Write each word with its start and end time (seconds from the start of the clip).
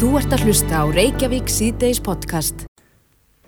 Þú 0.00 0.14
ert 0.16 0.32
að 0.32 0.46
hlusta 0.48 0.78
á 0.80 0.84
Reykjavík 0.88 1.50
síðdeis 1.52 1.98
podcast. 2.00 2.62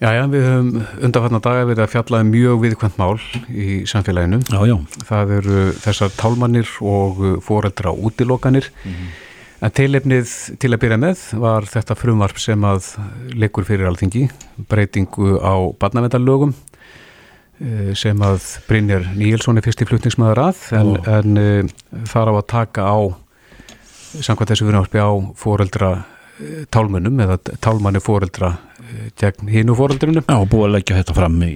Jæja, 0.05 0.27
við 0.29 0.43
höfum 0.45 0.83
undanfarnar 1.07 1.41
daga 1.47 1.63
verið 1.71 1.81
að 1.87 1.93
fjalla 1.95 2.21
um 2.21 2.29
mjög 2.29 2.59
viðkvæmt 2.67 2.99
mál 3.01 3.23
í 3.49 3.77
samfélaginu. 3.89 4.43
Já, 4.53 4.59
já. 4.69 4.75
Það 5.09 5.33
eru 5.39 5.63
þessar 5.81 6.13
tálmannir 6.19 6.75
og 6.85 7.23
foreldra 7.49 7.97
útilokanir. 7.97 8.69
En 9.65 9.73
tilefnið 9.73 10.37
til 10.61 10.73
að 10.75 10.83
byrja 10.85 11.01
með 11.01 11.25
var 11.41 11.71
þetta 11.73 11.97
frumvarp 12.03 12.45
sem 12.45 12.69
að 12.69 12.93
leikur 13.33 13.65
fyrir 13.65 13.89
alþingi, 13.89 14.29
breytingu 14.69 15.41
á 15.41 15.57
barnavendalögum 15.81 16.53
eh, 17.65 17.93
sem 17.97 18.29
að 18.29 18.59
Brynjar 18.69 19.09
Níelsson 19.17 19.57
er 19.57 19.65
fyrst 19.65 19.87
í 19.87 19.89
flutningsmaður 19.89 20.45
að 20.51 20.65
en, 20.77 20.97
en 21.17 21.45
eh, 21.49 21.77
þar 22.13 22.29
á 22.29 22.33
að 22.37 22.49
taka 22.59 22.93
á 22.93 23.01
samkvæmt 24.21 24.53
þessu 24.53 24.69
frumvarpi 24.69 25.01
á 25.01 25.13
foreldra 25.41 25.95
tálmunum 26.73 27.21
eða 27.25 27.39
tálmanni 27.63 28.01
foreldra 28.03 28.55
eh, 28.81 29.11
gegn 29.21 29.51
hínu 29.53 29.77
foreldrinu. 29.79 30.25
Já, 30.27 30.39
búið 30.49 30.67
að 30.69 30.75
leggja 30.77 30.99
þetta 31.01 31.17
fram 31.17 31.37
í 31.47 31.53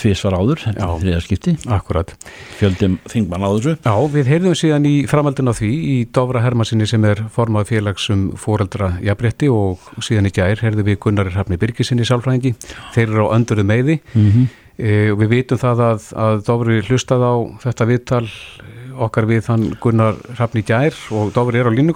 tvísvar 0.00 0.36
áður, 0.38 0.62
þetta 0.64 0.86
er 0.86 1.02
þriða 1.02 1.20
skipti, 1.24 1.56
Akkurat. 1.76 2.14
fjöldum 2.60 2.96
þingmann 3.10 3.44
á 3.44 3.50
þessu. 3.50 3.74
Já, 3.84 3.94
við 4.14 4.30
heyrðum 4.34 4.56
síðan 4.56 4.88
í 4.88 4.94
framaldin 5.10 5.50
á 5.50 5.54
því 5.56 5.72
í 5.74 5.96
Dófra 6.14 6.44
Hermansinni 6.44 6.88
sem 6.88 7.04
er 7.10 7.24
formað 7.34 7.68
félagsum 7.74 8.30
foreldra 8.40 8.94
jafnrétti 9.04 9.50
og 9.52 9.90
síðan 10.00 10.30
í 10.30 10.34
gær 10.38 10.64
heyrðum 10.64 10.88
við 10.88 11.02
Gunnar 11.04 11.30
Hrafni 11.34 11.60
Birgisinni 11.60 12.08
sálfræðingi. 12.08 12.54
Þeir 12.94 13.06
eru 13.08 13.28
á 13.28 13.34
öndurðu 13.36 13.66
meiði 13.68 14.00
Mm 14.14 14.48
e, 14.80 15.10
og 15.12 15.20
við 15.22 15.34
vitum 15.34 15.60
það 15.60 15.82
að, 15.86 16.08
að 16.24 16.42
Dófri 16.48 16.80
hlustað 16.88 17.24
á 17.24 17.34
þetta 17.66 17.88
viðtal 17.90 18.24
eh, 18.26 19.04
okkar 19.06 19.28
við 19.30 19.50
hann 19.52 19.66
Gunnar 19.82 20.18
Hrafni 20.36 20.64
í 20.64 20.68
gær 20.70 20.96
og 21.16 21.34
Dófri 21.36 21.60
er 21.60 21.68
á 21.68 21.72
línu. 21.72 21.94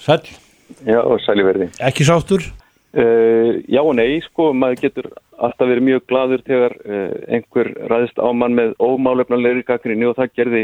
Sæl, 0.00 0.22
Já, 0.86 1.00
sæliverði. 1.24 1.70
ekki 1.80 2.06
sáttur? 2.06 2.44
Uh, 2.94 3.58
já 3.66 3.80
og 3.82 3.96
nei, 3.98 4.20
sko, 4.22 4.52
maður 4.54 4.84
getur 4.84 5.08
alltaf 5.42 5.66
verið 5.66 5.86
mjög 5.88 6.04
gladur 6.10 6.44
þegar 6.46 6.76
uh, 6.86 7.14
einhver 7.26 7.72
ræðist 7.90 8.20
á 8.22 8.28
mann 8.30 8.54
með 8.54 8.76
ómálefnanlegri 8.78 9.64
gaggrinni 9.66 10.06
og 10.06 10.14
það 10.20 10.34
gerði 10.38 10.62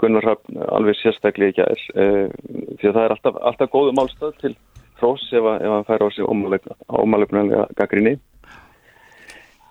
Gunnar 0.00 0.26
Hrafn 0.26 0.58
alveg 0.66 0.98
sérstaklega 0.98 1.52
ekki 1.52 1.62
aðeins. 1.64 1.86
Uh, 1.94 2.74
því 2.80 2.90
að 2.90 2.96
það 2.96 3.04
er 3.04 3.14
alltaf, 3.14 3.38
alltaf 3.50 3.70
góðu 3.70 3.94
málstað 3.96 4.34
til 4.42 4.52
hrós 5.00 5.28
ef, 5.30 5.46
ef 5.46 5.72
hann 5.76 5.86
fær 5.88 6.04
á 6.04 6.08
sig 6.10 6.26
ómálefnanlega 6.26 7.68
gaggrinni. 7.78 8.16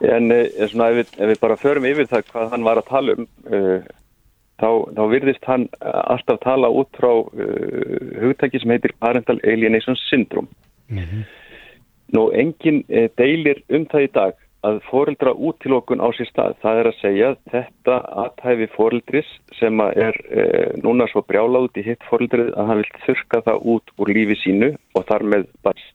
En 0.07 0.31
uh, 0.31 0.45
svona, 0.71 0.89
ef, 0.93 1.01
við, 1.01 1.13
ef 1.19 1.33
við 1.33 1.43
bara 1.43 1.59
förum 1.59 1.89
yfir 1.91 2.07
það 2.09 2.27
hvað 2.31 2.51
hann 2.55 2.67
var 2.67 2.79
að 2.79 2.89
tala 2.93 3.17
um, 3.19 3.29
þá, 4.59 4.69
þá 4.95 5.03
virðist 5.13 5.49
hann 5.49 5.67
uh, 5.79 6.01
alltaf 6.15 6.41
tala 6.45 6.69
út 6.71 6.91
frá 6.99 7.11
uh, 7.11 7.25
hugtæki 8.21 8.61
sem 8.61 8.75
heitir 8.75 8.95
Parental 8.99 9.39
Alienation 9.43 9.97
Syndrome. 10.07 10.51
Nú, 12.09 12.29
enginn 12.33 12.83
eh, 12.89 13.09
deilir 13.19 13.61
um 13.69 13.85
það 13.89 14.05
í 14.05 14.13
dag 14.15 14.37
að 14.65 14.79
foreldra 14.89 15.31
útilokun 15.37 16.01
á 16.03 16.09
sér 16.17 16.27
stað. 16.27 16.57
Það 16.63 16.79
er 16.79 16.89
að 16.89 16.97
segja 16.99 17.29
þetta 17.53 17.99
aðhæfi 18.25 18.67
foreldris 18.73 19.29
sem 19.59 19.83
er 19.87 20.17
eh, 20.33 20.73
núna 20.83 21.07
svo 21.11 21.23
brjálað 21.27 21.69
út 21.69 21.79
í 21.79 21.85
hitt 21.85 22.03
foreldrið 22.09 22.51
að 22.55 22.71
hann 22.71 22.81
vil 22.81 23.05
þurka 23.05 23.43
það 23.45 23.71
út 23.75 23.95
úr 23.95 24.13
lífi 24.17 24.39
sínu 24.41 24.73
og 24.97 25.07
þar 25.11 25.27
með 25.35 25.47
bars. 25.63 25.87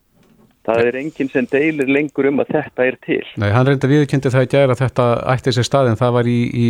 Það 0.64 0.86
er 0.86 0.96
enginn 1.02 1.28
sem 1.28 1.50
deilir 1.50 1.90
lengur 1.92 2.30
um 2.30 2.40
að 2.40 2.54
þetta 2.54 2.88
er 2.88 2.96
til. 3.04 3.20
Nei, 3.42 3.50
hann 3.52 3.66
reynda 3.68 3.90
viðkynnti 3.90 4.32
það 4.32 4.46
í 4.46 4.52
gær 4.54 4.72
að 4.72 4.80
þetta 4.86 5.08
ætti 5.34 5.52
sér 5.52 5.68
stað 5.68 5.90
en 5.90 6.00
það 6.00 6.16
var 6.16 6.30
í, 6.30 6.40
í 6.48 6.66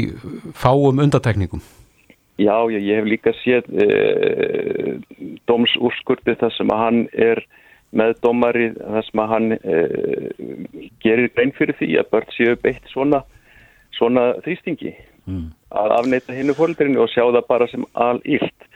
fáum 0.58 0.98
undatekningum. 1.05 1.62
Já, 2.34 2.56
já, 2.66 2.78
ég 2.82 2.98
hef 2.98 3.06
líka 3.06 3.32
séð 3.44 3.68
eh, 3.78 4.96
dómsúrskurði 5.46 6.34
þar 6.40 6.54
sem 6.56 6.72
að 6.74 6.80
hann 6.82 7.02
er 7.12 7.40
með 7.94 8.16
dómari 8.24 8.72
þar 8.74 9.06
sem 9.06 9.20
að 9.22 9.32
hann 9.34 9.52
eh, 9.54 10.30
gerir 11.05 11.30
grein 11.36 11.55
fyrir 11.55 11.78
því 11.78 11.92
að 12.00 12.08
börn 12.10 12.32
séu 12.34 12.56
beitt 12.58 12.88
svona, 12.90 13.20
svona 13.94 14.32
þrýstingi 14.42 14.96
að 15.70 15.94
afneita 16.00 16.34
hinnu 16.34 16.56
fóreldrinu 16.58 17.05
og 17.05 17.12
sjá 17.12 17.23
það 17.24 17.46
bara 17.48 17.68
sem 17.70 17.84
alílt. 17.94 18.67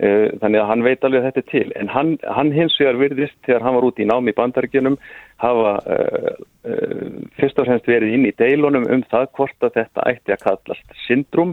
Eh, 0.00 0.30
Þannig 0.40 0.60
að 0.62 0.68
hann 0.70 0.84
veit 0.86 1.02
alveg 1.04 1.26
þetta 1.26 1.42
til. 1.50 1.66
En 1.76 1.90
hann, 1.92 2.12
hann 2.24 2.52
hins 2.54 2.76
vegar 2.80 2.96
virðist 2.96 3.36
þegar 3.44 3.66
hann 3.66 3.76
var 3.76 3.88
út 3.90 3.98
í 4.00 4.06
námi 4.08 4.32
í 4.32 4.36
bandaríkjunum 4.38 4.96
hafa 5.40 5.74
uh, 5.84 6.30
uh, 6.68 7.10
fyrst 7.36 7.60
og 7.60 7.68
fremst 7.68 7.88
verið 7.88 8.14
inn 8.16 8.24
í 8.28 8.32
deilunum 8.38 8.86
um 8.88 9.02
það 9.10 9.28
hvort 9.36 9.66
að 9.66 9.76
þetta 9.76 10.06
ætti 10.08 10.36
að 10.36 10.42
kallast 10.46 10.96
syndrum 11.08 11.52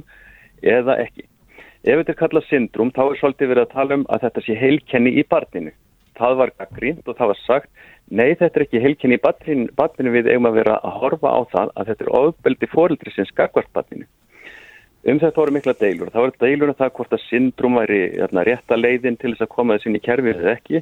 eða 0.64 0.96
ekki. 1.04 1.28
Ef 1.84 2.00
þetta 2.00 2.14
er 2.14 2.20
kallað 2.22 2.48
syndrum 2.50 2.94
þá 2.96 3.04
er 3.06 3.20
svolítið 3.20 3.52
verið 3.54 3.66
að 3.66 3.76
tala 3.76 3.98
um 4.00 4.06
að 4.10 4.24
þetta 4.26 4.44
sé 4.46 4.58
heilkenni 4.58 5.14
í 5.18 5.26
barninu. 5.30 5.74
Það 6.18 6.38
var 6.40 6.54
gaggrínt 6.58 7.10
og 7.10 7.18
það 7.18 7.32
var 7.32 7.42
sagt 7.44 7.70
nei 8.10 8.30
þetta 8.34 8.60
er 8.60 8.66
ekki 8.66 8.82
heilkenni 8.82 9.18
í 9.20 9.22
barninu, 9.22 9.68
barninu 9.78 10.14
við 10.16 10.32
eigum 10.32 10.50
að 10.50 10.58
vera 10.62 10.78
að 10.82 10.96
horfa 11.02 11.34
á 11.34 11.40
það 11.52 11.74
að 11.76 11.92
þetta 11.92 12.06
er 12.06 12.16
ofbeldi 12.22 12.72
fóreldri 12.72 13.14
sem 13.14 13.30
skakvart 13.30 13.70
barninu. 13.76 14.08
Um 15.08 15.22
þetta 15.22 15.40
voru 15.40 15.54
mikla 15.56 15.76
deilur. 15.80 16.10
Það 16.12 16.24
voru 16.26 16.40
deilur 16.42 16.72
um 16.74 16.80
það 16.80 16.96
hvort 16.98 17.14
að 17.16 17.26
syndrum 17.30 17.78
væri 17.80 18.00
jæna, 18.18 18.44
rétta 18.44 18.76
leiðin 18.80 19.20
til 19.22 19.32
þess 19.32 19.46
að 19.46 19.54
koma 19.54 19.78
þess 19.78 19.88
inn 19.88 20.00
í 20.00 20.04
kerfið 20.04 20.42
eða 20.42 20.56
ekki. 20.58 20.82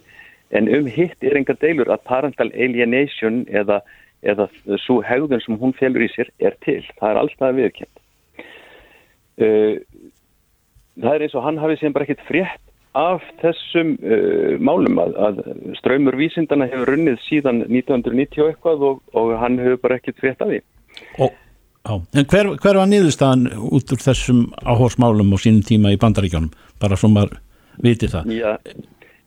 En 0.55 0.71
um 0.77 0.87
hitt 0.89 1.25
er 1.25 1.37
engar 1.37 1.59
deilur 1.61 1.91
að 1.93 2.05
parental 2.09 2.47
alienation 2.53 3.43
eða, 3.51 3.81
eða 4.23 4.47
svo 4.81 5.01
hegðun 5.05 5.43
sem 5.43 5.59
hún 5.61 5.75
felur 5.77 6.05
í 6.05 6.09
sér 6.15 6.31
er 6.39 6.57
til. 6.65 6.79
Það 6.97 7.11
er 7.11 7.21
alltaf 7.21 7.55
viðkjönd. 7.59 8.01
Uh, 9.35 9.75
það 11.01 11.13
er 11.13 11.25
eins 11.25 11.35
og 11.35 11.45
hann 11.45 11.59
hafi 11.61 11.77
sem 11.79 11.95
bara 11.95 12.07
ekkert 12.07 12.25
frétt 12.29 12.61
af 12.95 13.23
þessum 13.41 13.95
uh, 13.99 14.55
málum 14.63 14.99
að, 15.03 15.15
að 15.27 15.41
ströymur 15.81 16.15
vísindana 16.19 16.67
hefur 16.71 16.93
runnið 16.93 17.19
síðan 17.25 17.65
1990 17.67 18.43
og 18.43 18.51
eitthvað 18.53 18.85
og, 18.89 19.01
og 19.19 19.33
hann 19.41 19.59
hefur 19.59 19.81
bara 19.83 19.99
ekkert 19.99 20.21
frétt 20.23 20.43
af 20.43 20.53
því. 20.53 20.61
Og, 21.19 21.35
já, 21.83 21.93
en 21.99 22.29
hver, 22.31 22.51
hver 22.63 22.79
var 22.79 22.91
niðurstaðan 22.91 23.49
út 23.67 23.91
úr 23.91 24.03
þessum 24.05 24.45
áhórsmálum 24.63 25.35
og 25.35 25.43
sínum 25.43 25.65
tíma 25.67 25.91
í 25.91 25.99
bandaríkjónum? 25.99 26.53
Bara 26.79 26.99
svo 26.99 27.11
maður 27.11 27.35
viti 27.83 28.07
það. 28.07 28.31
Já, 28.31 28.55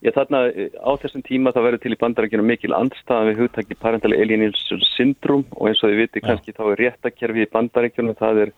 já 0.01 0.13
þarna 0.17 0.43
eh, 0.49 0.73
á 0.81 0.91
þessum 1.05 1.27
tíma 1.29 1.53
það 1.53 1.69
verður 1.69 1.85
til 1.85 1.93
í 1.93 2.01
bandarækjunum 2.01 2.51
mikil 2.55 2.75
andstaðan 2.79 3.33
við 3.35 3.45
hugtaki 3.45 3.81
parental 3.85 4.15
alienation 4.17 4.85
syndrom 4.95 5.45
og 5.59 5.69
eins 5.69 5.85
og 5.85 5.93
þið 5.93 6.05
viti 6.07 6.25
kannski 6.25 6.57
þá 6.57 6.65
er 6.71 6.85
réttakerfi 6.87 7.45
í 7.45 7.53
bandarækjunum 7.53 8.17
það 8.17 8.45
er 8.47 8.57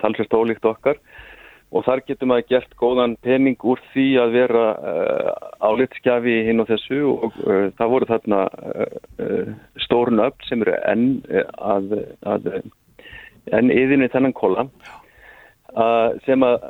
talsvægt 0.00 0.34
ólíkt 0.34 0.64
okkar 0.66 0.96
og 1.74 1.84
þar 1.86 2.02
getur 2.06 2.30
maður 2.30 2.48
gert 2.52 2.76
góðan 2.78 3.16
pening 3.26 3.56
úr 3.66 3.80
því 3.92 4.06
að 4.22 4.36
vera 4.36 4.66
uh, 4.74 5.30
álitskjafi 5.66 6.36
hinn 6.46 6.62
og 6.62 6.70
þessu 6.70 7.00
og 7.10 7.40
uh, 7.42 7.66
það 7.78 7.92
voru 7.94 8.10
þarna 8.10 8.42
uh, 8.46 8.84
uh, 9.24 9.50
stórun 9.82 10.22
öll 10.26 10.36
sem 10.46 10.62
eru 10.62 10.76
enn 10.92 11.08
að, 11.58 11.96
að 12.22 12.52
enn 13.50 13.74
yðinni 13.74 14.10
þennan 14.12 14.36
kóla 14.36 14.68
sem 16.24 16.40
að 16.40 16.62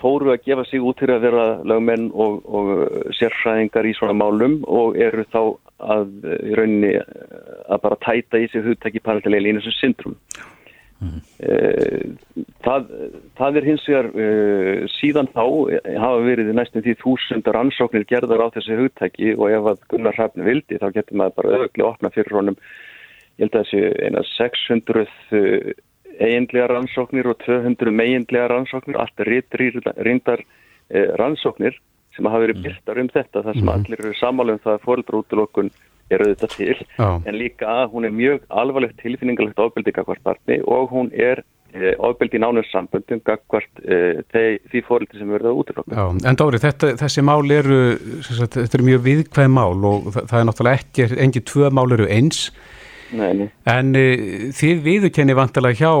fóru 0.00 0.30
að 0.32 0.46
gefa 0.46 0.62
sig 0.64 0.80
út 0.80 0.96
til 0.96 1.10
að 1.12 1.26
vera 1.26 1.42
lögmenn 1.68 2.06
og, 2.16 2.38
og 2.48 2.70
sérfræðingar 3.12 3.84
í 3.84 3.92
svona 3.98 4.14
málum 4.16 4.54
og 4.64 4.96
eru 4.96 5.26
þá 5.28 5.40
að 5.84 6.14
í 6.38 6.54
rauninni 6.56 6.94
að 6.96 7.82
bara 7.82 7.98
tæta 8.06 8.40
í 8.40 8.46
sig 8.48 8.64
hugtæki 8.64 9.02
paralleli 9.04 9.52
einu 9.52 9.60
sem 9.66 9.74
syndrum. 9.76 10.16
Eh, 11.38 12.14
Það, 12.64 12.86
það 13.36 13.56
er 13.58 13.66
hins 13.68 13.82
vegar 13.84 14.06
uh, 14.08 14.84
síðan 14.94 15.26
þá 15.34 15.42
hafa 16.00 16.20
verið 16.24 16.52
næstum 16.56 16.84
því 16.84 16.94
þúsundar 17.02 17.58
ansóknir 17.60 18.06
gerðar 18.08 18.40
á 18.40 18.54
þessi 18.54 18.78
hugtæki 18.78 19.34
og 19.36 19.52
ef 19.52 19.68
að 19.74 19.82
Gunnar 19.92 20.16
Hrafn 20.16 20.46
vildi 20.46 20.78
þá 20.80 20.86
getur 20.94 21.18
maður 21.20 21.36
bara 21.36 21.52
öðvöglega 21.58 21.90
opna 21.90 22.10
fyrir 22.14 22.38
honum. 22.38 22.56
Ég 23.36 23.44
held 23.44 23.58
að 23.60 23.66
þessi 23.68 23.82
eina 24.06 24.22
600 24.30 25.04
uh, 25.04 25.74
eiginlega 26.14 26.70
rannsóknir 26.72 27.28
og 27.28 27.40
200 27.44 27.92
meginlega 28.00 28.48
rannsóknir 28.54 29.00
allt 29.02 29.24
reyndar 29.28 30.44
rannsóknir 31.20 31.76
sem 32.14 32.28
hafa 32.30 32.44
verið 32.46 32.64
byrtar 32.64 33.00
um 33.02 33.08
þetta 33.12 33.42
þar 33.44 33.58
sem 33.58 33.70
allir 33.72 34.00
eru 34.00 34.16
samála 34.16 34.54
um 34.56 34.62
það 34.62 34.76
að 34.76 34.84
fóreldraútulokun 34.86 35.70
er 36.12 36.24
auðvitað 36.24 36.54
til 36.56 36.76
Já. 36.98 37.08
en 37.24 37.36
líka 37.38 37.74
hún 37.92 38.06
er 38.06 38.14
mjög 38.14 38.44
alvarlegt 38.48 39.00
tilfinningalegt 39.02 39.60
ofbeldi 39.60 39.94
gagvart 39.94 40.22
barni 40.26 40.60
og 40.64 40.92
hún 40.92 41.10
er 41.12 41.42
eh, 41.72 41.94
ofbeldi 41.98 42.38
í 42.38 42.42
nánum 42.44 42.66
samböndum 42.68 43.22
gagvart 43.24 43.82
eh, 43.84 44.20
því 44.70 44.84
fóreldri 44.88 45.22
sem 45.22 45.32
útlokka. 45.32 45.94
Já, 45.94 46.04
en 46.28 46.40
Dóri, 46.40 46.60
þetta, 46.62 46.94
þessi 47.00 47.24
mál 47.24 47.42
eru, 47.50 47.80
sagt, 48.28 48.60
þetta 48.60 48.78
eru 48.78 48.88
mjög 48.90 49.04
viðkvæð 49.08 49.52
mál 49.56 49.90
og 49.90 50.10
það, 50.14 50.30
það 50.30 50.40
er 50.40 50.48
náttúrulega 50.50 50.82
ekki, 50.82 51.08
engi 51.26 51.44
tvö 51.52 51.72
mál 51.74 51.88
eru 51.96 52.08
eins, 52.10 52.48
Nei, 53.14 53.30
nei. 53.38 53.48
en 53.70 53.94
e, 53.98 54.04
þið 54.56 54.80
viðurkenni 54.84 55.36
vantilega 55.38 55.78
hjá 55.78 55.92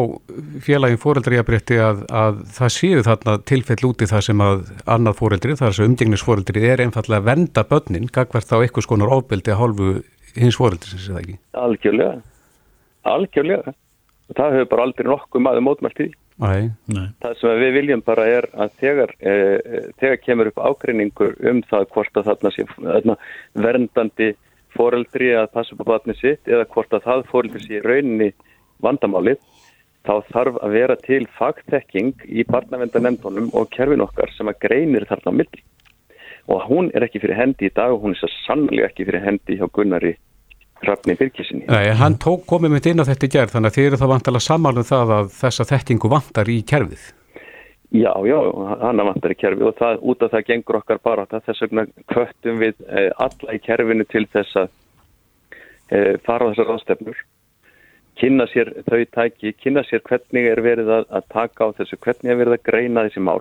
félagin 0.64 1.00
fóreldriðabrétti 1.02 1.78
að, 1.82 2.02
að 2.10 2.40
það 2.56 2.74
séu 2.76 3.04
þarna 3.06 3.36
tilfell 3.50 3.80
úti 3.90 4.08
það 4.10 4.26
sem 4.28 4.42
að 4.44 4.66
annað 4.96 5.20
fóreldri, 5.20 5.56
það 5.58 5.68
er 5.68 5.76
þessu 5.76 5.88
umgengnisfóreldri, 5.90 6.66
er 6.72 6.84
einfallega 6.84 7.22
að 7.22 7.30
venda 7.30 7.64
börnin, 7.70 8.10
gagvart 8.12 8.50
þá 8.50 8.56
eitthvað 8.60 8.88
skonar 8.88 9.14
ofbeldi 9.18 9.54
að 9.54 9.60
hálfu 9.62 9.94
hins 10.34 10.58
fóreldri, 10.58 10.98
sem 10.98 11.14
það 11.14 11.22
ekki. 11.22 11.38
Algjörlega. 11.62 12.18
Algjörlega. 13.14 13.74
Og 14.24 14.38
það 14.38 14.54
hefur 14.56 14.70
bara 14.72 14.86
aldrei 14.88 15.08
nokkuð 15.10 15.44
maður 15.44 15.66
mótmælt 15.68 16.00
í 16.00 16.06
því. 16.08 16.20
Æ, 16.34 16.74
Nei. 16.90 17.04
Það 17.22 17.36
sem 17.38 17.60
við 17.60 17.76
viljum 17.76 18.00
bara 18.02 18.24
er 18.26 18.48
að 18.58 18.72
þegar, 18.80 19.12
eh, 19.22 19.84
þegar 20.00 20.16
kemur 20.24 20.48
upp 20.50 20.64
ágreiningur 20.66 21.36
um 21.46 21.60
það 21.70 21.84
hvort 21.94 22.18
að 22.18 22.30
þarna 22.30 22.50
sé 22.50 22.64
þarna 22.74 23.16
verndandi 23.54 24.30
foreldri 24.76 25.32
að 25.38 25.50
passa 25.54 25.76
på 25.78 25.86
vatni 25.88 26.16
sitt 26.18 26.50
eða 26.50 26.66
hvort 26.74 26.92
að 26.94 27.06
það 27.08 27.24
foreldri 27.30 27.62
sé 27.64 27.82
rauninni 27.84 28.30
vandamálið, 28.84 29.38
þá 30.04 30.14
þarf 30.32 30.58
að 30.60 30.76
vera 30.76 30.96
til 31.00 31.22
fagtekking 31.38 32.26
í 32.28 32.44
barnavendanemndunum 32.48 33.48
og 33.56 33.70
kerfin 33.72 34.04
okkar 34.04 34.32
sem 34.36 34.50
að 34.50 34.60
greinir 34.66 35.08
þarna 35.08 35.32
á 35.32 35.38
milli. 35.40 35.64
Og 36.52 36.66
hún 36.68 36.90
er 36.92 37.06
ekki 37.06 37.22
fyrir 37.22 37.38
hendi 37.38 37.70
í 37.70 37.72
dag 37.72 37.94
og 37.94 38.04
hún 38.04 38.12
er 38.12 38.20
svo 38.20 38.28
sannlega 38.42 38.90
ekki 38.90 39.06
fyrir 39.08 39.24
hendi 39.24 39.56
hjá 39.56 39.64
Gunnari 39.72 40.12
Rafni 40.84 41.16
Birkisinni. 41.16 41.64
Nei, 41.70 41.94
hann 41.96 42.18
tók 42.20 42.44
komið 42.50 42.74
mitt 42.74 42.88
inn 42.90 43.00
á 43.00 43.08
þetta 43.08 43.24
í 43.24 43.32
gerð 43.32 43.54
þannig 43.54 43.72
að 43.72 43.78
þið 43.78 43.86
eru 43.88 44.00
þá 44.02 44.06
vantala 44.10 44.42
samanum 44.44 44.88
það 44.88 45.12
að 45.18 45.30
þessa 45.38 45.68
þekkingu 45.72 46.10
vantar 46.12 46.50
í 46.52 46.58
kerfið. 46.68 47.06
Já, 47.92 48.12
já, 48.26 48.38
hann 48.80 49.02
vantar 49.06 49.34
í 49.34 49.36
kerfið 49.38 49.68
og 49.68 49.76
það, 49.78 50.00
út 50.02 50.22
af 50.24 50.32
það 50.32 50.46
gengur 50.48 50.78
okkar 50.80 50.98
bara 51.04 51.26
þess 51.30 51.62
vegna 51.62 51.84
kvöttum 52.10 52.58
við 52.62 52.80
eh, 52.88 53.10
alla 53.22 53.54
í 53.54 53.60
kerfinu 53.62 54.06
til 54.10 54.24
þess 54.32 54.56
að 54.64 54.72
eh, 55.92 56.14
fara 56.24 56.48
á 56.48 56.50
þessar 56.50 56.72
ástefnur 56.74 57.20
kynna 58.18 58.46
sér 58.50 58.70
þau 58.86 59.02
tæki, 59.14 59.52
kynna 59.58 59.82
sér 59.88 60.02
hvernig 60.06 60.46
er 60.50 60.62
verið 60.64 60.90
að, 61.00 61.04
að 61.10 61.28
taka 61.34 61.68
á 61.70 61.76
þessu, 61.78 61.98
hvernig 62.04 62.32
er 62.32 62.40
verið 62.40 62.56
að 62.56 62.64
greina 62.68 63.04
þessi 63.08 63.24
mál, 63.26 63.40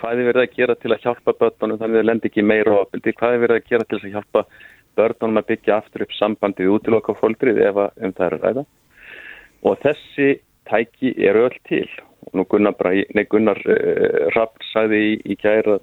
hvað 0.00 0.20
er 0.20 0.28
verið 0.30 0.44
að 0.44 0.56
gera 0.58 0.76
til 0.76 0.92
að 0.92 1.06
hjálpa 1.06 1.36
börnunum 1.40 1.80
þannig 1.80 1.96
að 1.96 2.02
það 2.02 2.08
lendir 2.10 2.32
ekki 2.32 2.46
meira 2.46 2.78
ofbildi, 2.82 3.16
hvað 3.18 3.36
er 3.36 3.42
verið 3.46 3.60
að 3.60 3.68
gera 3.72 3.88
til 3.88 4.00
að 4.00 4.14
hjálpa 4.16 4.44
börnunum 5.00 5.40
að 5.40 5.50
byggja 5.52 5.76
aftur 5.78 6.06
upp 6.06 6.16
sambandið 6.18 6.72
út 6.74 6.86
til 6.86 6.96
okkar 6.98 7.18
fólkrið 7.20 7.60
ef 7.70 7.82
um 7.82 8.16
það 8.16 8.26
er 8.26 8.38
að 8.38 8.46
ræða? 8.46 8.64
Og 9.62 9.78
þessi 9.84 10.28
tæki 10.68 11.14
eru 11.28 11.46
öll 11.48 11.60
til 11.68 11.86
nú 12.32 12.46
Gunnar, 12.50 12.76
nei, 13.14 13.24
Gunnar 13.30 13.60
uh, 13.66 14.28
Rapp 14.36 14.62
sagði 14.72 15.02
í, 15.10 15.14
í 15.34 15.38
kæra 15.40 15.78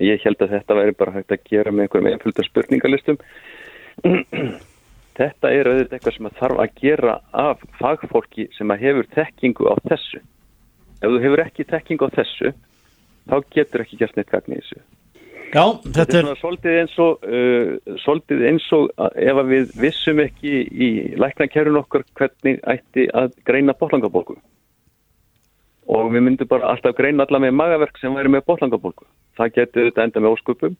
ég 0.00 0.22
held 0.24 0.42
að 0.44 0.54
þetta 0.56 0.76
væri 0.78 0.96
bara 0.96 1.16
hægt 1.18 1.34
að 1.34 1.46
gera 1.50 1.72
með 1.74 1.86
einhverjum 1.88 2.12
einfölda 2.12 2.46
spurningalistum 2.46 3.18
þetta 5.20 5.52
er 5.52 5.68
auðvitað 5.68 5.96
eitthvað 5.96 6.16
sem 6.16 6.30
þarf 6.38 6.62
að 6.62 6.78
gera 6.80 7.16
af 7.36 7.64
fagfólki 7.80 8.46
sem 8.56 8.76
hefur 8.80 9.08
tekkingu 9.16 9.68
á 9.68 9.74
þessu. 9.90 10.22
Ef 11.00 11.08
þú 11.08 11.20
hefur 11.24 11.44
ekki 11.44 11.66
tekkingu 11.68 12.08
á 12.08 12.16
þessu 12.16 12.54
þá 13.30 13.36
getur 13.54 13.84
ekki 13.84 14.00
gert 14.00 14.16
neitt 14.16 14.32
gagn 14.32 14.56
í 14.56 14.60
þessu. 14.60 14.80
Já, 15.50 15.64
þetta, 15.82 15.90
þetta 15.98 16.18
er 16.20 16.38
svolítið 16.38 16.76
eins 16.78 16.96
og 17.02 17.24
uh, 17.26 18.44
eins 18.52 18.68
og 18.76 18.90
ef 19.18 19.40
við 19.50 19.72
vissum 19.82 20.22
ekki 20.22 20.60
í 20.70 20.90
læknakerun 21.18 21.80
okkar 21.82 22.06
hvernig 22.18 22.60
ætti 22.70 23.08
að 23.10 23.34
greina 23.48 23.74
bótlangabólku 23.76 24.38
og 25.90 26.12
við 26.14 26.26
myndum 26.26 26.50
bara 26.50 26.70
alltaf 26.72 26.96
greina 26.98 27.26
alla 27.26 27.42
með 27.42 27.56
magaverk 27.58 27.98
sem 28.00 28.14
væri 28.14 28.32
með 28.32 28.46
bótlangabólku 28.48 29.08
það 29.38 29.54
getur 29.58 29.90
þetta 29.90 30.06
enda 30.06 30.24
með 30.24 30.36
óskupum 30.36 30.78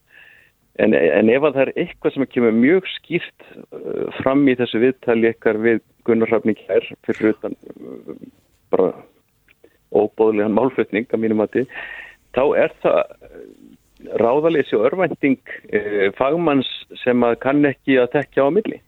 En, 0.81 0.95
en 0.95 1.31
ef 1.33 1.45
að 1.45 1.57
það 1.57 1.62
er 1.65 1.73
eitthvað 1.83 2.15
sem 2.15 2.27
kemur 2.31 2.55
mjög 2.57 2.87
skýrt 2.95 3.47
uh, 3.75 4.07
fram 4.21 4.47
í 4.49 4.55
þessu 4.59 4.81
viðtali 4.85 5.33
ykkar 5.35 5.59
við 5.61 5.81
Gunnar 6.09 6.31
Hrafning 6.31 6.61
hér 6.69 6.87
fyrir 7.07 7.35
utan 7.35 7.57
uh, 7.75 8.15
bara 8.73 8.93
óbóðlegan 9.91 10.55
málflutning 10.55 11.11
að 11.11 11.25
mínum 11.25 11.43
að 11.43 11.57
þið, 11.57 11.75
þá 12.39 12.43
er 12.62 12.77
það 12.85 13.01
uh, 13.03 13.43
ráðaleysi 14.23 14.79
og 14.79 14.87
örvænting 14.89 15.41
uh, 15.51 16.07
fagmanns 16.21 16.71
sem 17.03 17.27
að 17.27 17.37
kann 17.43 17.67
ekki 17.69 17.99
að 18.01 18.12
tekja 18.15 18.47
á 18.47 18.55
milli. 18.55 18.81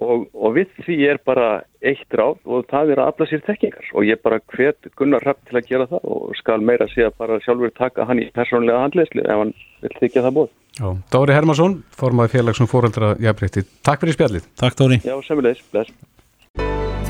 Og, 0.00 0.28
og 0.32 0.54
við 0.56 0.70
því 0.84 0.96
er 1.12 1.18
bara 1.24 1.48
eitt 1.84 2.16
ráð 2.16 2.38
og 2.44 2.68
það 2.70 2.94
er 2.94 3.02
að 3.02 3.10
afla 3.12 3.26
sér 3.30 3.42
tekkingar 3.46 3.90
og 3.94 4.06
ég 4.08 4.22
bara 4.24 4.40
hvet 4.52 4.88
Gunnar 4.96 5.24
Rapp 5.26 5.42
til 5.48 5.58
að 5.60 5.68
gera 5.68 5.88
það 5.90 6.06
og 6.14 6.38
skal 6.38 6.64
meira 6.64 6.88
sé 6.92 7.04
að 7.06 7.18
bara 7.20 7.40
sjálfur 7.44 7.74
taka 7.76 8.06
hann 8.08 8.22
í 8.22 8.30
persónlega 8.36 8.84
handleyslu 8.84 9.24
ef 9.26 9.42
hann 9.44 9.52
vil 9.84 9.92
þykja 9.98 10.24
það 10.26 10.36
bóð. 10.38 10.54
Já, 10.80 10.88
Dóri 11.12 11.34
Hermansson, 11.36 11.80
formaði 11.98 12.36
félagsum 12.38 12.70
fóreldra 12.70 13.12
jafnbreytti. 13.20 13.66
Takk 13.84 14.04
fyrir 14.04 14.16
spjallið. 14.16 14.48
Takk 14.60 14.78
Dóri. 14.78 15.00
Já, 15.04 15.16
semulegis. 15.26 15.60
Bless. 15.74 15.92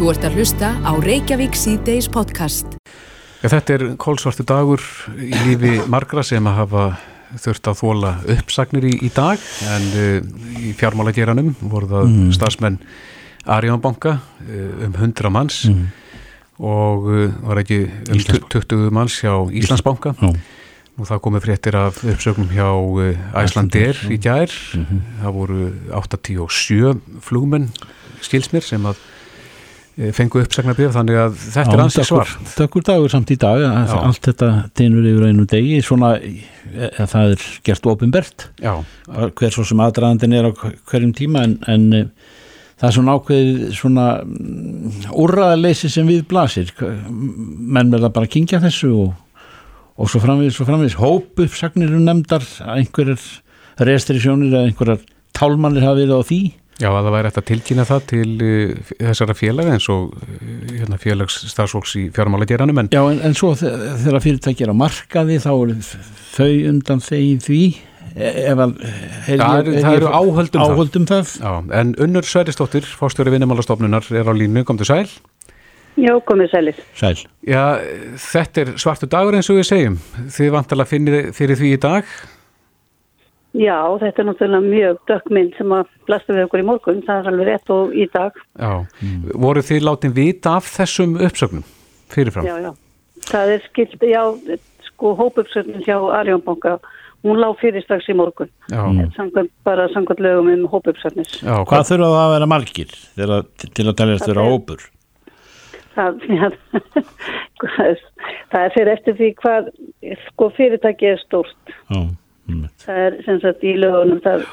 Þú 0.00 0.10
ert 0.14 0.26
að 0.26 0.36
hlusta 0.40 0.72
á 0.80 0.92
Reykjavík 1.04 1.58
C-Days 1.60 2.08
podcast. 2.10 2.78
Ja, 3.40 3.50
þetta 3.52 3.76
er 3.76 3.82
kólsvartu 4.00 4.44
dagur 4.48 4.82
í 5.16 5.32
lífi 5.46 5.78
margra 5.92 6.24
sem 6.26 6.44
að 6.48 6.58
hafa 6.62 6.84
þurft 7.38 7.70
að 7.70 7.78
þóla 7.80 8.12
uppsagnir 8.34 8.86
í, 8.90 8.92
í 9.06 9.10
dag 9.14 9.42
en 9.70 9.88
uh, 9.94 10.18
í 10.60 10.72
fjármálageranum 10.78 11.52
voru 11.60 11.90
það 11.90 12.08
mm. 12.10 12.30
stafsmenn 12.36 12.78
Arjónbanka 13.50 14.16
uh, 14.18 14.86
um 14.86 14.96
100 14.96 15.32
manns 15.32 15.62
mm. 15.70 15.84
og 16.66 17.10
uh, 17.10 17.26
var 17.46 17.62
ekki 17.62 17.84
um 17.86 18.18
Íslands. 18.18 18.48
20 18.56 18.90
manns 18.96 19.20
hjá 19.22 19.34
Íslandsbanka 19.62 20.14
Já. 20.18 20.32
og 20.98 21.08
það 21.12 21.22
komið 21.28 21.46
fréttir 21.46 21.78
af 21.78 22.02
uppsögnum 22.02 22.50
hjá 22.54 22.68
Æslandir 23.44 24.02
í 24.10 24.18
gær 24.20 24.50
mm 24.50 24.84
-hmm. 24.84 25.06
það 25.22 25.38
voru 25.38 25.72
87 25.94 27.00
flugmenn 27.24 27.70
skilsmir 28.20 28.66
sem 28.66 28.84
að 28.86 28.98
fengu 30.16 30.40
uppsagnabrif 30.40 30.92
þannig 30.94 31.18
að 31.20 31.38
þetta 31.40 31.64
Já, 31.66 31.74
er 31.74 31.82
ansið 31.84 32.06
svart. 32.08 32.52
Dökkur 32.56 32.84
dagur 32.86 33.12
samt 33.12 33.32
í 33.34 33.36
dag 33.40 33.62
að 33.66 33.94
allt 33.98 34.28
þetta 34.30 34.50
dynur 34.78 35.08
yfir 35.10 35.26
einu 35.28 35.46
degi 35.50 35.80
svona 35.84 36.12
að 36.16 37.08
það 37.10 37.34
er 37.34 37.46
gert 37.66 37.88
ofinbert 37.90 38.46
hver 38.60 39.54
svo 39.54 39.64
sem 39.66 39.82
aðdraðandin 39.82 40.36
er 40.38 40.48
á 40.48 40.50
hverjum 40.54 41.12
tíma 41.16 41.42
en, 41.48 41.58
en 41.68 41.88
það 42.80 42.86
er 42.88 42.96
svona 42.96 43.16
ákveð 43.18 43.50
svona 43.76 44.06
úrraðaleysi 45.10 45.90
sem 45.92 46.08
við 46.08 46.24
blasir. 46.30 46.72
Menn 46.80 47.92
verða 47.92 48.12
bara 48.14 48.28
að 48.30 48.34
kingja 48.38 48.62
þessu 48.62 48.94
og, 49.04 49.12
og 50.00 50.12
svo 50.12 50.22
framvís, 50.22 50.54
svo 50.56 50.68
framvís 50.68 50.96
hóp 51.00 51.44
uppsagnir 51.44 51.92
um 51.96 52.06
nefndar 52.06 52.46
að 52.64 52.84
einhverjar 52.84 53.26
restrikjónir 53.90 54.54
eða 54.54 54.70
einhverjar 54.70 55.04
tálmannir 55.36 55.84
hafa 55.84 56.00
verið 56.00 56.16
á 56.16 56.22
því 56.30 56.40
Já, 56.80 56.88
að 56.88 57.04
það 57.04 57.14
væri 57.14 57.28
eftir 57.28 57.42
að 57.42 57.48
tilkynna 57.50 57.84
það 57.88 58.04
til 58.08 58.30
uh, 58.40 58.92
þessara 59.02 59.36
félaga 59.36 59.74
eins 59.76 59.88
og 59.92 60.14
uh, 60.16 60.30
hérna, 60.70 60.98
félags 61.00 61.36
starfsfólks 61.52 61.92
í 62.00 62.06
fjármálageranum. 62.16 62.80
En... 62.80 62.88
Já, 62.94 63.02
en, 63.04 63.20
en 63.26 63.36
svo 63.36 63.52
þegar 63.58 64.24
fyrirtæki 64.24 64.64
er 64.64 64.72
á 64.72 64.76
markaði 64.80 65.36
þá 65.44 65.50
eru 65.52 65.76
þau 65.84 66.52
undan 66.70 67.04
þegið 67.04 67.44
því 67.44 67.60
e, 68.14 68.30
ef 68.46 68.64
að... 68.64 68.72
Hef, 69.28 69.42
það, 69.42 69.58
er, 69.60 69.70
það 69.76 69.98
eru 69.98 70.14
áhöldum, 70.14 70.64
áhöldum 70.64 71.10
það. 71.10 71.34
það. 71.34 71.44
Já, 71.44 71.76
en 71.82 71.92
Unnur 72.06 72.30
Sværistóttir, 72.30 72.88
fórstjóri 73.02 73.36
vinnumálastofnunar, 73.36 74.08
er 74.16 74.32
á 74.32 74.34
línu, 74.36 74.64
kom 74.64 74.80
til 74.80 74.88
sæl. 74.88 75.04
Já, 76.00 76.14
komið 76.24 76.52
sælir. 76.54 76.82
Sæl. 76.96 77.16
Já, 77.44 77.64
þetta 78.30 78.62
er 78.62 78.76
svartu 78.80 79.08
dagur 79.10 79.36
eins 79.36 79.52
og 79.52 79.60
við 79.60 79.66
segjum. 79.68 79.96
Þið 80.32 80.52
vantala 80.54 80.86
finnir 80.88 81.32
fyrir 81.36 81.60
því 81.60 81.74
í 81.76 81.80
dag? 81.82 82.12
Já, 83.50 83.98
þetta 83.98 84.22
er 84.22 84.26
náttúrulega 84.28 84.62
mjög 84.62 84.98
dökkmynd 85.10 85.56
sem 85.58 85.72
að 85.74 85.88
blasta 86.06 86.34
við 86.36 86.44
okkur 86.44 86.62
í 86.62 86.66
morgun, 86.68 87.00
það 87.02 87.16
er 87.18 87.30
alveg 87.32 87.48
rétt 87.48 87.72
og 87.74 87.96
í 87.98 88.04
dag. 88.12 88.36
Já, 88.54 88.70
mm. 89.02 89.24
voru 89.42 89.64
þið 89.66 89.86
látið 89.88 90.14
vita 90.20 90.52
af 90.60 90.68
þessum 90.70 91.16
uppsögnum 91.18 91.64
fyrirfram? 92.14 92.46
Já, 92.46 92.54
já, 92.62 92.70
það 93.26 93.54
er 93.56 93.64
skilt, 93.66 94.06
já, 94.06 94.22
sko 94.86 95.16
hópuppsögnum 95.18 95.82
hjá 95.82 95.96
Arjónbanka, 96.20 96.76
hún 97.26 97.42
lág 97.42 97.58
fyrir 97.58 97.82
strax 97.82 98.06
í 98.06 98.16
morgun, 98.20 98.52
samkvæmt, 98.70 99.52
bara 99.66 99.88
samkvæmt 99.96 100.22
lögum 100.22 100.52
um 100.54 100.64
hópuppsögnis. 100.70 101.40
Já, 101.42 101.58
hvað, 101.66 101.90
þurfa 101.90 102.14
það 102.14 102.22
að 102.22 102.36
vera 102.36 102.50
margir 102.54 102.96
þeirra, 103.18 103.42
til 103.66 103.88
að 103.88 103.94
teljast 103.98 104.30
þeirra 104.30 104.46
hópur? 104.46 104.88
Það, 105.98 106.24
já, 106.38 106.46
það 107.66 108.62
er 108.62 108.74
fyrir 108.78 108.94
eftir 108.94 109.18
því 109.18 109.34
hvað, 109.42 109.74
sko 110.30 110.52
fyrirtæki 110.54 111.14
er 111.16 111.22
stórt. 111.26 111.78
Já. 111.90 112.04
Það 112.84 113.00
er 113.06 113.18
sem 113.26 113.40
sagt 113.44 113.64
í 113.64 113.76
lögunum 113.78 114.20
það, 114.24 114.44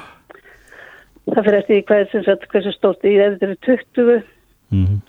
það 1.34 1.44
fyrir 1.48 1.60
eftir 1.62 1.84
hvað 1.90 2.06
sem 2.12 2.26
sagt 2.28 2.48
hversu 2.54 2.74
stórt 2.76 3.06
í 3.08 3.16
ef 3.18 3.36
þetta 3.36 3.50
eru 3.50 3.60
20 3.68 4.24
mm 4.70 4.86
-hmm. 4.86 5.00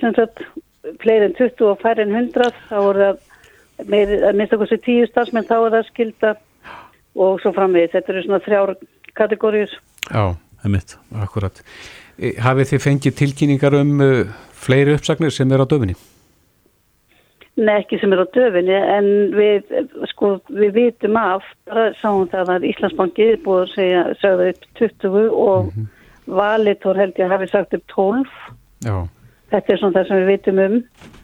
sem 0.00 0.14
sagt 0.18 0.44
fleiri 1.02 1.28
en 1.28 1.36
20 1.38 1.66
og 1.70 1.80
færri 1.82 2.02
en 2.02 2.14
100 2.14 2.52
þá 2.68 2.78
er 2.80 3.00
það 3.02 3.18
meiri, 3.88 4.20
að 4.28 4.38
mista 4.40 4.56
hversu 4.60 4.78
10 4.78 5.10
stafsmenn 5.10 5.48
þá 5.48 5.56
er 5.58 5.74
það 5.76 5.90
skilda 5.90 6.34
og 7.14 7.40
svo 7.42 7.52
framvegis, 7.56 7.92
þetta 7.94 8.12
eru 8.12 8.22
svona 8.22 8.44
þrjár 8.44 8.74
kategórius. 9.18 9.72
Já, 10.06 10.36
það 10.60 10.68
er 10.68 10.74
mitt, 10.76 10.96
akkurat. 11.24 11.62
Hafið 12.20 12.72
þið 12.72 12.84
fengið 12.84 13.18
tilkynningar 13.18 13.76
um 13.80 13.92
uh, 14.04 14.40
fleiri 14.52 14.94
uppsagnir 14.94 15.34
sem 15.34 15.52
er 15.52 15.64
á 15.64 15.66
döfinni? 15.66 15.96
Nei, 17.58 17.80
ekki 17.80 17.98
sem 18.00 18.12
er 18.14 18.22
á 18.22 18.26
döfinni, 18.32 18.76
en 18.76 19.08
við, 19.34 19.72
sko, 20.12 20.36
við 20.54 20.76
vitum 20.76 21.16
af, 21.18 21.44
bara 21.68 21.90
sáum 21.98 22.28
það 22.30 22.52
að 22.54 22.68
Íslandsbanki 22.70 23.26
er 23.34 23.40
búið 23.44 23.64
að 23.64 23.72
segja, 23.74 24.04
segja 24.22 24.52
upp 24.52 24.68
20 24.78 25.16
og 25.30 25.64
mm 25.64 25.72
-hmm. 25.74 25.88
Valitor 26.30 26.98
held 26.98 27.16
ég 27.18 27.26
að 27.26 27.34
hafi 27.34 27.48
sagt 27.50 27.74
upp 27.74 27.86
12. 27.94 28.28
Já. 28.86 29.08
Þetta 29.50 29.72
er 29.72 29.80
svona 29.80 29.98
það 29.98 30.08
sem 30.08 30.20
við 30.20 30.28
vitum 30.30 30.58
um, 30.62 30.76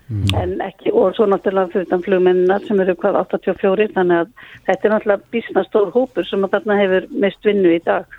mm. 0.09 0.35
en 0.40 0.54
ekki, 0.66 0.90
og 0.99 1.14
svo 1.14 1.28
náttúrulega 1.30 1.71
fyrir 1.75 1.88
þann 1.92 2.02
flugmennar 2.02 2.66
sem 2.66 2.80
eru 2.83 2.97
hvað 2.99 3.21
84, 3.23 3.88
þannig 3.95 4.25
að 4.25 4.33
þetta 4.66 4.88
er 4.88 4.95
náttúrulega 4.95 5.30
bísnastór 5.30 5.92
hópur 5.95 6.26
sem 6.26 6.47
að 6.47 6.56
þarna 6.56 6.78
hefur 6.80 7.09
mest 7.23 7.47
vinnu 7.47 7.75
í 7.76 7.78
dag. 7.87 8.18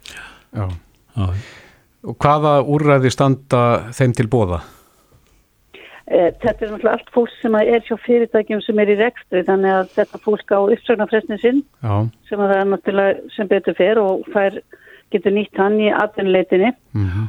Já. 0.55 0.67
Já. 1.17 1.27
Og 2.07 2.15
hvaða 2.23 2.61
úrræði 2.63 3.11
standa 3.11 3.61
þeim 3.97 4.15
til 4.15 4.29
bóða? 4.31 4.61
Þetta 6.07 6.63
er 6.63 6.69
náttúrulega 6.71 6.91
allt 6.95 7.09
fólk 7.11 7.31
sem 7.41 7.55
er 7.59 7.81
hjá 7.83 7.97
fyrirtækjum 7.99 8.61
sem 8.63 8.79
er 8.79 8.91
í 8.93 8.95
rekstri 8.95 9.41
þannig 9.43 9.73
að 9.75 9.89
þetta 9.97 10.19
fólk 10.23 10.53
á 10.55 10.59
uppsögnarfrestin 10.63 11.41
sinn 11.41 11.63
Já. 11.83 11.95
sem 12.29 12.39
að 12.39 12.51
það 12.53 12.59
er 12.61 12.69
náttúrulega 12.71 13.33
sem 13.35 13.49
betur 13.51 13.75
fer 13.75 13.99
og 13.99 14.29
fær 14.31 14.55
getur 15.11 15.35
nýtt 15.35 15.59
hann 15.59 15.75
í 15.83 15.89
atvinnuleitinni 15.91 16.71
mm 16.71 17.09
-hmm. 17.09 17.27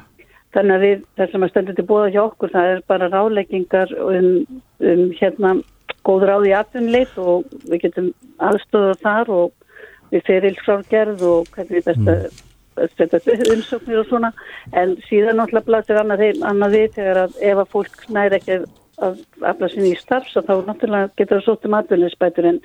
þannig 0.54 0.76
að 0.76 0.85
við, 0.87 1.02
það 1.18 1.32
sem 1.32 1.47
að 1.47 1.50
stendur 1.50 1.75
til 1.75 1.87
bóða 1.90 2.12
hjá 2.14 2.23
okkur, 2.23 2.54
það 2.54 2.70
er 2.75 2.82
bara 2.87 3.11
ráleggingar 3.11 3.94
um, 3.99 4.61
um 4.78 5.04
hérna 5.20 5.54
góð 6.06 6.26
ráð 6.30 6.47
í 6.47 6.54
atvinnuleit 6.54 7.18
og 7.18 7.50
við 7.66 7.82
getum 7.82 8.12
aðstöða 8.38 8.94
þar 9.02 9.30
og 9.40 9.52
við 10.12 10.23
fyrir 10.26 10.52
ilskrafgerð 10.52 11.23
og 11.23 11.50
hvernig 11.54 11.85
best 11.85 12.06
að 12.06 12.28
mm. 12.30 12.47
Setja 12.97 13.38
umsóknir 13.54 14.02
og 14.02 14.11
svona 14.11 14.32
en 14.73 14.97
síðan 15.08 15.40
náttúrulega 15.40 15.68
blasir 15.68 16.00
annað, 16.00 16.26
annað 16.42 16.76
við 16.76 16.92
þegar 16.99 17.23
að 17.25 17.40
ef 17.50 17.62
að 17.62 17.73
fólk 17.75 18.04
næri 18.14 18.40
ekki 18.40 18.61
að 18.99 19.18
afla 19.47 19.70
sinni 19.73 19.94
í 19.94 19.99
starfs 19.99 20.37
þá 20.37 20.54
náttúrulega 20.66 21.11
getur 21.18 21.38
það 21.38 21.44
svo 21.47 21.56
til 21.62 21.73
matvinninsbætur 21.75 22.49
en 22.52 22.62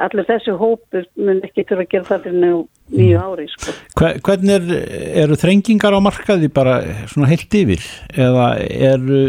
allir 0.00 0.26
þessu 0.28 0.54
hópur 0.58 1.06
mun 1.20 1.40
ekki 1.46 1.64
þurfa 1.68 1.84
að 1.84 1.90
gera 1.92 2.08
það 2.08 2.26
fyrir 2.26 2.38
nýju 2.40 3.16
mm. 3.16 3.24
ári 3.24 3.46
sko. 3.50 3.74
Hvernig 3.98 4.54
er, 4.56 4.84
eru 5.24 5.38
þrengingar 5.40 5.96
á 5.96 6.00
markaði 6.02 6.50
bara 6.54 6.76
svona 7.10 7.30
heilt 7.30 7.58
yfir 7.60 7.84
eða 8.14 8.46
eru, 8.90 9.20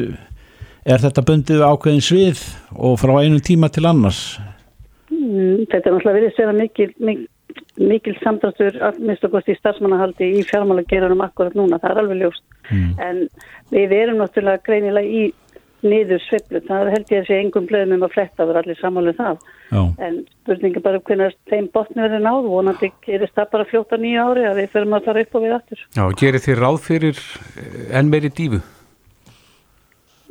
er 0.85 1.03
þetta 1.03 1.25
bundið 1.27 1.65
ákveðin 1.65 2.05
svið 2.05 2.45
og 2.77 2.97
frá 3.01 3.17
einu 3.21 3.41
tíma 3.43 3.71
til 3.73 3.87
annars? 3.89 4.23
Mm, 5.11 5.67
þetta 5.67 5.81
er 5.81 5.95
náttúrulega 5.97 6.17
verið 6.17 6.31
að 6.31 6.37
segja 6.37 6.57
mikil, 6.57 6.89
mikil, 7.01 7.27
mikil 7.79 8.15
samdráttur 8.21 8.77
góðst 9.31 9.51
í 9.51 9.57
starfsmannahaldi 9.59 10.31
í 10.39 10.43
fjármálageranum 10.49 11.23
akkurat 11.25 11.55
núna, 11.57 11.79
það 11.81 11.93
er 11.93 12.01
alveg 12.03 12.21
ljóst 12.23 12.43
mm. 12.69 12.91
en 13.01 13.23
við 13.71 13.95
erum 13.97 14.21
náttúrulega 14.21 14.65
greinilega 14.67 15.07
í 15.07 15.29
niður 15.81 16.21
sviplu, 16.27 16.61
það 16.67 16.91
held 16.93 17.11
ég 17.11 17.23
að 17.23 17.29
sé 17.29 17.37
engum 17.41 17.65
blöðum 17.69 17.95
um 17.95 18.05
að 18.05 18.13
fletta, 18.13 18.43
það 18.43 18.51
er 18.51 18.59
allir 18.59 18.77
samáluð 18.77 19.15
það 19.17 19.39
Já. 19.71 19.81
en 20.05 20.19
spurningi 20.43 20.83
bara 20.85 20.99
hvernig 21.07 21.37
þeim 21.49 21.69
botni 21.73 22.03
verður 22.03 22.21
náð, 22.25 22.49
vonandi 22.51 22.91
gerist 23.05 23.37
það 23.37 23.49
bara 23.55 23.67
14-9 23.71 24.11
ári 24.25 24.45
að 24.49 24.59
við 24.61 24.69
fyrir 24.75 24.93
að 24.97 25.07
fara 25.07 25.23
upp 25.25 25.39
og 25.39 25.45
við 25.45 25.55
aftur. 25.57 25.81
Já, 25.97 26.03
gerir 26.21 26.45
þið 26.45 26.61
ráð 26.61 26.77
fyrir 26.85 27.23
eh, 27.63 27.81
enn 27.97 28.13
meiri 28.13 28.31
dífu? 28.37 28.61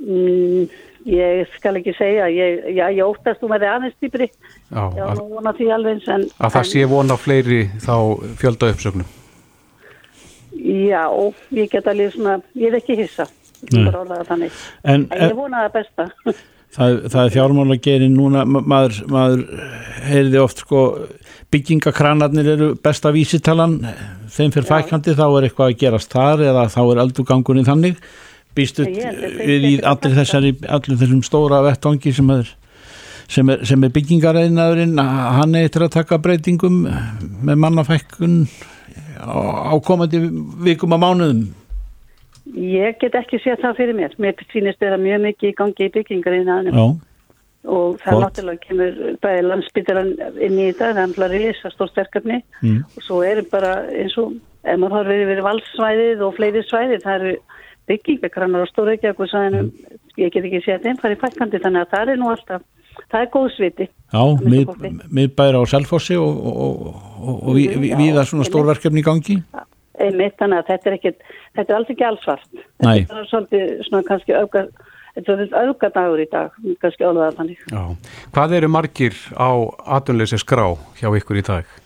Mm, 0.00 0.70
ég 1.09 1.49
skal 1.57 1.78
ekki 1.80 1.95
segja 1.97 2.28
ég, 2.33 2.61
já, 2.76 2.85
ég 2.92 3.07
óttast 3.07 3.40
þú 3.40 3.50
með 3.52 3.64
þið 3.64 3.73
aðeins 3.75 3.97
dýpri. 4.02 4.28
Já, 4.69 4.85
að, 5.07 5.23
vona 5.33 5.54
því 5.57 5.71
alveg 5.76 6.07
en, 6.12 6.28
að 6.38 6.54
það 6.57 6.69
sé 6.71 6.85
vona 6.90 7.16
fleiri 7.21 7.61
þá 7.80 7.97
fjölda 8.42 8.71
uppsögnum. 8.75 9.11
Já, 10.61 11.04
ég 11.57 11.71
get 11.73 11.90
alveg 11.90 12.14
svona 12.14 12.38
ég 12.59 12.73
er 12.73 12.80
ekki 12.80 12.99
hissa 13.00 13.28
en, 13.66 13.85
en 14.85 15.07
ég 15.11 15.37
vona 15.37 15.66
það 15.66 15.76
besta. 15.80 16.09
Það, 16.71 17.00
það 17.11 17.25
er 17.25 17.33
fjármála 17.35 17.76
gerin 17.83 18.12
núna 18.14 18.45
maður, 18.47 19.00
maður 19.11 19.40
heyrði 20.07 20.38
oft 20.38 20.61
sko 20.62 20.83
byggingakranarnir 21.50 22.50
eru 22.52 22.69
besta 22.78 23.11
vísitalan. 23.11 23.80
Þeim 24.30 24.52
fyrir 24.54 24.69
fækandi 24.69 25.16
þá 25.19 25.25
er 25.26 25.49
eitthvað 25.49 25.73
að 25.73 25.80
gerast 25.80 26.14
þar 26.14 26.45
eða 26.47 26.69
þá 26.71 26.78
er 26.85 27.00
aldurgangunni 27.02 27.66
þannig 27.66 27.99
býst 28.57 28.80
við 28.83 29.69
í 29.69 29.75
allir, 29.87 30.16
þessari, 30.19 30.54
allir 30.66 30.99
þessum 31.00 31.23
stóra 31.26 31.62
vettangi 31.66 32.12
sem 32.16 32.33
er 32.35 32.57
sem 33.30 33.50
er, 33.52 33.62
er 33.62 33.95
byggingaræðinaðurinn 33.95 34.99
hann 34.99 35.54
eitthvað 35.54 35.87
að 35.87 35.97
taka 36.00 36.19
breytingum 36.19 36.83
með 37.47 37.62
mannafækkun 37.62 38.42
á 39.21 39.75
komandi 39.87 40.25
vikum 40.66 40.97
að 40.97 41.02
mánuðum 41.04 41.49
Ég 42.50 42.97
get 42.99 43.14
ekki 43.14 43.38
séð 43.45 43.61
það 43.62 43.78
fyrir 43.78 43.97
mér. 43.97 44.14
Mér 44.19 44.42
finnst 44.50 44.80
það 44.83 45.02
mjög 45.04 45.23
mikið 45.26 45.50
í 45.50 45.57
gangi 45.59 45.87
í 45.87 45.92
byggingar 45.95 46.35
í 46.35 46.42
næðanum. 46.49 46.97
Og 47.71 47.99
það 48.00 48.14
Fort. 48.16 48.23
náttúrulega 48.25 48.62
kemur 48.64 49.00
bæði 49.21 49.40
landsbytjaran 49.47 50.11
inn 50.40 50.57
í 50.57 50.71
þetta, 50.71 50.95
það 50.97 51.25
er 51.26 51.33
rilisa 51.35 51.71
stórt 51.75 51.99
verkefni 52.00 52.38
mm. 52.62 52.78
og 52.97 53.04
svo 53.04 53.19
er 53.26 53.42
bara 53.52 53.75
eins 53.92 54.16
og, 54.19 54.38
ef 54.64 54.80
maður 54.80 54.97
har 54.97 55.11
verið 55.11 55.28
verið 55.28 55.47
valsvæðið 55.47 56.25
og 56.25 56.33
fleiri 56.38 56.62
svæðið, 56.64 57.04
það 57.04 57.19
eru 57.19 57.35
byggingarkrannar 57.88 58.66
og 58.66 58.70
stóra 58.70 58.96
ekki 58.96 59.10
eitthvað 59.10 59.32
sæðinum, 59.32 59.72
mm. 59.72 59.96
ég 60.20 60.34
get 60.34 60.44
ekki 60.44 60.62
séð 60.66 60.76
að 60.76 60.87
þeim 60.87 61.00
farið 61.00 61.25
fækandi 61.25 61.62
þannig 61.64 61.87
að 61.87 61.96
það 61.96 62.12
er 62.12 62.20
nú 62.20 62.30
alltaf, 62.34 62.68
það 63.08 63.25
er 63.25 63.32
góð 63.34 63.50
sviti. 63.56 63.88
Já, 64.12 64.22
miðbæra 65.08 65.62
á 65.62 65.64
Selfossi 65.70 66.20
og, 66.20 66.40
og, 66.52 66.87
og 67.30 67.52
við, 67.56 67.76
við, 67.80 67.96
við 67.99 68.16
það 68.18 68.32
svona 68.32 68.49
stórverkefni 68.50 69.02
í 69.04 69.06
gangi? 69.06 69.42
Já 69.54 69.64
einmitt, 70.00 70.37
þannig 70.40 70.60
að 70.60 70.70
þetta 70.70 70.88
er 70.88 70.96
ekki, 70.96 71.12
þetta 71.58 71.72
er 71.72 71.78
alls 71.78 71.92
ekki 71.94 72.06
allsvart. 72.06 72.49
Nei. 72.84 72.96
Þetta 73.02 73.20
er 73.20 73.28
svolítið 73.30 73.75
svona 73.88 74.06
kannski 74.08 74.37
auka, 74.37 74.64
þetta 75.16 75.37
er 75.37 75.68
auka 75.68 75.92
dagur 75.96 76.22
í 76.22 76.28
dag, 76.30 76.56
kannski 76.82 77.06
alveg 77.08 77.37
þannig. 77.38 77.66
Já. 77.72 77.82
Hvað 78.37 78.56
eru 78.60 78.72
margir 78.72 79.20
á 79.37 79.50
atunleysi 79.99 80.40
skrá 80.40 80.66
hjá 81.00 81.10
ykkur 81.20 81.40
í 81.40 81.44
dag? 81.50 81.76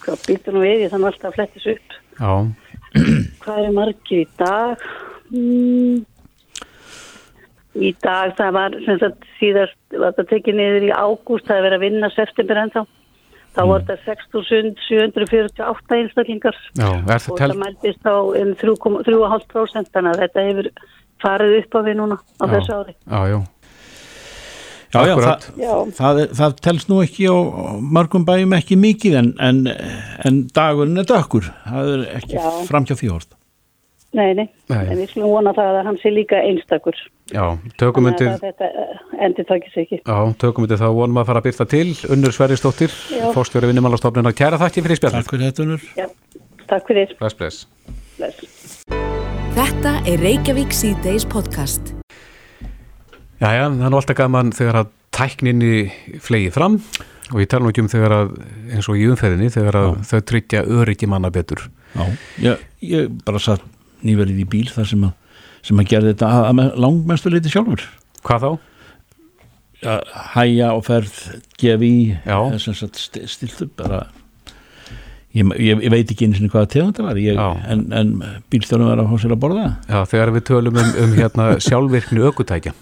Sko, 0.00 0.16
býtur 0.26 0.56
nú 0.56 0.64
við, 0.64 0.88
þannig 0.88 1.06
að 1.06 1.12
alltaf 1.12 1.38
flettis 1.38 1.70
upp. 1.74 1.98
Já. 2.20 2.32
Hvað 3.42 3.64
eru 3.64 3.74
margir 3.76 4.24
í 4.24 4.28
dag? 4.40 4.86
Mm. 5.30 6.00
Í 7.80 7.90
dag 8.02 8.32
það 8.38 8.56
var, 8.56 8.78
sem 8.86 8.98
sagt, 8.98 9.28
síðast, 9.38 9.78
var 9.94 10.16
þetta 10.16 10.30
tekið 10.32 10.56
niður 10.58 10.88
í 10.88 10.90
ágúst, 10.90 11.46
það 11.46 11.60
er 11.60 11.66
verið 11.68 11.78
að 11.78 11.84
vinna 11.86 12.10
september 12.16 12.62
ennþá 12.64 12.82
þá 13.54 13.60
mm. 13.62 13.70
var 13.70 13.84
þetta 13.86 13.96
6.748 14.06 15.98
einstaklingar 16.00 16.58
Já, 16.78 16.88
og 16.90 17.38
það 17.38 17.56
mæltist 17.60 18.06
á 18.06 18.16
um 18.18 18.52
3,5% 18.60 19.94
þannig 19.94 20.10
að 20.10 20.22
þetta 20.24 20.46
hefur 20.48 20.70
farið 21.20 21.56
upp 21.60 21.78
á 21.78 21.80
við 21.86 21.98
núna 22.00 22.18
á 22.18 22.44
já, 22.44 22.52
þessu 22.54 22.76
ári 22.78 22.94
Já, 22.94 23.20
já 23.34 23.38
Já, 24.90 25.04
já, 25.06 25.14
það, 25.22 25.44
já. 25.60 25.74
Það, 25.94 26.22
það 26.34 26.54
telst 26.66 26.88
nú 26.90 27.02
ekki 27.04 27.28
á 27.30 27.36
margum 27.78 28.24
bæjum 28.26 28.56
ekki 28.58 28.78
mikið 28.80 29.18
en, 29.20 29.28
en, 29.38 29.60
en 30.26 30.40
dagurinn 30.50 30.98
er 30.98 31.06
dökkur 31.06 31.46
það 31.66 31.92
er 31.92 32.08
ekki 32.18 32.40
framkjá 32.66 32.98
því 32.98 33.12
orð 33.14 33.36
Nei, 34.10 34.32
nei, 34.34 34.48
nei, 34.66 34.78
en 34.90 34.98
við 34.98 35.12
slúum 35.12 35.36
vona 35.36 35.52
það 35.54 35.76
að 35.78 35.84
hann 35.86 35.98
sé 36.02 36.10
líka 36.10 36.40
einstakur. 36.42 36.96
Já, 37.30 37.44
tökum 37.78 38.08
undir... 38.10 38.32
Þetta 38.42 38.66
eh, 38.66 38.96
endur 39.22 39.46
takkis 39.46 39.76
ekki. 39.84 40.00
Já, 40.00 40.16
tökum 40.42 40.66
undir 40.66 40.80
það 40.80 40.96
vonum 40.96 41.20
að 41.22 41.28
fara 41.30 41.42
að 41.44 41.46
byrta 41.46 41.68
til. 41.70 41.84
Unnur 42.16 42.34
Sverrisdóttir, 42.34 42.96
fórstjóri 43.36 43.70
vinnumálastofnuna. 43.70 44.34
Kæra 44.34 44.58
þakki 44.64 44.82
fyrir 44.88 44.98
spjall. 44.98 45.14
Takk 45.20 45.30
fyrir 45.30 45.46
þetta, 45.52 45.68
Unnur. 45.68 45.86
Já, 45.94 46.10
takk 46.66 46.90
fyrir. 46.90 47.14
Bless, 47.22 47.38
bless. 47.38 47.62
bless. 48.18 48.82
Þetta 49.54 49.96
er 50.10 50.26
Reykjavík 50.26 50.74
C-Days 50.74 51.30
podcast. 51.30 51.99
Já, 53.40 53.48
já, 53.56 53.64
það 53.72 53.86
er 53.86 53.96
alltaf 53.96 54.18
gaman 54.18 54.52
þegar 54.52 54.78
að 54.82 54.90
tækninni 55.16 55.74
flegið 56.20 56.56
fram 56.56 56.74
og 57.30 57.38
ég 57.40 57.48
tala 57.50 57.64
nú 57.64 57.70
ekki 57.72 57.84
um 57.84 57.90
þegar 57.90 58.14
að, 58.16 58.32
eins 58.74 58.88
og 58.90 58.98
í 58.98 59.06
umferðinni, 59.08 59.52
þegar 59.54 59.78
að 59.80 59.88
já. 59.88 60.00
þau 60.10 60.20
tryggja 60.30 60.62
öryggi 60.78 61.08
manna 61.08 61.30
betur. 61.32 61.62
Já, 61.94 62.04
ég, 62.44 62.64
ég 62.84 63.12
bara 63.24 63.40
satt 63.42 63.64
nýverið 64.04 64.42
í 64.42 64.48
bíl 64.50 64.66
þar 64.70 64.90
sem 64.90 65.06
að, 65.08 65.38
sem 65.66 65.80
að 65.80 65.92
gera 65.92 66.10
þetta 66.10 66.30
að, 66.36 66.48
að 66.50 66.76
langmestu 66.84 67.32
leiti 67.32 67.52
sjálfur 67.52 67.86
Hvað 68.26 68.44
þá? 68.44 68.50
Ja, 69.80 69.94
hæja 70.34 70.72
og 70.76 70.82
ferð 70.84 71.16
gefi 71.60 71.92
stilt 73.00 73.62
upp 73.64 73.76
bara 73.80 74.02
ég, 75.36 75.52
ég, 75.62 75.84
ég 75.86 75.92
veit 75.92 76.12
ekki 76.12 76.28
eins 76.28 76.40
og 76.42 76.52
hvaða 76.54 76.70
tegund 76.74 76.98
það 76.98 77.08
var 77.08 77.22
ég, 77.22 77.40
en, 77.74 77.86
en 77.96 78.12
bílstjónum 78.52 78.90
var 78.90 79.02
að 79.02 79.12
hósa 79.12 79.26
sér 79.26 79.36
að 79.36 79.42
borða 79.44 79.66
Já, 79.86 79.98
þegar 80.12 80.34
við 80.36 80.46
tölum 80.50 80.82
um, 80.82 80.92
um 81.04 81.16
hérna, 81.18 81.48
sjálfvirkni 81.66 82.26
aukutækja 82.26 82.74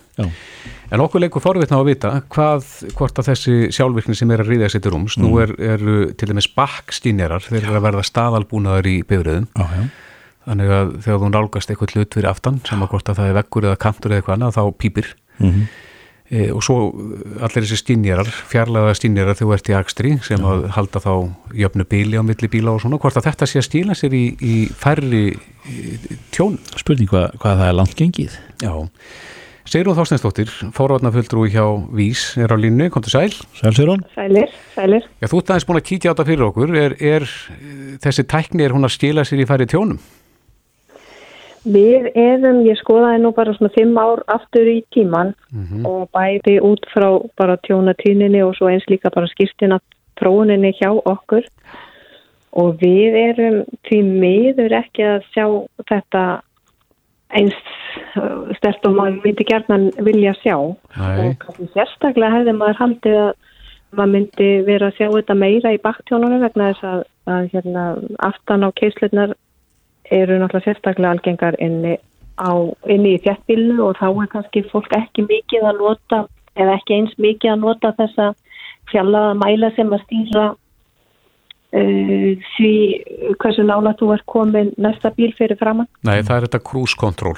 en 0.88 1.04
okkur 1.04 1.22
leikur 1.22 1.44
forvitna 1.44 1.78
á 1.78 1.82
að 1.82 1.90
vita 1.90 2.12
hvað, 2.32 2.68
hvort 2.96 3.20
að 3.20 3.30
þessi 3.32 3.56
sjálfvirkni 3.76 4.16
sem 4.16 4.32
er 4.32 4.42
að 4.44 4.52
ríða 4.54 4.70
sér 4.72 4.84
til 4.84 4.94
rúms, 4.94 5.18
mm. 5.18 5.24
nú 5.26 5.40
eru 5.44 5.56
er, 5.60 6.12
til 6.16 6.30
dæmis 6.30 6.48
bakkstýnjarar, 6.56 7.44
þeir 7.44 7.60
eru 7.66 7.76
að 7.76 7.88
verða 7.90 8.06
staðalbúnaðar 8.08 8.88
í 8.88 9.00
já 9.04 9.88
þannig 10.48 10.72
að 10.72 10.92
þegar 11.04 11.20
þú 11.20 11.30
nálgast 11.34 11.72
eitthvað 11.72 11.94
hlut 11.94 12.16
fyrir 12.16 12.30
aftan 12.30 12.60
sem 12.64 12.80
að 12.80 12.92
hvort 12.94 13.10
að 13.10 13.20
það 13.20 13.30
er 13.30 13.38
vekkur 13.38 13.66
eða 13.68 13.80
kantur 13.82 14.14
eða 14.14 14.22
eitthvað 14.22 14.36
annað 14.38 14.56
þá 14.56 14.62
pýpir 14.80 15.10
mm 15.38 15.50
-hmm. 15.50 15.66
E, 16.30 16.48
og 16.52 16.62
svo 16.64 16.78
allir 17.40 17.64
þessi 17.64 17.80
stínjarar 17.82 18.28
fjarlaga 18.50 18.94
stínjarar 18.96 19.38
þú 19.38 19.52
ert 19.56 19.70
í 19.70 19.76
Akstri 19.78 20.14
sem 20.26 20.44
að 20.44 20.68
halda 20.76 21.02
þá 21.04 21.12
jöfnu 21.56 21.88
bíli 21.88 22.20
á 22.20 22.22
milli 22.26 22.50
bíla 22.52 22.74
og 22.74 22.84
svona 22.84 23.00
hvort 23.00 23.18
að 23.20 23.30
þetta 23.30 23.48
sé 23.48 23.62
að 23.62 23.68
stíla 23.68 23.98
sér 23.98 24.16
í, 24.16 24.24
í 24.38 24.54
færri 24.76 25.24
tjón? 26.34 26.60
Spurning 26.76 27.10
hvað, 27.10 27.34
hvað 27.42 27.60
það 27.62 27.72
er 27.72 27.76
langt 27.80 27.98
gengið. 27.98 28.38
Já. 28.62 28.72
Sigrún 29.68 29.98
Þorstensdóttir, 29.98 30.48
fórvarnaföldrú 30.72 31.42
hjá 31.52 31.64
Vís 31.92 32.22
er 32.40 32.48
á 32.48 32.56
línu, 32.56 32.86
kom 32.88 33.04
til 33.04 33.12
sæl. 33.12 33.34
Sæl 33.58 33.74
Sigrún. 33.76 34.04
Sælir, 34.14 34.48
sælir. 34.72 35.04
Já, 35.20 35.28
þú 35.28 35.42
ert 35.42 35.50
aðeins 35.52 35.66
búin 35.68 35.80
að 35.82 35.88
kítja 35.90 36.08
á 36.08 36.12
þetta 36.14 36.24
fyrir 36.30 36.44
okkur. 36.46 36.72
Er, 36.72 36.94
er 36.96 37.26
þessi 38.00 38.24
tækni, 38.24 38.64
er 38.64 38.72
hún 38.72 38.88
að 38.88 38.94
stila 38.96 39.26
sér 39.28 39.44
í 39.44 39.46
færi 39.50 39.68
tjónum? 39.68 40.00
Við 41.68 42.08
erum, 42.16 42.62
ég 42.64 42.78
skoðaði 42.80 43.20
nú 43.22 43.32
bara 43.36 43.52
svona 43.56 43.74
fimm 43.74 43.98
ár 44.00 44.22
aftur 44.32 44.68
í 44.70 44.78
tíman 44.94 45.34
mm 45.52 45.64
-hmm. 45.64 45.86
og 45.86 46.08
bæði 46.16 46.60
út 46.64 46.86
frá 46.94 47.08
bara 47.36 47.56
tjónatíninni 47.66 48.42
og 48.42 48.56
svo 48.56 48.68
eins 48.68 48.86
líka 48.88 49.10
bara 49.10 49.26
skýrstina 49.26 49.80
tróninni 50.16 50.72
hjá 50.80 50.90
okkur 51.04 51.44
og 52.52 52.78
við 52.80 53.16
erum 53.28 53.64
því 53.86 53.98
miður 54.02 54.72
ekki 54.82 55.02
að 55.02 55.22
sjá 55.34 55.46
þetta 55.90 56.22
eins 57.36 57.56
uh, 58.16 58.48
stert 58.56 58.86
og 58.88 58.96
maður 58.96 59.20
myndi 59.24 59.44
gerðan 59.44 59.90
vilja 60.00 60.34
sjá 60.40 60.56
Æ. 60.96 61.36
og 61.48 61.60
sérstaklega 61.74 62.38
hefði 62.38 62.54
maður 62.56 62.80
haldið 62.82 63.18
að 63.26 63.32
maður 63.96 64.12
myndi 64.14 64.48
vera 64.68 64.88
að 64.88 64.96
sjá 64.96 65.08
þetta 65.12 65.34
meira 65.34 65.72
í 65.72 65.82
baktjónunum 65.84 66.44
vegna 66.44 66.72
þess 66.72 66.88
að, 66.88 67.04
að 67.34 67.50
hérna, 67.52 67.84
aftan 68.30 68.64
á 68.64 68.68
keislunar 68.80 69.36
eru 70.10 70.38
náttúrulega 70.38 70.64
sérstaklega 70.64 71.10
algengar 71.10 71.56
inni, 71.62 71.98
á, 72.38 72.50
inni 72.86 73.16
í 73.16 73.22
þjættbílnu 73.24 73.82
og 73.84 73.98
þá 74.00 74.08
er 74.10 74.30
kannski 74.34 74.64
fólk 74.72 74.94
ekki 74.96 75.26
mikið 75.28 75.68
að 75.70 75.82
nota 75.82 76.22
eða 76.58 76.78
ekki 76.78 76.96
eins 76.98 77.14
mikið 77.18 77.54
að 77.54 77.62
nota 77.66 77.92
þessa 77.98 78.32
fjallaða 78.90 79.36
mæla 79.42 79.70
sem 79.76 79.92
að 79.92 80.04
stýra 80.06 80.46
uh, 81.76 82.32
því 82.56 82.74
hversu 83.38 83.66
nála 83.68 83.94
þú 84.00 84.12
er 84.16 84.26
komin 84.26 84.74
næsta 84.80 85.12
bíl 85.16 85.32
fyrir 85.38 85.60
framann. 85.60 85.90
Nei, 86.02 86.20
það 86.22 86.36
er 86.36 86.48
þetta 86.48 86.64
krúskontról. 86.70 87.36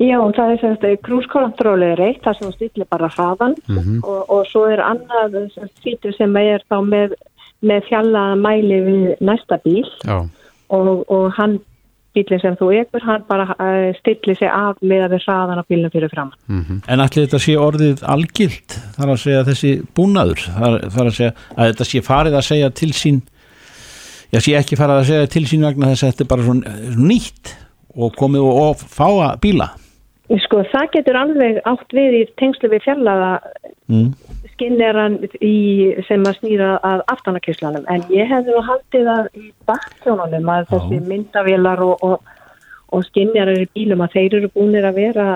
Já, 0.00 0.16
það 0.32 0.50
er 0.54 0.60
semst 0.62 0.84
krúskontról 1.04 1.82
er 1.84 2.00
eitt, 2.00 2.22
það 2.24 2.38
sem 2.38 2.52
stýrli 2.54 2.86
bara 2.88 3.10
hraðan 3.12 3.56
mm 3.68 3.78
-hmm. 3.78 3.98
og, 4.08 4.30
og 4.32 4.46
svo 4.48 4.64
er 4.72 4.80
annað 4.80 5.50
stýrli 5.76 6.14
sem 6.16 6.36
er 6.40 6.64
þá 6.70 6.78
með, 6.84 7.16
með 7.60 7.84
fjallaða 7.88 8.36
mæli 8.40 8.78
við 8.86 9.16
næsta 9.20 9.58
bíl 9.64 9.84
og, 10.70 11.04
og 11.10 11.32
hann 11.36 11.58
bílinn 12.16 12.40
sem 12.42 12.56
þú 12.58 12.70
ekur, 12.80 13.02
hann 13.06 13.24
bara 13.28 13.46
uh, 13.54 13.90
stilli 14.00 14.34
sig 14.38 14.50
af 14.50 14.80
með 14.82 15.04
að 15.06 15.12
við 15.14 15.26
hraðan 15.26 15.62
á 15.62 15.64
bílinn 15.70 15.92
fyrir 15.94 16.10
fram. 16.10 16.32
Mm 16.48 16.62
-hmm. 16.62 16.78
En 16.88 17.00
allir 17.00 17.26
þetta 17.26 17.38
sé 17.38 17.56
orðið 17.56 18.02
algilt, 18.14 18.78
þar 18.96 19.12
að 19.14 19.22
segja 19.24 19.44
þessi 19.50 19.72
búnaður, 19.94 20.40
þar, 20.58 20.78
þar 20.94 21.06
að 21.06 21.18
segja 21.18 21.32
að 21.56 21.68
þetta 21.68 21.84
sé 21.84 22.02
farið 22.02 22.34
að 22.34 22.48
segja 22.50 22.70
til 22.70 22.92
sín 22.92 23.20
já, 24.32 24.38
sé 24.40 24.56
ekki 24.58 24.76
farið 24.76 24.96
að 24.96 25.08
segja 25.10 25.26
til 25.26 25.46
sín 25.46 25.66
vegna 25.66 25.92
þess 25.92 26.02
að 26.02 26.10
þetta 26.10 26.24
er 26.24 26.32
bara 26.32 26.42
svona, 26.42 26.62
svona 26.70 27.08
nýtt 27.08 27.54
og 27.96 28.16
komið 28.16 28.40
og, 28.40 28.54
og 28.62 28.76
fáa 28.98 29.36
bíla. 29.42 29.70
Sko, 30.44 30.62
það 30.72 30.90
getur 30.94 31.16
alveg 31.18 31.62
átt 31.66 31.90
við 31.94 32.12
í 32.20 32.22
tengslu 32.38 32.70
við 32.70 32.84
fjallaða 32.86 33.40
mm 33.90 34.12
skinneran 34.60 35.16
sem 36.04 36.26
að 36.28 36.36
snýra 36.36 36.74
að 36.84 37.06
aftanarkyslanum 37.14 37.88
en 37.88 38.04
ég 38.12 38.28
hefði 38.28 38.52
nú 38.52 38.60
haldið 38.66 39.08
að 39.08 39.30
í 39.40 39.46
baktjónunum 39.68 40.52
að 40.52 40.68
þessi 40.74 41.00
myndavélar 41.08 41.80
og, 41.86 42.04
og, 42.04 42.34
og 42.92 43.04
skinnerar 43.08 43.56
í 43.56 43.68
bílum 43.72 44.04
að 44.04 44.18
þeir 44.18 44.36
eru 44.40 44.52
búinir 44.52 44.84
að 44.84 45.00
vera 45.00 45.28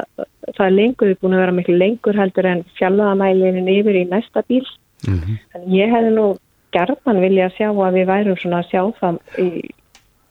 það 0.52 0.66
er 0.66 0.74
lengur, 0.78 1.12
þau 1.12 1.22
búin 1.22 1.36
að 1.36 1.44
vera 1.44 1.56
miklu 1.58 1.76
lengur 1.78 2.18
heldur 2.18 2.48
en 2.50 2.64
fjallaðamælinin 2.78 3.70
yfir 3.78 4.00
í 4.00 4.08
næsta 4.10 4.44
bíl. 4.48 4.66
Mm 5.06 5.20
-hmm. 5.20 5.38
en 5.54 5.62
ég 5.72 5.90
hefði 5.92 6.10
nú 6.16 6.26
gerðan 6.72 7.20
vilja 7.20 7.48
að 7.48 7.56
sjá 7.56 7.68
að 7.70 7.96
við 7.98 8.06
værum 8.06 8.36
svona 8.36 8.60
að 8.62 8.70
sjá 8.70 8.82
það 9.00 9.18
í 9.38 9.48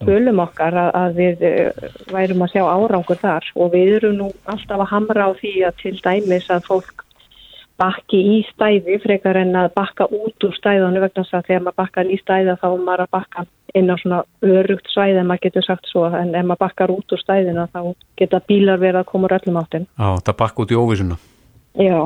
bölum 0.03 0.39
okkar 0.43 0.73
að, 0.73 0.89
að 1.01 1.13
við 1.15 1.43
uh, 1.47 1.89
værum 2.11 2.41
að 2.41 2.51
sjá 2.53 2.63
árangur 2.67 3.19
þar. 3.21 3.45
Og 3.55 3.71
við 3.73 3.95
erum 3.97 4.15
nú 4.17 4.31
alltaf 4.45 4.79
að 4.79 4.91
hamra 4.91 5.27
á 5.29 5.31
því 5.39 5.53
að 5.67 5.77
til 5.81 5.95
dæmis 6.03 6.49
að 6.49 6.65
fólk 6.67 7.02
bakki 7.83 8.19
í 8.19 8.37
stæði 8.53 8.97
frekar 9.03 9.39
en 9.41 9.53
að 9.59 9.73
bakka 9.75 10.07
út 10.07 10.47
úr 10.47 10.55
stæðanu 10.55 11.03
vegna 11.03 11.23
þess 11.23 11.37
að 11.37 11.47
þegar 11.49 11.63
maður 11.65 11.79
bakkar 11.81 12.09
í 12.09 12.17
stæða 12.21 12.57
þá 12.61 12.67
er 12.69 12.83
maður 12.87 13.05
að 13.05 13.13
bakka 13.17 13.45
inn 13.73 13.89
á 13.91 13.95
svona 13.99 14.19
örugt 14.45 14.91
svæði 14.93 15.21
en 15.21 15.29
maður 15.29 15.45
getur 15.47 15.65
sagt 15.67 15.89
svo 15.91 16.05
en 16.09 16.35
ef 16.35 16.45
maður 16.45 16.61
bakkar 16.63 16.93
út 16.93 17.15
úr 17.15 17.21
stæðina 17.21 17.65
þá 17.73 17.79
geta 18.19 18.41
bílar 18.47 18.81
verið 18.81 19.01
að 19.01 19.09
koma 19.11 19.27
úr 19.29 19.37
öllum 19.39 19.59
áttin. 19.63 19.87
Já, 19.97 20.09
það 20.27 20.37
bakka 20.43 20.63
út 20.63 20.73
í 20.73 20.79
óvísuna. 20.79 21.17
Já. 21.81 21.99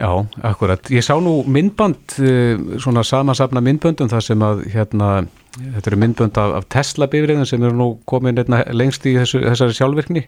Já, 0.00 0.10
akkurat. 0.48 0.88
Ég 0.88 1.04
sá 1.04 1.12
nú 1.20 1.42
myndband, 1.44 2.16
eh, 2.24 2.56
svona 2.80 3.04
samansafna 3.04 3.60
myndböndum 3.60 4.08
þar 4.08 4.24
sem 4.24 4.40
að 4.40 4.64
hérna, 4.72 5.10
þetta 5.58 5.90
eru 5.90 6.00
myndbönd 6.00 6.40
af, 6.40 6.54
af 6.62 6.68
Tesla 6.72 7.10
bifriðin 7.10 7.46
sem 7.46 7.62
eru 7.62 7.76
nú 7.76 7.90
komin 8.08 8.40
lengst 8.72 9.04
í 9.04 9.18
þessu, 9.18 9.42
þessari 9.44 9.76
sjálfvirkni 9.76 10.24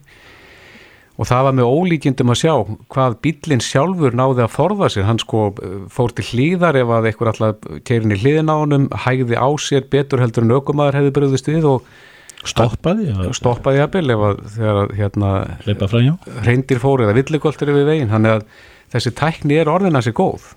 og 1.21 1.29
það 1.29 1.43
var 1.47 1.57
með 1.59 1.73
ólíkjendum 1.77 2.33
að 2.33 2.39
sjá 2.41 2.53
hvað 2.93 3.17
bílinn 3.25 3.65
sjálfur 3.65 4.17
náði 4.17 4.45
að 4.47 4.55
forða 4.55 4.89
sér, 4.93 5.07
hann 5.09 5.21
sko 5.21 5.51
fór 5.93 6.15
til 6.17 6.25
hlýðar 6.31 6.79
ef 6.81 6.95
að 6.97 7.11
einhver 7.11 7.33
alltaf 7.33 7.69
keirin 7.89 8.15
í 8.15 8.21
hlýðin 8.23 8.53
á 8.53 8.57
honum, 8.57 8.89
hægði 9.05 9.37
á 9.37 9.49
sér 9.61 9.85
betur 9.93 10.23
heldur 10.25 10.47
en 10.47 10.57
aukumæður 10.57 10.99
hefði 11.01 11.15
bröðist 11.19 11.53
við 11.53 11.69
og 11.75 11.93
stoppaði 12.49 13.13
stoppaði 13.37 13.85
að 13.85 13.93
byrja 13.99 14.17
ef 14.17 14.25
að 14.31 14.41
þegar 14.57 14.97
hérna 14.99 15.35
reyndir 16.49 16.83
fór 16.83 17.05
eða 17.05 17.19
villigoltur 17.21 17.71
yfir 17.75 17.89
veginn, 17.93 18.11
hann 18.11 18.27
er 18.27 18.41
að 18.41 18.49
þessi 18.97 19.15
tækni 19.21 19.61
er 19.61 19.71
orðin 19.71 20.01
að 20.01 20.09
sér 20.09 20.19
góð 20.19 20.51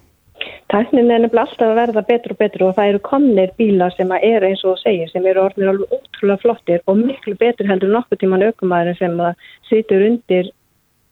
Tæknin 0.72 1.12
er 1.12 1.22
nefnilega 1.22 1.46
alltaf 1.46 1.68
að 1.70 1.78
verða 1.80 2.02
betur 2.08 2.34
og 2.34 2.40
betur 2.42 2.64
og 2.68 2.76
það 2.78 2.92
eru 2.92 3.02
komnir 3.06 3.52
bílar 3.60 3.94
sem 3.96 4.12
er 4.18 4.46
eins 4.48 4.64
og 4.66 4.80
segir 4.82 5.12
sem 5.12 5.26
eru 5.30 5.44
orðinir 5.46 5.72
alveg 5.72 5.94
ótrúlega 5.98 6.42
flottir 6.42 6.82
og 6.90 6.98
miklu 7.02 7.36
betur 7.40 7.70
heldur 7.70 7.94
nokkuð 7.94 8.22
tíman 8.24 8.46
aukumæðurinn 8.50 9.00
sem 9.00 9.22
situr 9.70 10.08
undir 10.10 10.52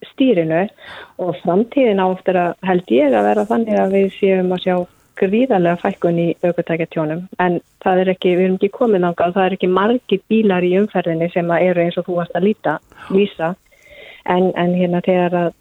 stýrinu. 0.10 0.66
Og 1.22 1.38
framtíðin 1.44 2.02
áttur 2.04 2.40
að 2.40 2.68
held 2.68 2.92
ég 2.98 3.14
að 3.14 3.30
vera 3.30 3.48
þannig 3.54 3.80
að 3.80 3.96
við 3.98 4.12
séum 4.18 4.52
að 4.56 4.66
sjá 4.66 4.76
gríðarlega 5.22 5.82
fækkun 5.84 6.20
í 6.20 6.28
aukutækjartjónum 6.42 7.28
en 7.44 7.60
það 7.84 8.00
er 8.02 8.14
ekki, 8.16 8.32
við 8.34 8.48
erum 8.48 8.56
ekki 8.58 8.70
komið 8.74 9.04
náttúrulega 9.04 9.36
það 9.36 9.46
er 9.46 9.56
ekki 9.58 9.70
margi 9.70 10.20
bílar 10.32 10.66
í 10.66 10.72
umferðinni 10.80 11.28
sem 11.34 11.52
eru 11.60 11.84
eins 11.84 12.00
og 12.02 12.08
þú 12.08 12.18
varst 12.18 12.38
að 12.38 12.48
líta, 12.50 12.80
vísa. 13.14 13.54
En, 14.26 14.50
en 14.58 14.74
hérna 14.74 15.04
þegar 15.06 15.38
að 15.38 15.52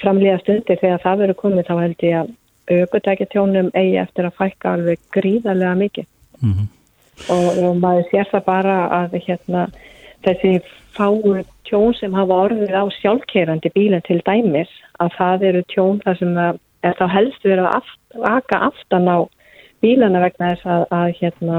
framlega 0.00 0.38
stundir 0.44 0.78
þegar 0.80 1.02
það 1.02 1.24
verður 1.24 1.40
komið 1.40 1.66
þá 1.68 1.74
held 1.80 2.04
ég 2.06 2.18
að 2.20 2.36
aukutækjartjónum 2.70 3.70
eigi 3.74 3.96
eftir 4.02 4.28
að 4.28 4.36
fækka 4.40 4.74
alveg 4.76 5.00
gríðarlega 5.14 5.74
mikið 5.84 6.06
mm 6.40 6.52
-hmm. 6.52 6.68
og, 7.36 7.48
og 7.64 7.80
maður 7.82 8.04
sér 8.10 8.30
það 8.32 8.44
bara 8.44 8.76
að 9.00 9.18
hérna, 9.26 9.66
þessi 10.26 10.60
fáu 10.96 11.44
tjón 11.64 11.94
sem 11.94 12.14
hafa 12.14 12.40
orðið 12.46 12.74
á 12.74 12.84
sjálfkeirandi 13.00 13.70
bílinn 13.74 14.06
til 14.06 14.20
dæmis 14.26 14.72
að 14.98 15.14
það 15.18 15.44
eru 15.50 15.62
tjón 15.74 16.00
þar 16.04 16.18
sem 16.18 16.38
er 16.38 16.94
þá 16.98 17.06
helst 17.08 17.44
verið 17.44 17.64
að 17.66 17.76
aft, 17.80 18.00
aka 18.24 18.56
aftan 18.70 19.08
á 19.08 19.18
bílana 19.80 20.20
vegna 20.24 20.54
þess 20.54 20.66
að, 20.66 20.84
að, 20.90 21.08
hérna, 21.20 21.58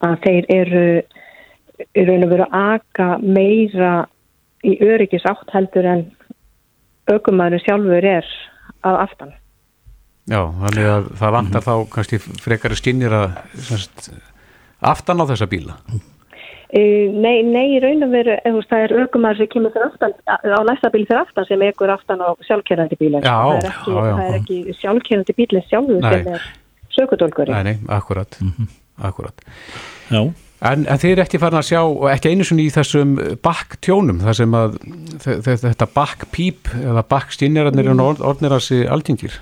að 0.00 0.16
þeir 0.24 0.44
eru 0.48 0.84
í 1.94 2.04
raun 2.04 2.24
og 2.26 2.32
veru 2.32 2.46
að 2.48 2.70
aka 2.74 3.08
meira 3.22 3.92
í 4.66 4.78
öryggis 4.82 5.26
átt 5.28 5.52
heldur 5.54 5.86
en 5.86 6.06
aukumæður 7.08 7.62
sjálfur 7.64 8.04
er 8.04 8.26
að 8.86 8.98
aftan. 9.04 9.32
Já, 10.28 10.42
þannig 10.60 10.86
að 10.92 11.10
það 11.16 11.34
vantar 11.38 11.62
mm 11.62 11.66
-hmm. 11.66 11.88
þá 11.88 11.92
kannski 11.94 12.18
frekari 12.44 12.76
skinnir 12.76 13.14
að 13.16 13.28
semst, 13.68 14.10
aftan 14.80 15.20
á 15.20 15.24
þessa 15.30 15.48
bíla 15.48 15.76
uh, 15.88 17.06
Nei, 17.24 17.42
nei, 17.42 17.76
í 17.76 17.80
raun 17.80 18.04
og 18.04 18.12
veru 18.12 18.36
það 18.68 18.84
er 18.84 18.96
aukumar 19.02 19.36
sem 19.36 19.48
kemur 19.48 19.72
fyrir 19.72 19.88
aftan 19.88 20.12
á 20.28 20.60
næsta 20.68 20.90
bíl 20.92 21.06
fyrir 21.06 21.22
aftan 21.22 21.48
sem 21.48 21.62
ekur 21.62 21.90
aftan 21.90 22.20
á 22.20 22.36
sjálfkerrandi 22.44 22.98
bílin 23.00 23.24
já, 23.24 23.38
það 23.40 23.64
er 23.64 23.70
ekki, 23.72 23.94
já, 23.94 24.04
já. 24.08 24.34
ekki 24.40 24.58
sjálfkerrandi 24.80 25.38
bílin 25.38 25.64
sjálfur 25.70 26.02
nei. 26.02 26.12
sem 26.12 26.34
er 26.34 26.42
sökudólguri 26.98 27.52
Nei, 27.52 27.64
nei, 27.64 27.76
akkurat, 27.88 28.38
mm 28.40 28.52
-hmm. 28.58 28.68
akkurat. 29.00 29.34
Já 30.10 30.32
En, 30.58 30.86
en 30.90 30.98
þið 30.98 31.12
er 31.12 31.20
ekki 31.22 31.38
farin 31.38 31.60
að 31.60 31.68
sjá, 31.68 31.80
ekki 32.10 32.32
einu 32.32 32.44
svona 32.46 32.64
í 32.64 32.70
þessum 32.74 33.12
bakktjónum, 33.46 34.18
þar 34.24 34.34
sem 34.34 34.56
að 34.58 34.72
þetta 35.22 35.86
bakkpíp 35.94 36.72
eða 36.74 37.04
bakkstínjararnir 37.06 37.86
mm. 37.92 38.00
er 38.02 38.24
orðnir 38.26 38.56
að 38.56 38.64
sé 38.66 38.80
aldingir? 38.90 39.36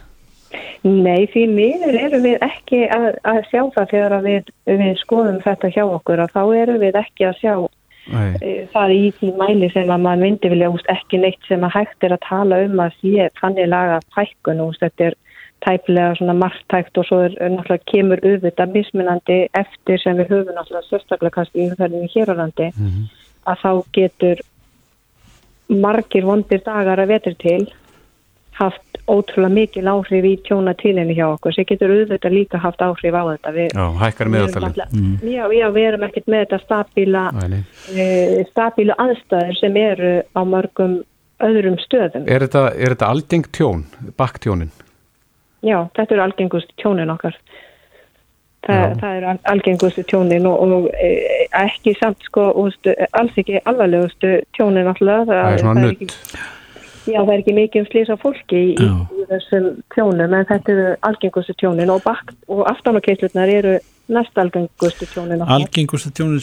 Nei, 0.87 1.27
því 1.33 1.43
miður 1.51 1.97
eru 1.99 2.21
við 2.23 2.43
ekki 2.47 2.85
að, 2.95 3.09
að 3.27 3.41
sjá 3.51 3.63
það 3.75 3.89
þegar 3.91 4.15
við, 4.23 4.51
við 4.69 4.93
skoðum 5.01 5.41
þetta 5.43 5.71
hjá 5.75 5.83
okkur 5.85 6.23
og 6.23 6.35
þá 6.35 6.43
eru 6.61 6.77
við 6.83 6.99
ekki 7.01 7.27
að 7.27 7.39
sjá 7.41 7.55
e, 8.39 8.53
það 8.71 8.95
í 8.95 9.05
því 9.19 9.31
mæli 9.41 9.71
sem 9.75 9.91
að 9.91 10.05
mann 10.05 10.23
myndi 10.23 10.51
vilja 10.53 10.71
úst, 10.71 10.87
ekki 10.93 11.19
neitt 11.23 11.49
sem 11.49 11.65
að 11.67 11.75
hægt 11.81 12.07
er 12.07 12.15
að 12.15 12.23
tala 12.29 12.61
um 12.69 12.83
að 12.85 12.99
sé 13.01 13.27
þannig 13.41 13.71
laga 13.73 13.99
fækkun 14.15 14.63
og 14.63 14.77
þetta 14.79 15.09
er 15.09 15.17
tæplega 15.67 16.13
svona 16.21 16.37
margtækt 16.39 17.01
og 17.01 17.09
svo 17.09 17.19
er 17.25 17.35
náttúrulega 17.41 17.91
kemur 17.91 18.23
auðvitað 18.23 18.77
mismunandi 18.77 19.39
eftir 19.59 20.03
sem 20.03 20.21
við 20.21 20.31
höfum 20.35 20.55
náttúrulega 20.55 20.91
sérstaklega 20.91 21.35
kannski 21.39 21.65
í 21.65 21.67
umhverfinu 21.71 22.13
hér 22.15 22.31
á 22.31 22.35
landi 22.43 22.69
mm 22.69 22.87
-hmm. 22.87 23.11
að 23.51 23.57
þá 23.65 23.73
getur 23.99 24.45
margir 25.69 26.29
vondir 26.31 26.63
dagar 26.63 27.03
að 27.03 27.11
vetur 27.17 27.35
til 27.43 27.67
haft 28.57 29.01
ótrúlega 29.07 29.53
mikil 29.55 29.89
áhrif 29.91 30.25
í 30.27 30.33
tjónatílinni 30.47 31.15
hjá 31.17 31.27
okkur 31.29 31.55
sem 31.55 31.67
getur 31.69 31.93
auðvitað 31.95 32.35
líka 32.35 32.61
haft 32.63 32.83
áhrif 32.83 33.15
á 33.15 33.23
þetta. 33.29 33.53
Við, 33.57 33.69
Já, 33.77 33.85
hækkar 34.01 34.31
meðaltali 34.33 34.87
mm. 34.87 35.13
já, 35.31 35.43
já, 35.55 35.67
við 35.77 35.89
erum 35.91 36.07
ekkert 36.09 36.33
með 36.33 36.43
þetta 36.45 36.61
stabíla 36.65 37.27
e, 37.93 38.07
stabíla 38.51 38.97
aðstæður 39.05 39.61
sem 39.61 39.79
eru 39.83 40.15
á 40.35 40.41
mörgum 40.49 40.99
öðrum 41.47 41.79
stöðum. 41.85 42.27
Er 42.27 42.47
þetta, 42.47 42.65
er 42.73 42.97
þetta 42.97 43.13
algeng 43.13 43.47
tjón, 43.53 43.87
bakktjónin? 44.19 44.73
Já, 45.67 45.79
þetta 45.97 46.17
eru 46.17 46.27
algengust 46.27 46.75
tjónin 46.81 47.13
okkar. 47.13 47.37
Þa, 48.67 48.77
það 48.99 49.17
eru 49.17 49.33
algengustu 49.53 50.03
tjónin 50.11 50.47
og, 50.51 50.59
og 50.59 50.87
e, 50.99 51.11
ekki 51.55 51.93
samt 52.01 52.25
sko, 52.27 52.49
ústu, 52.65 52.97
alls 53.15 53.37
ekki 53.39 53.61
alvarlegustu 53.63 54.41
tjónin 54.57 54.89
alltaf 54.91 55.29
það, 55.29 55.31
það 55.31 55.53
er 55.53 55.63
svona 55.63 55.85
nutt 55.85 56.17
Já, 57.07 57.21
það 57.23 57.33
er 57.33 57.43
ekki 57.43 57.55
mikið 57.57 57.83
um 57.83 57.89
slýsa 57.91 58.17
fólki 58.19 58.61
í, 58.61 58.71
í, 58.83 59.25
þessum 59.31 59.67
tjónum 59.95 60.33
en 60.35 60.47
þetta 60.49 60.73
eru 60.73 60.87
algengustu 61.07 61.55
tjónin 61.61 61.93
og, 61.95 62.09
og 62.51 62.63
aftan 62.71 62.99
og 62.99 63.05
keislunar 63.07 63.53
eru 63.53 63.75
næst 64.13 64.39
algengustu 64.43 65.09
tjónin. 65.13 65.45
Algengustu 65.57 66.11
tjónin, 66.15 66.41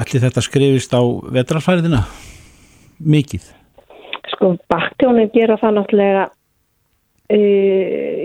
allir 0.00 0.24
þetta 0.26 0.44
skrifist 0.46 0.94
á 0.94 1.02
vetrarfæriðina? 1.38 2.04
Mikið? 3.00 3.48
Sko, 4.34 4.54
baktjónin 4.70 5.32
gera 5.34 5.58
það 5.58 5.76
náttúrulega 5.80 6.24
e, 7.26 7.40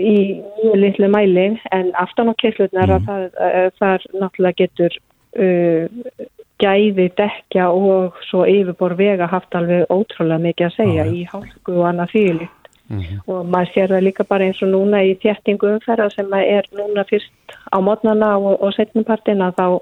í 0.06 0.16
mjög 0.62 0.78
litlu 0.84 1.10
mæli 1.10 1.48
en 1.74 1.92
aftan 1.98 2.30
á 2.30 2.34
keislunar 2.38 2.94
mm. 3.00 3.74
þar 3.80 4.06
náttúrulega 4.14 4.62
getur 4.62 4.98
uh, 5.40 5.86
gæði 6.62 7.10
dekja 7.18 7.68
og 7.68 8.16
svo 8.30 8.44
yfirbor 8.48 8.96
vega 8.96 9.28
haft 9.28 9.54
alveg 9.54 9.90
ótrúlega 9.92 10.40
mikið 10.48 10.66
að 10.66 10.76
segja 10.76 11.04
ah, 11.04 11.12
í 11.12 11.26
hálku 11.32 11.74
og 11.76 11.88
annað 11.90 12.14
fíli 12.14 12.48
Mm 12.88 13.00
-hmm. 13.00 13.20
og 13.26 13.46
maður 13.46 13.70
sér 13.74 13.88
það 13.90 14.02
líka 14.06 14.24
bara 14.24 14.44
eins 14.44 14.62
og 14.62 14.68
núna 14.68 15.02
í 15.02 15.16
þjættingu 15.22 15.66
umferða 15.74 16.10
sem 16.10 16.32
er 16.32 16.64
núna 16.72 17.02
fyrst 17.10 17.32
á 17.74 17.82
mótnana 17.82 18.38
og, 18.38 18.62
og 18.62 18.74
setnumpartina 18.74 19.50
þá 19.58 19.80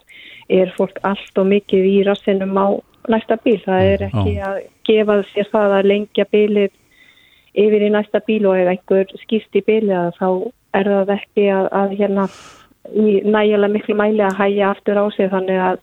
er 0.49 0.73
fólk 0.79 0.99
allt 1.03 1.39
og 1.39 1.47
mikið 1.47 1.85
í 1.85 2.05
rassinum 2.09 2.57
á 2.57 2.67
næsta 3.09 3.37
bíl. 3.45 3.61
Það 3.65 3.83
er 3.93 4.01
mhm. 4.01 4.19
ekki 4.19 4.41
að 4.41 4.57
gefa 4.85 5.23
sér 5.35 5.49
það 5.53 5.71
að 5.79 5.89
lengja 5.93 6.25
bílið 6.33 6.73
yfir 7.55 7.83
í 7.83 7.91
næsta 7.91 8.21
bíl 8.27 8.47
og 8.47 8.59
ef 8.59 8.69
einhver 8.69 9.07
skýst 9.23 9.53
í 9.55 9.63
bílið 9.69 10.17
þá 10.19 10.29
er 10.75 10.85
það 10.91 11.15
ekki 11.19 11.45
að, 11.55 11.67
að 11.73 11.97
hérna 11.99 12.29
í 12.93 13.21
nægilega 13.25 13.73
miklu 13.73 13.95
mæli 13.97 14.25
að 14.25 14.39
hæja 14.39 14.71
aftur 14.71 14.99
á 15.01 15.05
sig 15.17 15.31
þannig 15.31 15.61
að, 15.69 15.79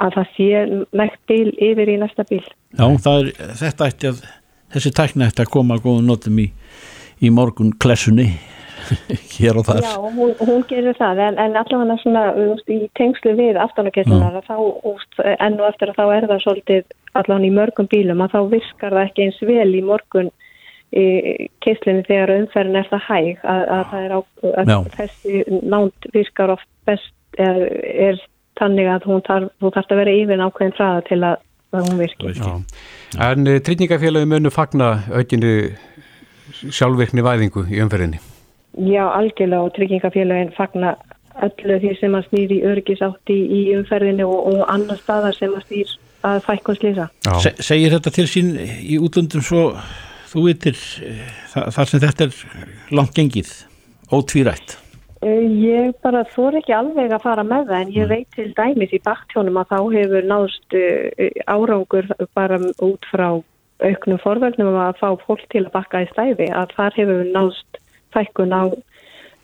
að 0.00 0.14
það 0.16 0.30
sé 0.36 0.62
nægt 0.96 1.20
bíl 1.28 1.50
yfir 1.52 1.92
í 1.92 1.98
næsta 2.00 2.24
bíl. 2.28 2.44
Já, 2.78 2.86
er, 2.88 3.32
þetta 3.60 3.90
ætti 3.90 4.10
að 4.12 4.24
þessi 4.72 4.94
tækna 4.96 5.28
ætti 5.28 5.44
að 5.44 5.52
koma 5.52 5.76
að 5.76 5.86
góða 5.86 6.06
notum 6.06 6.40
í 6.40 6.48
í 7.22 7.30
morgun 7.30 7.72
klessunni 7.82 8.26
hér 9.36 9.60
og 9.60 9.66
þar. 9.68 9.84
Já, 9.84 9.94
hún, 10.02 10.32
hún 10.42 10.64
gerir 10.70 10.96
það 10.98 11.22
en, 11.28 11.38
en 11.38 11.56
allavega 11.60 11.98
svona 12.02 12.24
úst, 12.50 12.70
í 12.72 12.88
tengslu 12.98 13.36
við 13.38 13.60
úst, 13.62 15.20
enn 15.22 15.60
og 15.60 15.68
eftir 15.68 15.92
að 15.92 16.00
þá 16.00 16.04
er 16.16 16.28
það 16.30 16.44
svolítið 16.46 16.96
allavega 17.12 17.48
í 17.48 17.56
mörgum 17.58 17.90
bílum 17.92 18.24
að 18.24 18.34
þá 18.34 18.40
virkar 18.56 18.96
það 18.96 19.06
ekki 19.06 19.26
eins 19.28 19.42
vel 19.52 19.68
í 19.70 19.84
morgun 19.86 20.32
í 20.92 21.06
kesslunni 21.64 22.04
þegar 22.04 22.34
umferðin 22.34 22.80
er 22.82 22.88
það 22.90 23.04
hæg 23.06 23.44
að, 23.48 23.62
að 23.76 23.84
það 23.92 24.02
er 24.02 24.12
á 24.12 24.20
að 24.50 24.90
þessi 24.98 25.60
nánt 25.62 26.08
virkar 26.12 26.52
oft 26.52 26.68
best 26.88 27.40
er, 27.40 27.62
er 28.10 28.20
tannig 28.62 28.90
að 28.90 29.08
hún 29.10 29.24
þarf, 29.26 29.54
hún 29.62 29.74
þarf 29.74 29.94
að 29.94 30.02
vera 30.02 30.18
yfir 30.22 30.44
ákveðin 30.46 30.76
fræða 30.78 31.06
til 31.08 31.20
að, 31.28 31.40
að 31.76 31.88
hún 31.88 32.02
virkir 32.02 32.42
En 33.20 33.48
eh, 33.50 33.60
tryggingafélagi 33.60 34.30
munu 34.30 34.52
fagna 34.54 34.92
aukinu 35.12 35.54
sjálfvirkni 36.62 37.24
væðingu 37.24 37.66
í 37.68 37.80
umferðinni? 37.84 38.20
Já, 38.88 39.04
algjörlega 39.12 39.66
og 39.66 39.74
tryggingafélagin 39.76 40.54
fagna 40.56 40.94
öllu 41.44 41.78
því 41.82 41.92
sem 41.98 42.14
að 42.16 42.28
snýri 42.30 42.60
örgisátti 42.68 43.36
í 43.36 43.60
umferðinni 43.76 44.24
og, 44.24 44.38
og 44.52 44.64
annar 44.72 45.00
staðar 45.00 45.36
sem 45.36 45.52
að 45.56 45.66
snýr 45.68 45.92
að 46.28 46.40
fækkun 46.46 46.78
slýsa. 46.78 47.08
Se, 47.42 47.52
segir 47.64 47.96
þetta 47.96 48.12
til 48.14 48.28
sín 48.30 48.54
í 48.62 48.98
útlöndum 49.02 49.42
svo 49.44 49.64
þú 50.32 50.46
veitir 50.46 50.78
þar 51.52 51.88
sem 51.88 52.02
þetta 52.02 52.28
er 52.28 52.38
langt 52.94 53.16
gengið, 53.16 53.50
ótvírætt? 54.12 54.78
Eh, 55.22 55.46
ég 55.62 55.94
bara 56.02 56.24
þór 56.32 56.58
ekki 56.58 56.74
alveg 56.74 57.12
að 57.14 57.22
fara 57.22 57.44
með 57.46 57.68
það 57.68 57.84
en 57.84 57.90
ég 57.94 58.08
veit 58.10 58.28
til 58.34 58.48
dæmis 58.56 58.94
í 58.94 58.98
baktjónum 59.06 59.60
að 59.60 59.68
þá 59.70 59.78
hefur 59.94 60.24
náðust 60.26 60.74
eh, 60.74 61.42
árangur 61.46 62.08
bara 62.34 62.58
út 62.82 63.06
frá 63.06 63.28
auknum 63.82 64.18
forverðnum 64.22 64.78
að 64.82 64.98
fá 64.98 65.08
fólk 65.22 65.44
til 65.54 65.62
að 65.62 65.74
bakka 65.76 66.02
í 66.02 66.08
stæði 66.10 66.48
að 66.50 66.74
þar 66.74 66.98
hefur 66.98 67.20
við 67.22 67.30
náðst 67.36 67.78
fækkun 68.16 68.54
á 68.54 68.62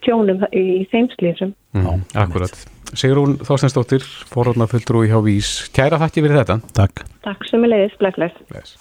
tjónum 0.03 0.43
í 0.51 0.67
þeimslýsum. 0.91 1.55
Mm, 1.79 2.03
akkurat. 2.25 2.59
Sigrún 2.99 3.37
Þorstensdóttir, 3.47 4.03
forhóðna 4.33 4.67
fulltrú 4.71 5.05
í 5.07 5.13
Hávís. 5.13 5.69
Kæra 5.77 6.01
þakki 6.03 6.25
fyrir 6.25 6.41
þetta. 6.41 6.59
Takk. 6.75 7.05
Takk 7.27 7.47
sem 7.51 7.67
er 7.67 7.75
leiðis, 7.75 7.99
blekleis. 8.01 8.75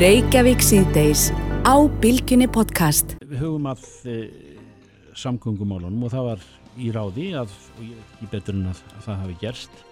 Reykjavík 0.00 0.62
síðdeis 0.64 1.28
á 1.66 1.76
Bilginni 2.00 2.48
podcast. 2.48 3.16
Við 3.26 3.44
hugum 3.44 3.68
að 3.72 3.84
samgöngumálunum 5.20 6.06
og 6.06 6.14
það 6.14 6.26
var 6.30 6.48
í 6.80 6.90
ráði 6.94 7.28
að, 7.38 7.52
og 7.76 7.84
ég 7.86 8.32
betur 8.32 8.56
en 8.56 8.70
að, 8.72 8.82
að 8.96 9.06
það 9.06 9.22
hafi 9.24 9.36
gerst 9.40 9.84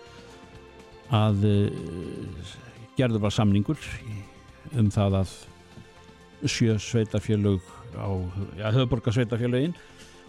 að 1.18 1.46
e, 1.48 1.54
gerður 2.98 3.24
var 3.26 3.34
samningur 3.34 3.88
um 4.76 4.90
það 4.92 5.22
að 5.22 5.36
sjö 6.48 6.76
sveitafélög 6.82 7.62
á 7.98 8.08
ja, 8.58 8.70
höfuborgarsveitafélögin 8.74 9.74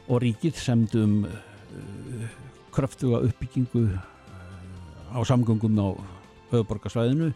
og 0.09 0.23
ríkið 0.23 0.57
semdum 0.57 1.19
uh, 1.27 2.29
kröftuga 2.73 3.21
uppbyggingu 3.27 3.83
uh, 3.91 3.99
á 5.13 5.19
samgöngum 5.27 5.77
á 5.77 5.89
höfuborgarsvæðinu 6.53 7.33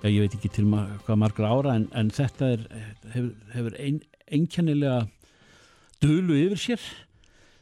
Já, 0.00 0.08
ég 0.08 0.22
veit 0.24 0.34
ekki 0.38 0.48
til 0.48 0.64
ma 0.64 0.86
hvað 1.04 1.18
margra 1.20 1.48
ára 1.52 1.74
en, 1.76 1.88
en 1.92 2.08
þetta 2.14 2.54
er, 2.54 2.62
hefur, 3.12 3.32
hefur 3.52 3.74
ein, 3.76 3.98
einkennilega 4.32 5.02
dölu 6.02 6.36
yfir 6.46 6.60
sér. 6.60 6.88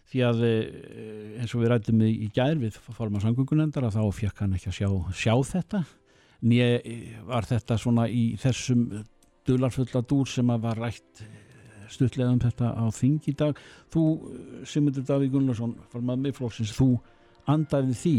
Því 0.09 0.23
að 0.25 0.45
eh, 0.49 1.41
eins 1.43 1.53
og 1.53 1.63
við 1.63 1.73
rættum 1.73 2.05
í 2.07 2.31
gær 2.35 2.57
við 2.61 2.79
forma 2.97 3.21
samgöngunendar 3.21 3.89
að 3.89 3.99
þá 3.99 4.21
fekk 4.23 4.45
hann 4.45 4.57
ekki 4.57 4.71
að 4.71 4.79
sjá, 4.79 4.89
sjá 5.13 5.35
þetta. 5.51 5.83
Nýja 6.49 6.71
var 7.29 7.49
þetta 7.49 7.77
svona 7.83 8.07
í 8.09 8.31
þessum 8.41 8.87
dularfulla 9.49 10.03
dúr 10.07 10.29
sem 10.31 10.49
að 10.55 10.65
var 10.65 10.81
rætt 10.81 11.23
eh, 11.25 11.85
stuttlega 11.93 12.33
um 12.33 12.41
þetta 12.41 12.73
á 12.73 12.85
þing 12.95 13.29
í 13.29 13.37
dag. 13.37 13.61
Þú, 13.93 14.05
Simundur 14.69 15.07
Davík 15.09 15.33
Gunnarsson 15.35 15.77
formað 15.93 16.25
miðflóksins, 16.25 16.73
þú 16.77 16.95
andaði 17.49 17.97
því 17.97 18.17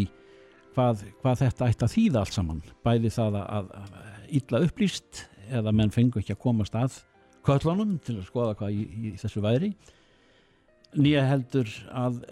hvað, 0.76 1.04
hvað 1.22 1.44
þetta 1.44 1.70
ætti 1.70 1.86
að 1.86 1.94
þýða 1.96 2.24
allt 2.24 2.38
saman, 2.38 2.64
bæði 2.86 3.12
það 3.14 3.38
að, 3.42 3.70
að 3.82 3.94
illa 4.40 4.64
upplýst 4.66 5.24
eða 5.50 5.74
menn 5.76 5.94
fengu 5.94 6.22
ekki 6.22 6.36
að 6.36 6.44
komast 6.44 6.76
að 6.78 7.00
köllunum 7.46 7.98
til 8.06 8.20
að 8.20 8.28
skoða 8.28 8.58
hvað 8.60 8.76
í, 8.76 8.84
í 9.10 9.14
þessu 9.18 9.42
væri 9.44 9.72
nýja 10.98 11.26
heldur 11.30 11.70
að, 11.94 12.24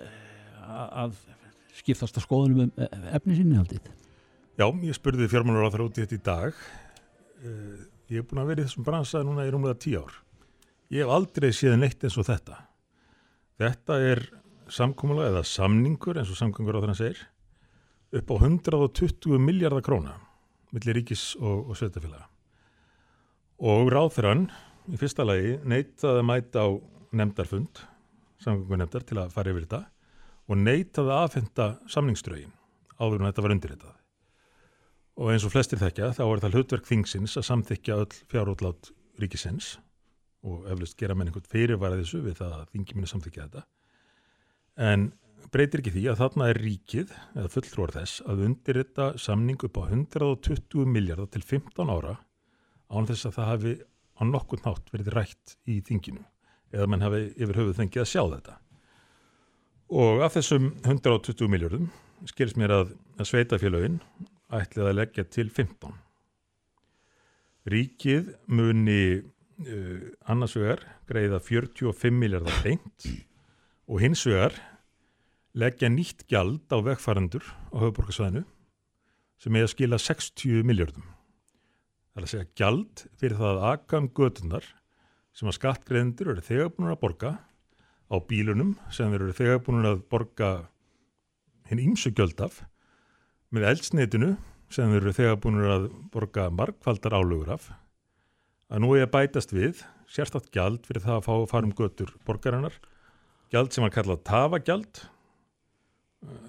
að, 0.65 0.87
að 1.03 1.21
skiptast 1.77 2.17
að 2.17 2.25
skoðunum 2.25 2.67
um 2.67 3.07
efni 3.13 3.37
sinni 3.37 3.59
haldið 3.59 3.93
Já, 4.57 4.65
ég 4.81 4.95
spurði 4.97 5.27
fjármálar 5.29 5.69
á 5.69 5.73
það 5.73 5.83
út 5.83 5.97
í 5.99 6.01
þetta 6.01 6.15
í 6.17 6.21
dag. 6.25 6.61
Uh, 7.45 7.73
ég 8.09 8.23
hef 8.23 8.29
búin 8.31 8.41
að 8.41 8.47
vera 8.49 8.63
í 8.63 8.65
þessum 8.65 8.85
bransaði 8.87 9.27
núna 9.27 9.43
í 9.45 9.51
rúmlega 9.53 9.77
tíu 9.83 9.99
ár. 10.01 10.15
Ég 10.89 11.03
hef 11.03 11.13
aldrei 11.13 11.51
séð 11.53 11.75
neitt 11.77 12.01
eins 12.01 12.17
og 12.17 12.25
þetta. 12.25 12.57
Þetta 13.61 13.97
er 14.01 14.23
samkómulega 14.73 15.35
eða 15.35 15.43
samningur 15.45 16.17
eins 16.17 16.31
og 16.33 16.39
samkóngur 16.39 16.79
á 16.79 16.81
þannig 16.81 16.97
að 16.97 17.03
segir 17.03 17.21
upp 18.17 18.31
á 18.33 18.35
120 18.39 19.41
miljardar 19.43 19.83
króna 19.83 20.15
millir 20.73 20.97
ríkis 20.97 21.35
og, 21.37 21.69
og 21.69 21.77
sveitafélaga. 21.77 22.25
Og 23.61 23.91
ráþrann 23.93 24.47
í 24.89 24.97
fyrsta 24.97 25.25
lagi 25.27 25.57
neytaði 25.67 26.23
að 26.23 26.27
mæta 26.31 26.65
á 26.65 26.69
nefndarfund, 27.17 27.83
samkóngur 28.43 28.81
nefndar 28.81 29.05
til 29.07 29.19
að 29.21 29.33
fara 29.33 29.53
yfir 29.53 29.65
þetta 29.65 29.83
og 30.47 30.61
neytaði 30.61 31.11
að 31.11 31.21
aðfenda 31.23 31.67
samningströgin 31.91 32.53
áður 32.97 33.21
en 33.21 33.29
þetta 33.29 33.45
var 33.45 33.55
undirritað. 33.55 33.95
Og 35.17 35.31
eins 35.33 35.45
og 35.47 35.53
flestir 35.53 35.81
þekkja 35.81 36.11
þá 36.17 36.23
er 36.27 36.41
það 36.43 36.57
hlutverk 36.57 36.87
þingsins 36.87 37.37
að 37.39 37.47
samþykja 37.49 37.99
öll 38.03 38.17
fjárútlát 38.31 38.91
ríkisins 39.21 39.77
og 40.47 40.67
eflust 40.71 40.97
gera 40.99 41.15
menn 41.17 41.31
einhvern 41.31 41.49
fyrirvara 41.49 41.97
þessu 41.99 42.21
við 42.25 42.37
það 42.39 42.53
að 42.59 42.67
þingi 42.75 42.97
minni 42.97 43.09
samþykja 43.09 43.47
þetta. 43.47 43.63
En 44.87 45.09
breytir 45.53 45.81
ekki 45.81 45.95
því 45.95 46.05
að 46.11 46.21
þarna 46.21 46.49
er 46.51 46.61
ríkið 46.61 47.13
eða 47.33 47.51
fulltrúar 47.51 47.93
þess 47.95 48.23
að 48.29 48.45
undirrita 48.47 49.09
samning 49.21 49.65
upp 49.65 49.81
á 49.81 49.83
120 49.89 50.89
miljardar 50.93 51.29
til 51.33 51.43
15 51.43 51.93
ára 51.93 52.17
án 52.93 53.07
þess 53.09 53.27
að 53.29 53.37
það 53.39 53.51
hafi 53.51 53.75
á 54.17 54.21
nokkur 54.27 54.63
nátt 54.65 54.93
verið 54.93 55.13
rætt 55.15 55.57
í 55.69 55.79
þinginu 55.85 56.25
eða 56.73 56.87
mann 56.89 57.05
hafi 57.05 57.27
yfir 57.35 57.61
höfuð 57.61 57.77
þengið 57.81 58.03
að 58.03 58.11
sjá 58.11 58.23
þetta 58.35 58.57
og 59.87 60.23
af 60.25 60.35
þessum 60.35 60.71
120 60.83 61.47
miljardum 61.51 61.87
skilst 62.27 62.57
mér 62.59 62.73
að, 62.75 62.91
að 63.19 63.29
sveitafélagin 63.29 64.01
ætlið 64.53 64.89
að 64.89 64.97
leggja 64.97 65.25
til 65.31 65.47
15. 65.51 65.95
Ríkið 67.67 68.31
muni 68.51 69.01
uh, 69.19 70.01
annars 70.27 70.55
vegar 70.57 70.83
greiða 71.07 71.39
45 71.43 72.15
miljardar 72.15 72.63
beint 72.65 73.07
og 73.87 74.01
hins 74.03 74.23
vegar 74.27 74.55
leggja 75.57 75.89
nýtt 75.91 76.25
gjald 76.31 76.67
á 76.71 76.77
vegfærandur 76.83 77.45
á 77.71 77.75
höfuborgarsvæðinu 77.79 78.43
sem 79.41 79.55
er 79.55 79.67
að 79.67 79.73
skila 79.75 79.99
60 80.01 80.65
miljardum. 80.65 81.05
Það 82.11 82.19
er 82.19 82.25
að 82.25 82.31
segja 82.33 82.51
gjald 82.57 83.03
fyrir 83.21 83.39
það 83.39 83.51
að 83.53 83.65
akam 83.71 84.07
gödunar 84.17 84.67
sem 85.37 85.49
að 85.49 85.57
skattgreðendur 85.59 86.33
eru 86.33 86.45
þegar 86.45 86.71
búin 86.73 86.91
að 86.91 87.01
borga 87.03 87.33
á 88.09 88.15
bílunum 88.29 88.75
sem 88.93 89.13
eru 89.13 89.33
þegar 89.37 89.61
búin 89.65 89.85
að 89.85 90.01
borga 90.09 90.51
hinn 91.69 91.83
ímsu 91.83 92.13
gjöld 92.15 92.39
af 92.41 92.63
með 93.53 93.67
eldsneitinu 93.73 94.31
sem 94.73 94.95
eru 94.97 95.13
þegar 95.13 95.37
búin 95.43 95.61
að 95.63 95.91
borga 96.13 96.49
markvaldar 96.51 97.15
álugur 97.19 97.53
af 97.57 97.69
að 98.67 98.83
nú 98.83 98.95
er 98.95 99.05
að 99.05 99.13
bætast 99.13 99.53
við 99.55 99.85
sérstátt 100.11 100.49
gjald 100.55 100.85
fyrir 100.87 101.03
það 101.03 101.19
að 101.19 101.25
fá 101.25 101.33
að 101.35 101.49
fara 101.51 101.67
um 101.67 101.75
götur 101.75 102.13
borgarinnar, 102.27 102.75
gjald 103.51 103.73
sem 103.75 103.83
var 103.83 103.93
kallað 103.95 104.23
tafagjald. 104.27 105.01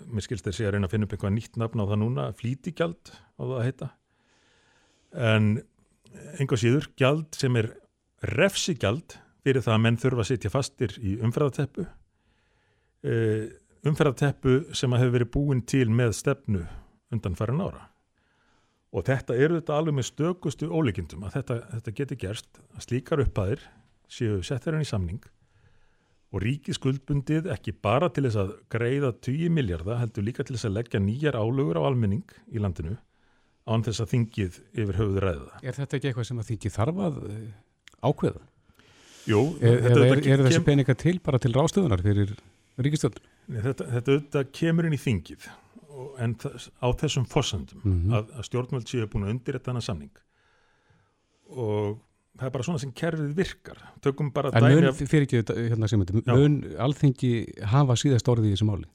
Mér 0.08 0.24
skilst 0.24 0.46
þessi 0.46 0.66
að 0.66 0.76
reyna 0.76 0.88
að 0.88 0.94
finna 0.94 1.08
upp 1.08 1.14
eitthvað 1.14 1.34
nýtt 1.34 1.58
nafn 1.60 1.82
á 1.82 1.90
það 1.90 2.00
núna, 2.02 2.28
flítigjald 2.38 3.12
á 3.12 3.42
það 3.42 3.56
að 3.58 3.66
heita. 3.66 3.90
En 5.28 5.50
einhvað 6.38 6.62
síður 6.62 6.88
gjald 6.98 7.38
sem 7.38 7.58
er 7.60 7.72
refsigjald 8.22 9.18
fyrir 9.46 9.64
það 9.64 9.76
að 9.76 9.84
menn 9.84 10.00
þurfa 10.00 10.24
að 10.24 10.30
sitja 10.32 10.52
fastir 10.52 10.96
í 10.98 11.14
umferðarteppu 11.24 11.86
uh, 11.86 13.46
umferðarteppu 13.88 14.58
sem 14.76 14.92
að 14.92 15.04
hefur 15.04 15.16
verið 15.18 15.32
búin 15.36 15.62
til 15.62 15.86
með 15.90 16.16
stefnu 16.18 16.66
undan 17.14 17.38
farin 17.38 17.62
ára 17.62 17.86
og 18.88 19.04
þetta 19.04 19.36
eru 19.36 19.58
þetta 19.60 19.78
alveg 19.78 19.98
með 19.98 20.08
stökustu 20.08 20.68
ólíkindum 20.72 21.26
að 21.28 21.38
þetta, 21.38 21.58
þetta 21.74 21.96
geti 22.00 22.20
gerst 22.24 22.62
að 22.74 22.86
slíkar 22.86 23.24
upphæðir 23.24 23.66
séu 24.08 24.40
settir 24.44 24.74
henni 24.74 24.88
í 24.88 24.90
samning 24.90 25.20
og 26.32 26.42
ríki 26.44 26.74
skuldbundið 26.76 27.48
ekki 27.52 27.72
bara 27.84 28.10
til 28.12 28.26
þess 28.26 28.40
að 28.42 28.54
greiða 28.72 29.12
10 29.24 29.52
miljardar 29.54 30.00
heldur 30.02 30.26
líka 30.26 30.44
til 30.44 30.56
þess 30.56 30.68
að 30.68 30.76
leggja 30.76 31.00
nýjar 31.00 31.38
álögur 31.38 31.80
á 31.80 31.88
almenning 31.88 32.26
í 32.52 32.60
landinu 32.60 32.98
án 33.68 33.84
þess 33.84 34.02
að 34.04 34.12
þingið 34.12 34.58
yfir 34.80 34.98
höfuður 34.98 35.26
ræða. 35.26 35.60
Er 35.62 35.76
þetta 35.76 35.98
ekki 35.98 36.10
eitthvað 36.10 36.28
sem 36.28 36.40
að 36.40 36.50
þingið 36.50 36.74
þarf 36.76 37.00
að 37.06 37.18
eh, 37.28 37.48
ákveða? 38.04 38.44
Jú. 39.28 39.42
Er, 39.60 39.80
þetta, 39.84 40.04
er, 40.06 40.22
er 40.24 40.44
þessi 40.46 40.60
kem... 40.60 40.68
peninga 40.70 40.94
til 40.98 41.18
bara 41.24 41.40
til 41.42 41.52
rástöðunar 41.52 42.02
fyrir 42.04 42.34
ríkistöld? 42.80 43.18
Þetta, 43.48 43.88
þetta, 43.96 44.18
þetta 44.18 44.44
kemur 44.54 44.88
inn 44.88 44.96
í 44.96 45.00
þingið 45.02 45.48
en 46.22 46.34
á 46.78 46.88
þessum 46.98 47.26
fossandum 47.28 47.80
mm 47.82 47.94
-hmm. 47.94 48.16
að, 48.18 48.34
að 48.38 48.48
stjórnvöld 48.48 48.90
séu 48.90 49.08
búin 49.10 49.26
að 49.26 49.34
undir 49.34 49.58
þetta 49.58 49.80
samning 49.82 50.14
og 51.48 51.98
það 52.38 52.46
er 52.46 52.54
bara 52.54 52.66
svona 52.66 52.82
sem 52.82 52.92
kerfið 52.92 53.34
virkar 53.36 53.80
tökum 54.04 54.30
bara 54.34 54.52
en 54.52 54.62
dæmi 54.62 54.80
mun, 54.80 54.88
af 54.92 55.00
fyrir 55.00 55.26
ekki 55.26 55.42
þetta 55.42 55.56
hérna 55.58 55.90
sem 55.90 56.04
þetta 56.04 56.36
mun 56.36 56.58
alþengi 56.86 57.32
hafa 57.72 57.96
síðast 57.98 58.30
orðið 58.30 58.52
í 58.52 58.54
þessu 58.54 58.68
máli 58.68 58.88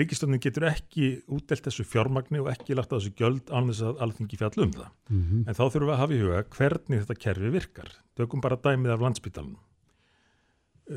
Ríkistöndin 0.00 0.42
getur 0.42 0.66
ekki 0.66 1.08
útdelt 1.30 1.62
þessu 1.62 1.84
fjármagni 1.86 2.40
og 2.42 2.48
ekki 2.50 2.74
lagt 2.74 2.90
þessu 2.90 3.12
gjöld 3.18 3.52
án 3.54 3.70
þess 3.70 3.84
að 3.86 4.00
alþengi 4.06 4.38
fjall 4.40 4.64
um 4.64 4.72
það 4.74 4.88
mm 4.90 5.20
-hmm. 5.20 5.44
en 5.46 5.54
þá 5.54 5.62
þurfum 5.62 5.86
við 5.86 5.94
að 5.94 6.00
hafa 6.02 6.14
í 6.14 6.22
huga 6.24 6.42
hvernig 6.56 7.02
þetta 7.04 7.22
kerfið 7.24 7.54
virkar 7.54 7.92
tökum 8.18 8.40
bara 8.40 8.56
dæmið 8.56 8.94
af 8.94 9.04
landsbytalan 9.04 9.56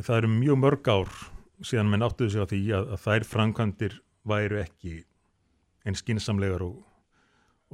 það 0.02 0.18
eru 0.18 0.32
mjög 0.34 0.58
mörg 0.58 0.90
ár 0.90 1.12
síðan 1.62 1.90
menn 1.92 2.06
áttuðu 2.08 2.30
sig 2.30 2.42
á 2.42 2.48
því 2.50 2.64
að, 2.74 2.90
að 2.94 3.04
þær 3.06 3.24
framkvæmdir 3.30 4.02
væru 4.26 4.60
ekki 4.64 5.04
einn 5.86 5.96
skinsamlegar 5.96 6.66
og 6.66 6.82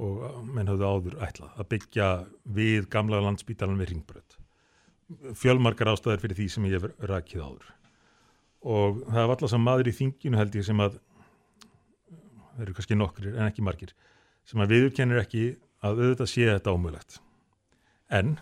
og 0.00 0.44
menn 0.48 0.70
hafðu 0.70 0.86
áður 0.88 1.18
ætlað 1.26 1.58
að 1.60 1.68
byggja 1.74 2.08
við 2.56 2.88
gamla 2.92 3.20
landsbítalan 3.24 3.80
við 3.80 3.92
ringbröð. 3.92 4.38
Fjölmarkar 5.36 5.90
ástæðir 5.92 6.22
fyrir 6.24 6.38
því 6.38 6.46
sem 6.54 6.68
ég 6.70 6.78
hef 6.78 7.06
rækið 7.10 7.44
áður. 7.44 7.68
Og 8.60 9.00
það 9.06 9.22
er 9.22 9.32
alltaf 9.34 9.56
maður 9.60 9.90
í 9.90 9.96
þinginu 9.96 10.40
held 10.40 10.56
ég 10.58 10.66
sem 10.66 10.82
að, 10.84 10.98
það 12.10 12.64
eru 12.66 12.76
kannski 12.76 12.98
nokkrir 12.98 13.36
en 13.36 13.48
ekki 13.48 13.64
margir, 13.64 13.92
sem 14.44 14.60
að 14.60 14.74
viðurkennir 14.76 15.22
ekki 15.22 15.44
að 15.80 16.02
auðvitað 16.02 16.32
sé 16.32 16.48
þetta 16.50 16.74
ómögulegt. 16.76 17.20
En, 18.12 18.34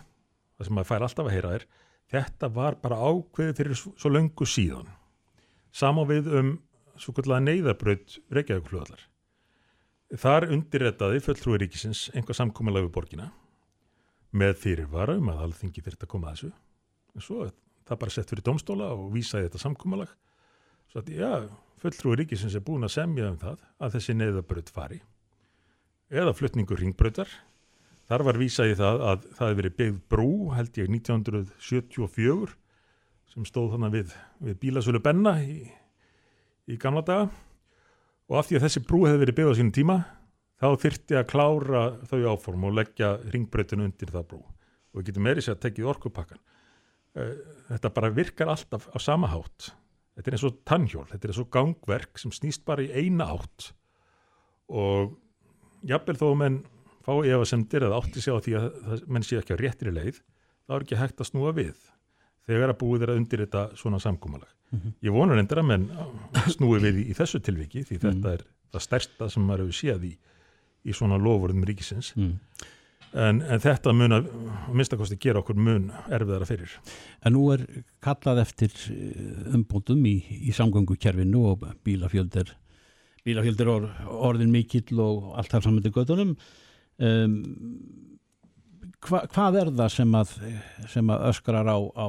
það 0.57 0.67
sem 0.67 0.79
maður 0.79 0.89
fær 0.91 1.05
alltaf 1.07 1.29
að 1.29 1.35
heyra 1.37 1.53
er, 1.59 1.67
þetta 2.09 2.49
var 2.55 2.79
bara 2.81 2.99
ákveðið 2.99 3.61
fyrir 3.61 3.79
svo 3.79 4.11
löngu 4.11 4.49
síðan. 4.49 4.89
Samá 5.71 6.03
við 6.09 6.27
um 6.39 6.57
svo 6.99 7.13
kallega 7.15 7.45
neyðarbröð 7.45 8.19
Reykjavík-fljóðallar 8.33 9.05
Þar 10.17 10.47
undirretaði 10.55 11.19
fulltrúi 11.21 11.59
ríkisins 11.61 12.07
einhvað 12.17 12.39
samkómalag 12.39 12.87
við 12.87 12.93
borgina 12.95 13.27
með 14.33 14.55
fyrirvara 14.63 15.19
um 15.19 15.27
að 15.29 15.43
alþingi 15.43 15.83
þurft 15.85 16.05
að 16.05 16.09
koma 16.09 16.31
að 16.31 16.39
þessu. 16.39 16.49
En 17.13 17.25
svo 17.25 17.43
það 17.89 18.01
bara 18.03 18.13
sett 18.13 18.31
fyrir 18.31 18.45
domstóla 18.45 18.89
og 18.93 19.09
vísaði 19.13 19.47
þetta 19.47 19.61
samkómalag. 19.63 20.11
Svo 20.89 21.01
að 21.01 21.11
já, 21.17 21.31
fulltrúi 21.81 22.17
ríkisins 22.19 22.55
er 22.57 22.65
búin 22.65 22.85
að 22.85 22.95
semja 22.95 23.29
um 23.29 23.37
það 23.41 23.65
að 23.77 23.97
þessi 23.97 24.15
neðabröð 24.17 24.71
fari. 24.73 25.01
Eða 26.09 26.33
flutningur 26.37 26.81
ringbröðar. 26.81 27.29
Þar 28.09 28.25
var 28.25 28.39
vísaði 28.41 28.77
það 28.79 29.03
að 29.05 29.25
það 29.37 29.43
hefði 29.45 29.59
verið 29.59 29.75
byggð 29.81 29.99
brú 30.09 30.31
held 30.57 30.79
ég 30.81 30.89
1974 30.89 32.55
sem 33.29 33.45
stóð 33.45 33.75
þannig 33.75 33.93
við, 33.93 34.15
við 34.41 34.55
bílasölu 34.63 35.01
Benna 35.05 35.35
í, 35.45 35.59
í 36.65 36.77
gamla 36.81 37.03
daga 37.05 37.27
og 38.29 38.39
af 38.39 38.49
því 38.49 38.57
að 38.57 38.65
þessi 38.65 38.81
brú 38.87 39.03
hefði 39.05 39.21
verið 39.23 39.37
byggð 39.37 39.53
á 39.53 39.57
sínum 39.59 39.75
tíma 39.75 39.97
þá 40.59 40.67
þyrti 40.81 41.19
að 41.19 41.27
klára 41.29 41.83
þau 42.09 42.19
áform 42.33 42.65
og 42.69 42.79
leggja 42.79 43.11
ringbreytinu 43.29 43.85
undir 43.85 44.09
það 44.13 44.25
brú 44.33 44.41
og 44.41 44.97
við 44.97 45.11
getum 45.11 45.27
meiri 45.29 45.45
sér 45.45 45.59
að 45.59 45.63
tekið 45.67 45.91
orkupakkan 45.93 46.41
þetta 47.69 47.93
bara 47.95 48.13
virkar 48.13 48.51
alltaf 48.53 48.89
á 48.91 48.97
sama 49.01 49.29
hátt 49.31 49.71
þetta 50.15 50.31
er 50.31 50.35
eins 50.35 50.47
og 50.49 50.59
tannhjól, 50.67 51.07
þetta 51.07 51.27
er 51.27 51.33
eins 51.33 51.43
og 51.43 51.51
gangverk 51.53 52.19
sem 52.19 52.33
snýst 52.35 52.65
bara 52.67 52.83
í 52.83 52.91
eina 52.91 53.29
átt 53.35 53.71
og 54.69 55.15
jafnvel 55.87 56.17
þó 56.19 56.27
að 56.31 56.39
menn 56.43 56.59
fá 57.05 57.13
efasemdir 57.25 57.85
eða 57.87 57.99
átti 58.01 58.21
sig 58.21 58.35
á 58.35 58.39
því 58.43 58.55
að 58.59 59.05
menn 59.07 59.25
sé 59.25 59.39
ekki 59.39 59.55
á 59.55 59.61
réttri 59.61 59.93
leið 59.93 60.19
þá 60.19 60.75
er 60.75 60.85
ekki 60.85 60.99
hægt 60.99 61.23
að 61.23 61.29
snúa 61.31 61.53
við 61.57 61.77
þegar 62.49 62.73
að 62.73 62.79
búið 62.81 63.05
er 63.05 63.13
að 63.13 63.19
undir 63.21 63.43
þetta 63.43 63.63
svona 63.77 63.99
samkómalag. 64.01 64.49
Mm 64.69 64.79
-hmm. 64.79 64.93
Ég 65.05 65.13
vonur 65.13 65.39
endur 65.39 65.61
að 65.61 65.69
menn 65.69 65.85
snúi 66.55 66.79
við 66.81 67.01
í, 67.01 67.03
í 67.09 67.13
þessu 67.17 67.39
tilviki 67.41 67.83
því 67.83 67.97
þetta 67.97 68.13
mm 68.13 68.23
-hmm. 68.23 68.33
er 68.33 68.45
það 68.73 68.85
stærsta 68.85 69.29
sem 69.29 69.45
maður 69.45 69.65
hefur 69.65 69.79
séð 69.79 70.03
í, 70.05 70.13
í 70.85 70.93
svona 70.93 71.17
lofurðum 71.17 71.65
ríkisins 71.65 72.13
mm. 72.15 72.35
En, 73.13 73.41
en 73.41 73.61
þetta 73.63 73.93
mun 73.95 74.15
að 74.19 74.29
minnstakosti 74.75 75.17
gera 75.21 75.41
okkur 75.41 75.57
mun 75.57 75.89
erfiðara 76.09 76.47
fyrir. 76.49 76.75
En 77.25 77.35
nú 77.35 77.47
er 77.53 77.65
kallað 78.03 78.43
eftir 78.45 78.73
eh, 78.93 79.53
umbúndum 79.55 80.03
í, 80.09 80.17
í 80.49 80.55
samgöngukerfinu 80.55 81.45
og 81.51 81.65
bílafjöldir 81.85 82.53
bílafjöldir 83.27 83.69
or, 83.71 83.89
orðin 84.29 84.53
mikill 84.53 85.01
og 85.03 85.33
allt 85.37 85.51
þar 85.53 85.65
saman 85.65 85.83
til 85.85 85.93
gödunum 85.95 86.35
um, 87.03 87.33
hva, 89.05 89.25
hvað 89.31 89.59
er 89.61 89.73
það 89.81 89.91
sem 89.95 90.15
að, 90.17 90.35
sem 90.91 91.11
að 91.11 91.25
öskrar 91.31 91.69
á, 91.69 91.77
á 91.77 92.07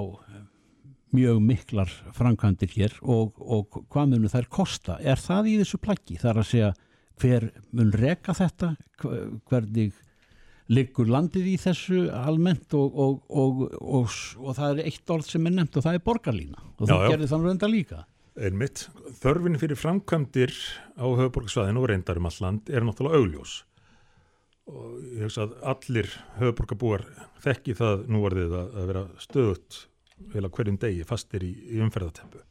mjög 1.14 1.40
miklar 1.42 1.90
framkvæmdir 2.14 2.70
hér 2.76 2.94
og, 3.02 3.38
og 3.40 3.82
hvað 3.90 4.12
munum 4.12 4.30
þær 4.30 4.46
kosta? 4.52 4.98
Er 5.02 5.18
það 5.18 5.50
í 5.50 5.56
þessu 5.62 5.80
plaggi? 5.82 6.18
Það 6.20 6.30
er 6.32 6.40
að 6.42 6.48
segja 6.50 6.70
hver 7.20 7.48
mun 7.76 7.90
reka 7.94 8.34
þetta? 8.36 8.74
Hvernig 9.50 9.98
liggur 10.70 11.10
landið 11.10 11.48
í 11.52 11.56
þessu 11.60 12.04
almennt 12.14 12.74
og, 12.78 13.00
og, 13.00 13.64
og 13.80 14.54
það 14.56 14.82
er 14.82 14.90
eitt 14.90 15.12
orð 15.12 15.28
sem 15.32 15.48
er 15.48 15.56
nefnt 15.56 15.80
og 15.80 15.86
það 15.86 15.98
er 15.98 16.04
borgarlína. 16.06 16.66
Og 16.78 16.90
það 16.90 17.06
gerir 17.08 17.32
þannig 17.32 17.50
reynda 17.50 17.70
líka. 17.70 18.04
Einmitt, 18.40 18.84
þörfin 19.20 19.58
fyrir 19.60 19.78
framkvæmdir 19.78 20.54
á 20.96 21.04
höfuborgarsvæðinu 21.04 21.82
og 21.82 21.90
reyndar 21.90 22.20
um 22.20 22.30
all 22.30 22.38
land 22.44 22.70
er 22.70 22.86
náttúrulega 22.86 23.18
augljós. 23.18 23.56
Og 24.70 25.00
ég 25.16 25.26
hugsa 25.26 25.48
að 25.48 25.56
allir 25.72 26.12
höfuborgarbúar 26.38 27.08
þekki 27.42 27.74
það 27.80 28.06
nú 28.12 28.22
orðið 28.28 28.54
að, 28.60 28.70
að 28.76 28.92
vera 28.92 29.08
stöðut 29.26 29.82
heila 30.34 30.52
hverjum 30.54 30.78
degi 30.80 31.08
fastir 31.08 31.44
í, 31.48 31.50
í 31.74 31.82
umferðatempu 31.82 32.44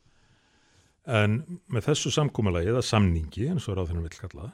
en 1.10 1.40
með 1.72 1.90
þessu 1.90 2.12
samkúmalagi 2.14 2.70
eða 2.72 2.84
samningi 2.86 3.50
eins 3.50 3.68
og 3.70 3.80
ráðinu 3.80 4.04
vil 4.06 4.18
kalla 4.18 4.50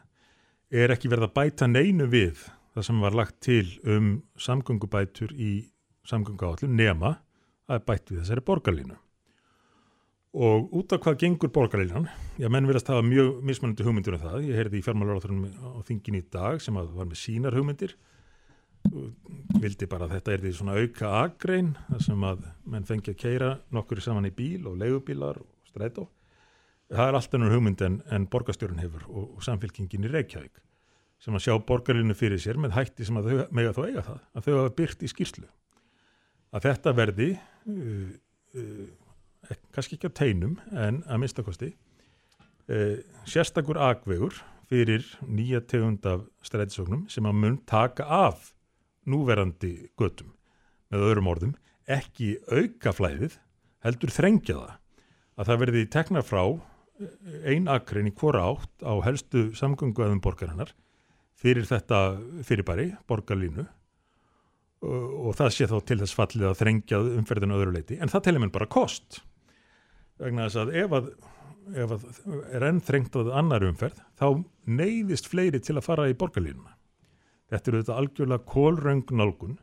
er 0.72 0.94
ekki 0.94 1.12
verið 1.12 1.28
að 1.28 1.36
bæta 1.36 1.68
neinu 1.70 2.08
við 2.12 2.46
það 2.76 2.88
sem 2.90 3.02
var 3.02 3.16
lagt 3.16 3.40
til 3.46 3.66
um 3.88 4.12
samgöngubætur 4.36 5.32
í 5.40 5.52
samgönguáallum 6.06 6.76
nema 6.76 7.16
að 7.72 7.86
bætt 7.88 8.12
við 8.12 8.22
þessari 8.22 8.44
borgarlínu. 8.46 8.98
Og 10.36 10.74
út 10.76 10.92
af 10.92 11.00
hvað 11.06 11.22
gengur 11.22 11.52
borgarleinan 11.56 12.10
já, 12.36 12.50
menn 12.52 12.68
verðast 12.68 12.92
hafa 12.92 13.06
mjög 13.06 13.40
mismunandi 13.48 13.86
hugmyndir 13.88 14.18
um 14.18 14.26
það, 14.26 14.42
ég 14.50 14.60
heyrði 14.60 14.82
í 14.82 14.84
fjármálaráþurinn 14.84 15.46
á 15.48 15.80
þingin 15.88 16.20
í 16.20 16.26
dag 16.34 16.60
sem 16.62 16.76
var 16.76 17.08
með 17.08 17.22
sínar 17.22 17.56
hugmyndir. 17.56 17.96
Vildi 19.64 19.88
bara 19.90 20.10
að 20.10 20.18
þetta 20.18 20.34
er 20.34 20.44
því 20.44 20.52
svona 20.58 20.76
auka 20.76 21.14
agrein 21.24 21.72
þar 21.88 22.04
sem 22.04 22.28
að 22.28 22.44
menn 22.68 22.86
fengi 22.86 23.16
að 23.16 23.22
keira 23.24 23.54
nokkur 23.74 24.04
saman 24.04 24.28
í 24.28 24.36
bíl 24.36 24.68
og 24.68 24.76
leigubílar 24.84 25.40
og 25.40 25.72
strætó. 25.72 26.10
Það 26.92 27.08
er 27.08 27.18
alltaf 27.18 27.40
náttúrulega 27.40 27.56
hugmynd 27.56 27.88
en, 27.88 27.98
en 28.14 28.28
borgarstjórun 28.30 28.84
hefur 28.84 29.08
og, 29.08 29.32
og 29.40 29.48
samfélkingin 29.48 30.06
í 30.06 30.12
Reykjavík 30.12 30.65
sem 31.24 31.36
að 31.36 31.46
sjá 31.46 31.56
borgarleinu 31.68 32.16
fyrir 32.18 32.42
sér 32.42 32.60
með 32.62 32.76
hætti 32.78 33.08
sem 33.08 33.18
að 33.20 33.30
þau 33.30 33.56
mega 33.56 33.74
þó 33.76 33.82
eiga 33.86 34.04
það 34.06 34.20
að 34.20 34.48
þau 34.48 34.54
hafa 34.58 34.76
byrt 34.80 35.06
í 35.06 35.12
skýrslu. 35.12 35.48
Að 36.56 36.68
þetta 36.68 36.96
verði 36.96 37.30
uh, 37.36 38.12
uh, 38.60 38.86
kannski 39.76 39.98
ekki 39.98 40.12
á 40.12 40.18
teinum 40.18 40.60
en 40.74 41.02
að 41.06 41.22
minnstakosti 41.22 41.72
eh, 42.72 43.02
sérstakur 43.30 43.78
agvegur 43.82 44.38
fyrir 44.70 45.06
nýja 45.30 45.62
tegund 45.70 46.06
af 46.10 46.24
stræðisóknum 46.46 47.06
sem 47.14 47.28
að 47.30 47.42
mun 47.44 47.60
taka 47.70 48.08
af 48.10 48.54
núverandi 49.06 49.92
göttum 50.00 50.34
með 50.90 51.06
öðrum 51.10 51.30
orðum, 51.30 51.54
ekki 51.86 52.36
auka 52.50 52.94
flæðið, 52.96 53.36
heldur 53.86 54.14
þrengja 54.14 54.56
það. 54.58 54.74
Að 55.36 55.50
það 55.50 55.62
verði 55.62 55.84
tekna 55.94 56.24
frá 56.26 56.42
ein 57.46 57.68
akrein 57.70 58.10
í 58.10 58.14
hvora 58.16 58.46
átt 58.54 58.86
á 58.86 58.94
helstu 59.04 59.50
samgönguðum 59.58 60.22
borgarinnar 60.24 60.72
fyrir 61.46 61.68
þetta 61.70 62.02
fyrirbæri, 62.48 62.90
borgarlínu 63.06 63.68
og 64.86 65.32
það 65.38 65.54
sé 65.54 65.68
þá 65.70 65.78
til 65.88 65.98
þess 66.02 66.18
fallið 66.18 66.50
að 66.50 66.60
þrengjað 66.60 67.08
umferðinu 67.20 67.58
öðru 67.58 67.74
leiti, 67.78 67.98
en 68.02 68.12
það 68.12 68.26
telur 68.28 68.44
mér 68.44 68.54
bara 68.54 68.70
kost 68.70 69.22
vegna 70.22 70.48
þess 70.48 70.62
að 70.62 70.74
ef 70.82 70.96
að, 70.98 71.12
ef 71.84 71.94
að 71.96 72.08
er 72.58 72.66
enn 72.70 72.82
þrengt 72.86 73.18
að 73.20 73.32
annar 73.42 73.66
umferð 73.68 74.02
þá 74.20 74.28
neyðist 74.66 75.30
fleiri 75.32 75.62
til 75.62 75.78
að 75.78 75.88
fara 75.88 76.10
í 76.10 76.18
borgarlínuna. 76.18 76.76
Þetta 77.52 77.72
eru 77.72 77.82
þetta 77.82 77.98
algjörlega 78.02 78.50
kólröng 78.50 79.14
nálgun 79.14 79.58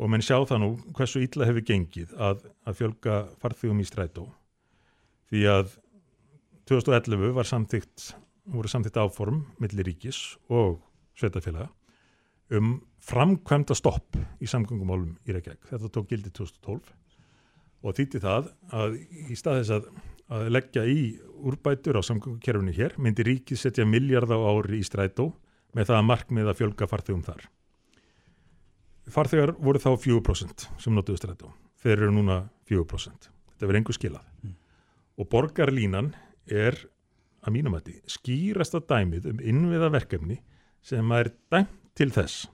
og 0.00 0.10
menn 0.10 0.24
sjá 0.24 0.38
það 0.48 0.62
nú 0.62 0.70
hversu 0.96 1.22
illa 1.22 1.48
hefur 1.48 1.66
gengið 1.68 2.14
að, 2.16 2.46
að 2.66 2.78
fjölga 2.80 3.18
farþugum 3.42 3.82
í 3.82 3.88
strætó 3.88 4.28
því 5.30 5.44
að 5.52 5.76
2011 6.70 7.34
var 7.36 7.48
samþygt 7.48 8.14
voru 8.54 8.70
samþygt 8.70 8.98
áform 9.00 9.44
millir 9.62 9.86
ríkis 9.88 10.34
og 10.52 10.80
sveitafélaga 11.18 11.70
um 12.54 12.76
framkvæmda 13.04 13.76
stopp 13.76 14.18
í 14.40 14.48
samgöngumálum 14.48 15.14
í 15.24 15.34
Reykjavík. 15.36 15.70
Þetta 15.70 15.90
tók 15.92 16.10
gildi 16.10 16.32
2012 16.34 16.92
og 17.84 17.96
þýtti 17.96 18.20
það 18.22 18.50
að 18.72 18.98
í 19.28 19.36
stað 19.36 19.60
þess 19.60 19.74
að, 19.76 19.88
að 20.34 20.46
leggja 20.56 20.84
í 20.88 21.00
úrbætur 21.44 21.98
á 22.00 22.02
samgöngukerfinu 22.04 22.74
hér 22.76 22.96
myndi 23.00 23.26
ríkið 23.26 23.60
setja 23.60 23.88
miljard 23.88 24.32
á 24.32 24.38
ári 24.40 24.80
í 24.80 24.86
strætó 24.86 25.32
með 25.76 25.90
það 25.90 26.00
að 26.00 26.08
markmið 26.08 26.50
að 26.50 26.58
fjölga 26.60 26.88
farþegum 26.88 27.26
þar. 27.26 27.44
Farþegar 29.12 29.52
voru 29.60 29.80
þá 29.82 29.90
4% 30.00 30.66
sem 30.80 30.96
notuðu 30.96 31.20
strætó. 31.20 31.52
Þeir 31.84 31.98
eru 31.98 32.12
núna 32.14 32.38
4%. 32.70 33.28
Þetta 33.52 33.66
verður 33.66 33.80
engur 33.82 33.96
skilað. 33.98 34.28
Mm. 34.40 34.54
Og 35.20 35.28
borgarlínan 35.30 36.14
er, 36.48 36.78
að 37.44 37.56
mínum 37.58 37.76
að 37.76 37.90
því, 37.90 37.96
skýrasta 38.14 38.80
dæmið 38.88 39.28
um 39.34 39.42
innviða 39.44 39.90
verkefni 39.92 40.38
sem 40.84 41.14
er 41.16 41.32
dæmt 41.52 41.72
til 41.96 42.10
þess 42.14 42.48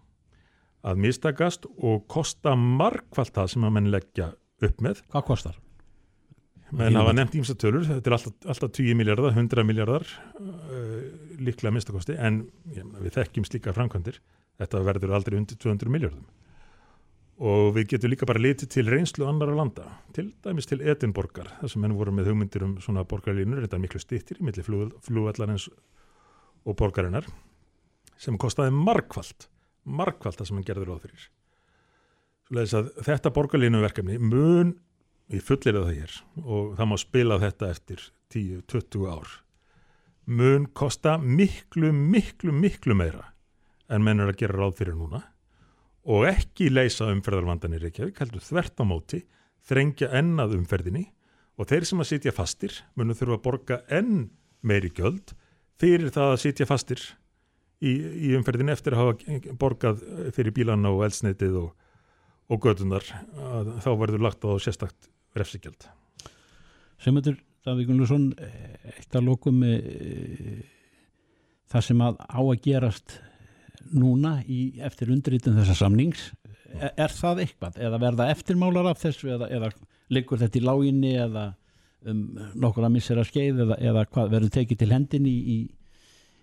að 0.87 1.01
mistakast 1.05 1.67
og 1.77 2.07
kosta 2.09 2.55
markvallt 2.57 3.35
það 3.37 3.51
sem 3.55 3.67
að 3.67 3.75
menn 3.77 3.91
leggja 3.93 4.31
upp 4.65 4.81
með. 4.85 5.03
Hvað 5.13 5.27
kostar? 5.29 5.59
Menn 6.77 6.95
hafa 6.95 7.13
nefnt 7.17 7.35
ímsatölur, 7.41 7.83
þetta 7.89 8.11
er 8.11 8.15
alltaf, 8.15 8.35
alltaf 8.53 8.73
10 8.77 8.95
miljardar, 8.99 9.33
100 9.35 9.65
miljardar 9.67 10.05
uh, 10.39 11.01
líklega 11.43 11.73
mistakosti 11.75 12.15
en 12.15 12.45
ja, 12.77 12.85
við 13.01 13.17
þekkjum 13.17 13.49
slíka 13.49 13.75
framkvæmdir 13.75 14.21
þetta 14.61 14.85
verður 14.87 15.17
aldrei 15.19 15.39
undir 15.41 15.59
200 15.59 15.91
miljardum 15.91 16.29
og 17.41 17.73
við 17.75 17.95
getum 17.95 18.13
líka 18.13 18.29
bara 18.29 18.43
litið 18.45 18.71
til 18.71 18.85
reynslu 18.93 19.25
annar 19.27 19.51
á 19.51 19.57
landa, 19.57 19.87
til 20.15 20.29
dæmis 20.45 20.69
til 20.69 20.83
Edinborgar, 20.85 21.49
þar 21.59 21.73
sem 21.73 21.87
henn 21.87 21.97
voru 21.97 22.13
með 22.13 22.29
hugmyndir 22.29 22.67
um 22.67 22.75
svona 22.85 23.07
borgarlínur, 23.09 23.63
þetta 23.65 23.79
er 23.79 23.83
miklu 23.87 24.01
stittir 24.03 24.43
í 24.43 24.45
milli 24.45 24.63
flúvallarins 24.63 25.71
og 26.69 26.77
borgarinnar 26.77 27.27
sem 28.21 28.37
kostiði 28.41 28.75
markvallt 28.77 29.49
markvallt 29.85 30.41
það 30.41 30.49
sem 30.49 30.59
hann 30.59 30.69
gerður 30.69 30.95
á 30.95 30.97
fyrir. 31.01 31.27
Þetta 33.07 33.33
borgarlínuverkefni 33.35 34.19
mun 34.21 34.75
við 35.31 35.45
fullir 35.47 35.79
það 35.79 35.93
hér 35.95 36.17
og 36.43 36.73
það 36.79 36.91
má 36.91 36.97
spila 36.99 37.39
þetta 37.43 37.71
eftir 37.71 38.07
10-20 38.35 39.07
ár 39.11 39.37
mun 40.31 40.67
kosta 40.77 41.17
miklu, 41.19 41.93
miklu, 41.93 42.53
miklu 42.55 42.97
meira 42.99 43.31
en 43.91 44.03
menn 44.07 44.23
er 44.23 44.33
að 44.33 44.43
gera 44.43 44.59
ráð 44.59 44.81
fyrir 44.81 44.99
núna 44.99 45.23
og 46.11 46.27
ekki 46.27 46.71
leysa 46.73 47.11
umferðarvandanir 47.13 47.83
Reykjavík, 47.85 48.19
heldur 48.19 48.43
þvert 48.43 48.83
á 48.83 48.85
móti 48.87 49.23
þrengja 49.67 50.11
ennað 50.19 50.57
umferðinni 50.59 51.07
og 51.61 51.71
þeir 51.71 51.87
sem 51.87 52.03
að 52.03 52.11
sitja 52.11 52.35
fastir 52.35 52.75
munum 52.99 53.19
þurfa 53.19 53.39
að 53.39 53.45
borga 53.47 53.81
enn 53.93 54.31
meiri 54.67 54.91
göld 54.97 55.35
fyrir 55.81 56.11
það 56.15 56.35
að 56.35 56.43
sitja 56.45 56.67
fastir 56.67 57.05
í, 57.81 57.93
í 58.31 58.33
umferðinni 58.39 58.75
eftir 58.75 58.97
að 58.97 59.05
hafa 59.05 59.55
borgað 59.61 60.03
fyrir 60.37 60.55
bílana 60.57 60.93
og 60.93 61.05
eldsneitið 61.07 61.61
og, 61.63 61.71
og 62.51 62.67
gödunar 62.67 63.07
þá 63.07 63.91
verður 64.01 64.27
lagt 64.27 64.45
á 64.45 64.51
sérstakt 64.63 65.11
refsigjald. 65.39 65.89
Semundur 67.01 67.39
Davík 67.65 67.91
Gunnarsson, 67.91 68.31
eitt 68.89 69.17
að 69.17 69.27
lókum 69.27 69.61
e, 69.69 69.75
það 71.69 71.87
sem 71.91 72.05
að 72.05 72.21
á 72.25 72.41
að 72.41 72.63
gerast 72.65 73.19
núna 73.93 74.39
í, 74.49 74.81
eftir 74.85 75.13
undritin 75.13 75.59
þessa 75.59 75.77
samnings, 75.83 76.31
er, 76.73 76.95
er 77.07 77.13
það 77.13 77.45
eitthvað 77.45 77.81
eða 77.85 78.01
verða 78.01 78.29
eftirmálar 78.33 78.91
af 78.93 79.03
þessu 79.03 79.33
eða, 79.37 79.51
eða 79.53 79.71
liggur 80.13 80.41
þetta 80.41 80.61
í 80.61 80.65
láginni 80.65 81.13
eða 81.21 81.45
um, 82.09 82.23
nokkur 82.65 82.87
að 82.89 82.95
missa 82.97 83.17
að 83.17 83.29
skeið 83.29 83.63
eða, 83.67 83.79
eða 83.91 84.07
hvað 84.09 84.33
verður 84.35 84.55
tekið 84.57 84.81
til 84.81 84.91
hendin 84.95 85.29
í, 85.29 85.37
í 85.37 85.59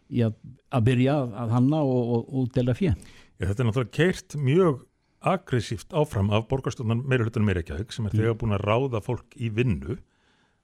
í 0.09 0.23
að, 0.25 0.37
að 0.73 0.85
byrja 0.89 1.17
að 1.43 1.55
hanna 1.55 1.81
og, 1.85 2.13
og, 2.17 2.29
og 2.31 2.51
dela 2.55 2.75
fjö. 2.77 2.93
Þetta 3.37 3.63
er 3.63 3.69
náttúrulega 3.69 3.95
keirt 3.97 4.37
mjög 4.41 4.81
aggressíft 5.27 5.93
áfram 5.97 6.31
af 6.33 6.47
borgarstofnan 6.51 7.03
meirulutunum 7.09 7.49
meirreikjaðug 7.49 7.93
sem 7.93 8.07
er 8.07 8.13
mm. 8.13 8.21
þegar 8.21 8.39
búin 8.41 8.55
að 8.57 8.65
ráða 8.65 9.03
fólk 9.03 9.37
í 9.37 9.49
vinnu 9.53 9.97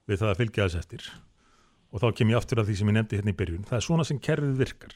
við 0.08 0.20
það 0.20 0.30
að 0.30 0.40
fylgja 0.42 0.68
þess 0.68 0.80
eftir 0.82 1.08
og 1.94 2.02
þá 2.02 2.08
kem 2.18 2.32
ég 2.32 2.38
aftur 2.40 2.60
að 2.60 2.70
því 2.70 2.76
sem 2.78 2.88
ég 2.90 2.96
nefndi 2.96 3.18
hérna 3.20 3.30
í 3.30 3.36
byrjun. 3.38 3.66
Það 3.68 3.76
er 3.78 3.84
svona 3.86 4.06
sem 4.08 4.18
kerfið 4.18 4.54
virkar. 4.58 4.94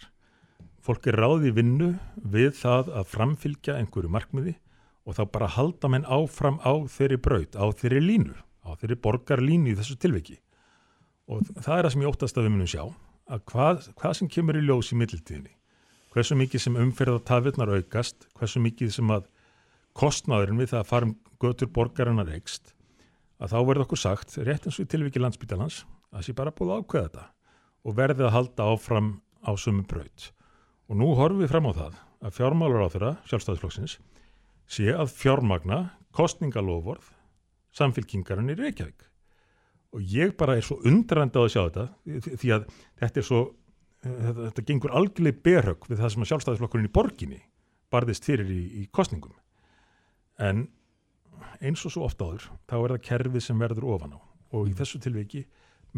Fólk 0.83 1.05
er 1.07 1.19
ráði 1.21 1.53
í 1.53 1.55
vinnu 1.55 1.93
við 2.19 2.57
það 2.59 2.91
að 2.99 3.13
framfylgja 3.13 3.77
einhverju 3.79 4.11
markmiði 4.11 4.57
og 5.07 5.15
þá 5.15 5.23
bara 5.31 5.51
halda 5.55 5.91
menn 5.93 6.09
áfram 6.11 6.59
á 6.67 6.75
þeirri 6.91 7.21
braut, 7.23 7.55
á 7.55 7.65
þeirri 7.71 8.03
línu, 8.03 8.35
á 8.67 8.75
þeirri 8.81 8.99
borgarlínu 9.05 9.71
í 9.73 9.77
þessu 9.79 9.95
tilviki. 10.01 10.41
Og 11.31 11.47
það 11.55 11.75
er 11.77 11.87
það 11.87 11.93
sem 11.95 12.03
ég 12.03 12.11
óttast 12.11 12.41
að 12.41 12.49
við 12.49 12.55
munum 12.57 12.73
sjá 12.73 12.83
að 13.29 13.45
hvað, 13.53 13.88
hvað 14.01 14.17
sem 14.19 14.31
kemur 14.33 14.59
í 14.59 14.64
ljós 14.64 14.93
í 14.93 14.99
middiltíðinni, 14.99 15.53
hversu 16.14 16.37
mikið 16.38 16.64
sem 16.64 16.79
umferða 16.81 17.21
tafirnar 17.29 17.73
aukast, 17.77 18.29
hversu 18.38 18.62
mikið 18.64 18.93
sem 18.95 19.12
að 19.12 19.29
kostnáðurinn 19.99 20.61
við 20.62 20.73
það 20.73 20.81
að 20.81 20.91
fara 20.93 21.09
um 21.09 21.14
götur 21.43 21.71
borgarinnar 21.75 22.33
ekst, 22.37 22.73
að 23.38 23.53
þá 23.53 23.59
verður 23.59 23.85
okkur 23.87 24.03
sagt, 24.03 24.38
rétt 24.41 24.67
eins 24.67 24.79
og 24.79 24.87
í 24.87 24.93
tilviki 24.95 25.23
landsbytalans, 25.23 25.83
að 26.14 26.25
sé 26.27 26.35
bara 26.37 26.55
búið 26.55 26.79
ákveða 26.79 27.09
þetta 27.09 27.27
og 27.85 27.97
verði 27.99 28.27
að 28.27 28.35
halda 28.35 28.69
áfram 28.73 29.11
á 29.45 29.53
sumu 29.61 29.85
braut. 29.88 30.31
Og 30.88 30.97
nú 30.99 31.12
horfum 31.19 31.45
við 31.45 31.53
fram 31.53 31.69
á 31.69 31.73
það 31.77 31.99
að 32.25 32.38
fjármálur 32.38 32.85
á 32.85 32.93
þeirra, 32.95 33.12
sjálfstæðisflokksins, 33.29 33.99
sé 34.69 34.88
að 34.91 35.12
fjármagna 35.14 35.83
kostningalofvorð 36.17 37.12
samfélkingarinn 37.77 38.51
í 38.53 38.59
Reykjavík 38.59 39.08
og 39.96 40.05
ég 40.05 40.35
bara 40.37 40.59
er 40.59 40.66
svo 40.66 40.79
undrandi 40.87 41.40
á 41.40 41.42
að 41.42 41.53
sjá 41.55 41.62
þetta 41.68 41.85
því 42.40 42.55
að 42.57 42.66
þetta 43.01 43.20
er 43.20 43.27
svo 43.27 43.42
þetta, 44.05 44.40
þetta 44.48 44.66
gengur 44.70 44.96
algjörlega 44.98 45.44
berhögg 45.48 45.87
við 45.88 46.03
það 46.03 46.14
sem 46.14 46.24
að 46.24 46.31
sjálfstæðisflokkurinn 46.33 46.88
í 46.90 46.94
borginni 46.98 47.40
barðist 47.92 48.29
fyrir 48.29 48.51
í, 48.53 48.62
í 48.83 48.88
kostningum 48.92 49.37
en 50.38 50.66
eins 51.62 51.85
og 51.87 51.94
svo 51.94 52.07
ofta 52.07 52.29
áður 52.29 52.48
þá 52.68 52.77
er 52.79 52.94
það 52.94 53.05
kerfið 53.09 53.44
sem 53.44 53.62
verður 53.62 53.88
ofan 53.94 54.16
á. 54.16 54.20
Og 54.55 54.70
í 54.70 54.77
þessu 54.77 55.01
tilviki 55.03 55.44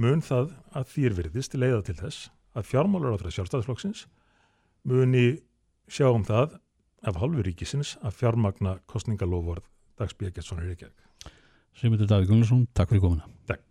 mun 0.01 0.23
það 0.25 0.55
að 0.77 0.91
þýr 0.95 1.17
virðist 1.19 1.57
leiða 1.59 1.83
til 1.87 1.97
þess 2.01 2.31
að 2.57 2.69
fjármálur 2.71 3.15
á 3.15 3.19
þetta 3.21 3.35
sjálfstæðisflokksins 3.37 4.05
muni 4.91 5.27
sjá 5.91 6.09
um 6.11 6.27
það 6.27 6.59
af 7.07 7.21
halvu 7.21 7.45
ríkisins 7.47 7.97
að 8.05 8.19
fjármagna 8.21 8.79
kostningalofvörð 8.91 9.67
dagsbyggjast 10.01 10.51
svona 10.51 10.67
Reykjavík. 10.67 11.35
Sigmundur 11.77 12.09
Davík 12.11 12.29
Gunnarsson, 12.29 12.67
takk 12.77 12.93
fyrir 12.93 13.05
komuna. 13.07 13.29
Takk 13.49 13.70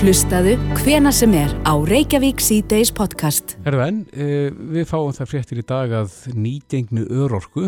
Hlustaðu 0.00 0.54
hvena 0.78 1.10
sem 1.12 1.34
er 1.36 1.50
á 1.68 1.76
Reykjavík 1.76 2.40
C-Days 2.40 2.88
podcast. 2.96 3.58
Herðu 3.66 3.82
en, 3.84 3.96
e, 4.16 4.28
við 4.48 4.86
fáum 4.88 5.10
það 5.12 5.28
fréttir 5.28 5.58
í 5.60 5.64
dag 5.68 5.92
að 5.92 6.14
nýgengnu 6.32 7.02
örorku, 7.20 7.66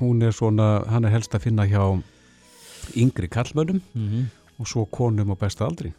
hún 0.00 0.24
er 0.26 0.34
svona, 0.34 0.80
hann 0.90 1.06
er 1.06 1.14
helst 1.14 1.36
að 1.38 1.44
finna 1.44 1.68
hjá 1.70 1.84
yngri 2.98 3.30
kallmönnum 3.30 3.78
mm 3.78 4.08
-hmm. 4.08 4.24
og 4.58 4.66
svo 4.66 4.84
konum 4.90 5.30
á 5.30 5.38
besta 5.38 5.64
aldri. 5.68 5.92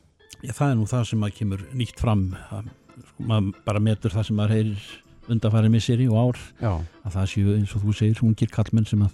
Já, 0.43 0.51
það 0.51 0.71
er 0.71 0.75
nú 0.75 0.85
það 0.85 1.07
sem 1.07 1.23
að 1.23 1.35
kemur 1.37 1.63
nýtt 1.71 1.99
fram, 1.99 2.35
að, 2.51 2.67
sko, 3.07 3.23
maður 3.23 3.53
bara 3.63 3.79
metur 3.79 4.11
það 4.11 4.27
sem 4.27 4.35
maður 4.35 4.55
heyrir 4.55 4.83
undanfarið 5.29 5.71
misseri 5.71 6.09
og 6.09 6.17
ár, 6.27 6.37
Já. 6.59 6.83
að 7.05 7.13
það 7.15 7.25
séu 7.31 7.55
eins 7.55 7.75
og 7.75 7.81
þú 7.83 7.93
segir, 7.93 8.19
ungir 8.23 8.51
kallmenn 8.51 8.85
sem 8.85 9.01
að, 9.01 9.11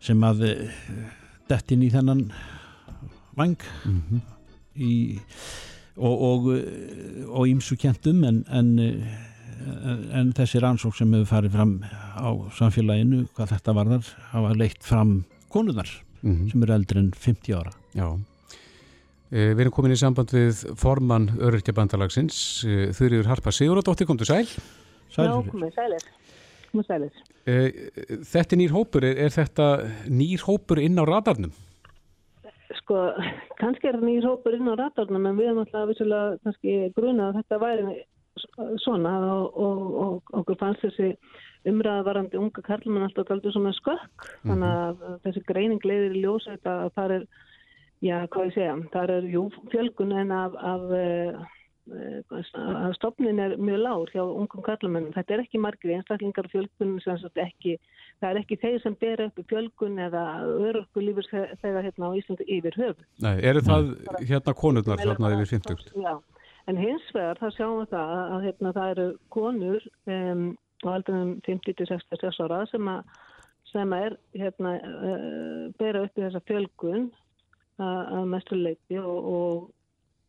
sem 0.00 0.20
að 0.20 0.44
e, 0.44 0.70
dettin 1.48 1.82
í 1.82 1.90
þennan 1.90 2.30
vang. 3.34 3.56
Mm 3.86 4.02
-hmm 4.10 4.33
í, 4.76 5.20
og 5.96 6.48
og 6.50 7.46
ímsu 7.46 7.76
kentum 7.78 8.24
en, 8.26 8.42
en, 8.50 8.70
en 10.12 10.32
þessi 10.34 10.62
rannsók 10.62 10.96
sem 10.98 11.12
hefur 11.14 11.30
farið 11.30 11.54
fram 11.54 11.76
á 12.18 12.30
samfélaginu 12.58 13.24
hvað 13.36 13.54
þetta 13.54 13.76
varðar 13.78 14.10
hafa 14.32 14.54
leitt 14.58 14.82
fram 14.82 15.24
konunar 15.48 15.90
mm 16.22 16.32
-hmm. 16.32 16.50
sem 16.50 16.62
eru 16.62 16.74
eldri 16.74 16.98
en 16.98 17.10
50 17.12 17.54
ára. 17.54 17.72
Já. 17.94 18.18
E, 19.30 19.54
Við 19.54 19.60
erum 19.60 19.72
komin 19.72 19.92
í 19.92 19.96
samband 19.98 20.30
við 20.30 20.74
formann 20.76 21.30
Öryrkja 21.38 21.74
bandalagsins 21.74 22.64
e, 22.64 22.92
Þurriður 22.92 23.26
Harpa 23.26 23.52
Siguradóttir, 23.52 24.06
kom 24.06 24.18
þú 24.18 24.24
sæl? 24.24 24.48
Sæl 25.10 25.26
Já, 25.26 25.50
komið 25.50 25.74
sælir. 25.74 26.04
Komið 26.72 26.86
sælir. 26.86 27.22
Þetta 28.24 28.54
er 28.54 28.58
nýr 28.58 28.72
hópur, 28.72 29.04
er, 29.04 29.16
er 29.26 29.30
þetta 29.30 29.66
nýr 30.08 30.40
hópur 30.46 30.80
inn 30.80 30.98
á 30.98 31.04
radarnum? 31.04 31.52
Sko, 32.80 32.98
kannski 33.60 33.88
er 33.88 33.98
það 33.98 34.08
nýjur 34.08 34.28
hópur 34.30 34.56
inn 34.56 34.70
á 34.70 34.74
ratarnum 34.80 35.30
en 35.30 35.38
við 35.38 35.50
erum 35.50 35.62
alltaf 35.64 35.88
vissulega 35.90 36.36
kannski 36.44 36.76
gruna 36.96 37.30
að 37.30 37.40
þetta 37.40 37.62
væri 37.62 38.02
svona 38.82 39.14
og, 39.30 39.58
og, 39.64 39.82
og 40.04 40.38
okkur 40.40 40.58
fannst 40.58 40.82
þessi 40.82 41.12
umræðavarandi 41.70 42.38
unga 42.40 42.62
karlmann 42.66 43.06
alltaf 43.06 43.30
aldrei 43.30 43.52
svona 43.54 43.72
skökk 43.78 44.24
mm 44.24 44.28
-hmm. 44.28 44.48
þannig 44.50 44.70
að 44.86 45.20
þessi 45.26 45.42
greining 45.50 45.84
leiðir 45.84 46.16
í 46.16 46.22
ljósa 46.24 46.56
þetta 46.56 46.74
að 46.84 46.94
það 46.96 47.14
er, 47.16 47.26
já, 48.00 48.16
hvað 48.26 48.46
ég 48.46 48.54
segja 48.54 48.74
það 48.92 49.10
er 49.16 49.28
jú 49.34 49.44
fjölgun 49.72 50.12
en 50.12 50.32
af, 50.32 50.52
af 50.72 50.82
uh, 50.82 51.46
að 51.92 52.94
stopnin 52.96 53.38
er 53.38 53.56
mjög 53.60 53.80
lágur 53.82 54.12
hjá 54.14 54.22
ungum 54.24 54.62
kallamennum. 54.64 55.12
Þetta 55.12 55.34
er 55.34 55.42
ekki 55.42 55.60
margir 55.60 55.92
einstaklingar 55.98 56.48
fjölgun 56.48 56.94
sem 57.04 57.18
ekki, 57.44 57.76
það 58.20 58.30
er 58.30 58.40
ekki 58.40 58.58
þeir 58.62 58.78
sem 58.82 58.96
ber 59.00 59.24
upp 59.26 59.42
fjölgun 59.50 59.98
eða 60.00 60.24
örökku 60.48 61.04
lífur 61.04 61.28
þegar 61.30 61.84
hérna 61.84 62.08
á 62.08 62.16
Íslandi 62.16 62.48
yfir 62.48 62.78
höfu. 62.80 63.04
Nei, 63.20 63.36
eru 63.44 63.60
það 63.60 63.92
hérna 64.22 64.56
konurnar 64.56 65.04
þarna 65.04 65.34
yfir 65.36 65.52
50? 65.58 65.92
Já, 66.00 66.14
en 66.66 66.80
hins 66.80 67.12
vegar 67.12 67.40
þá 67.42 67.48
sjáum 67.52 67.78
við 67.82 67.92
það 67.92 68.16
að 68.24 68.48
hérna, 68.48 68.74
það 68.78 68.92
eru 68.94 69.08
konur 69.28 69.88
um, 70.08 70.44
á 70.84 70.88
aldrinum 70.96 71.36
50-66 71.44 72.42
ára 72.44 72.64
sem 72.72 72.88
að 72.88 73.14
sem 73.74 73.92
er 73.96 74.14
hérna 74.38 74.76
uh, 74.78 75.62
bera 75.80 76.04
upp 76.06 76.16
þessa 76.16 76.40
fjölgun 76.48 77.10
að 77.82 78.28
mestuleiti 78.30 79.00
og, 79.02 79.24
og, 79.26 79.62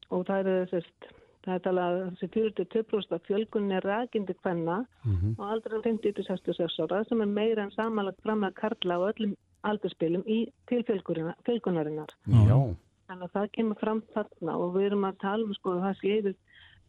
og 0.09 0.23
það 0.25 0.47
er 0.49 0.63
þessist 0.71 1.11
það 1.45 1.55
er 1.55 1.63
talað 1.65 1.85
að 1.95 1.99
þessi 2.19 2.27
42% 2.35 3.27
fjölgun 3.29 3.71
er 3.75 3.85
rækindi 3.85 4.33
hvenna 4.41 4.77
mm 4.81 5.15
-hmm. 5.15 5.33
og 5.37 5.51
aldrei 5.51 5.79
50-66 5.85 6.81
ára 6.83 7.03
sem 7.09 7.21
er 7.21 7.25
meira 7.25 7.63
en 7.63 7.71
samanlagt 7.71 8.21
fram 8.23 8.43
að 8.43 8.57
karla 8.61 8.93
á 8.97 9.01
öllum 9.11 9.33
aldurspilum 9.63 10.23
í 10.27 10.39
til 10.69 10.83
fjölgunarinnar 10.87 12.11
Já. 12.27 12.75
þannig 13.07 13.23
að 13.23 13.33
það 13.33 13.51
kemur 13.57 13.77
fram 13.79 14.01
þarna 14.13 14.57
og 14.57 14.75
við 14.75 14.85
erum 14.89 15.07
að 15.09 15.19
tala 15.21 15.43
um 15.45 15.53
sko 15.53 15.69
það 15.79 15.95
sé 16.01 16.07
yfir, 16.19 16.35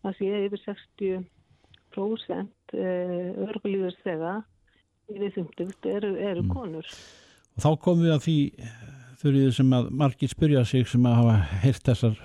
það 0.02 0.12
sé 0.18 0.26
yfir 0.46 0.60
60% 0.66 2.48
örgulíðurs 3.48 3.98
þegar 4.04 4.42
yfir 5.08 5.30
50 5.30 5.90
eru, 5.96 6.16
eru 6.16 6.42
mm. 6.42 6.48
konur 6.48 6.86
og 7.56 7.62
þá 7.64 7.70
komum 7.80 8.04
við 8.04 8.12
að 8.16 8.24
því 8.26 8.38
þurfið 9.20 9.54
sem 9.56 9.72
að 9.72 9.90
margir 9.90 10.28
spyrja 10.28 10.64
sig 10.64 10.88
sem 10.88 11.06
að 11.08 11.18
hafa 11.20 11.36
heilt 11.64 11.84
þessar 11.88 12.16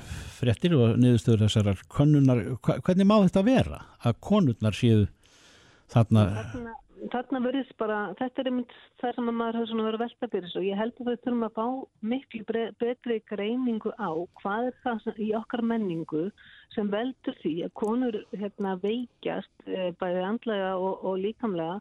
frettir 0.41 0.75
og 0.77 0.99
niðurstöður 0.99 1.47
þessar 1.47 1.81
konunnar, 1.91 2.43
hvernig 2.85 3.07
má 3.09 3.17
þetta 3.23 3.43
vera 3.47 3.81
að 4.01 4.21
konunnar 4.25 4.77
séu 4.77 5.05
þarna? 5.91 6.25
Þarna, 6.37 6.73
þarna 7.13 7.41
verðist 7.45 7.75
bara 7.81 7.99
þetta 8.19 8.43
er 8.43 8.49
einmitt 8.51 8.75
það 9.01 9.15
sem 9.17 9.29
að 9.31 9.37
maður 9.37 9.59
hafa 9.59 9.69
svona 9.71 9.85
verið 9.87 10.03
velta 10.03 10.29
fyrir 10.33 10.57
og 10.59 10.67
ég 10.67 10.81
held 10.81 10.93
að 10.97 11.07
þau 11.09 11.21
þurfum 11.25 11.45
að 11.47 11.55
fá 11.59 11.65
miklu 12.13 12.65
betri 12.81 13.19
greiningu 13.31 13.93
á 13.97 14.11
hvað 14.41 14.69
er 14.71 14.77
það 14.83 15.01
sem, 15.05 15.21
í 15.27 15.29
okkar 15.39 15.65
menningu 15.73 16.25
sem 16.75 16.91
veldur 16.91 17.39
því 17.41 17.55
að 17.67 17.73
konur 17.83 18.19
hérna, 18.33 18.75
veikjast 18.83 19.65
e, 19.67 19.89
bæði 20.01 20.27
andlega 20.27 20.75
og, 20.77 21.01
og 21.05 21.17
líkamlega 21.21 21.79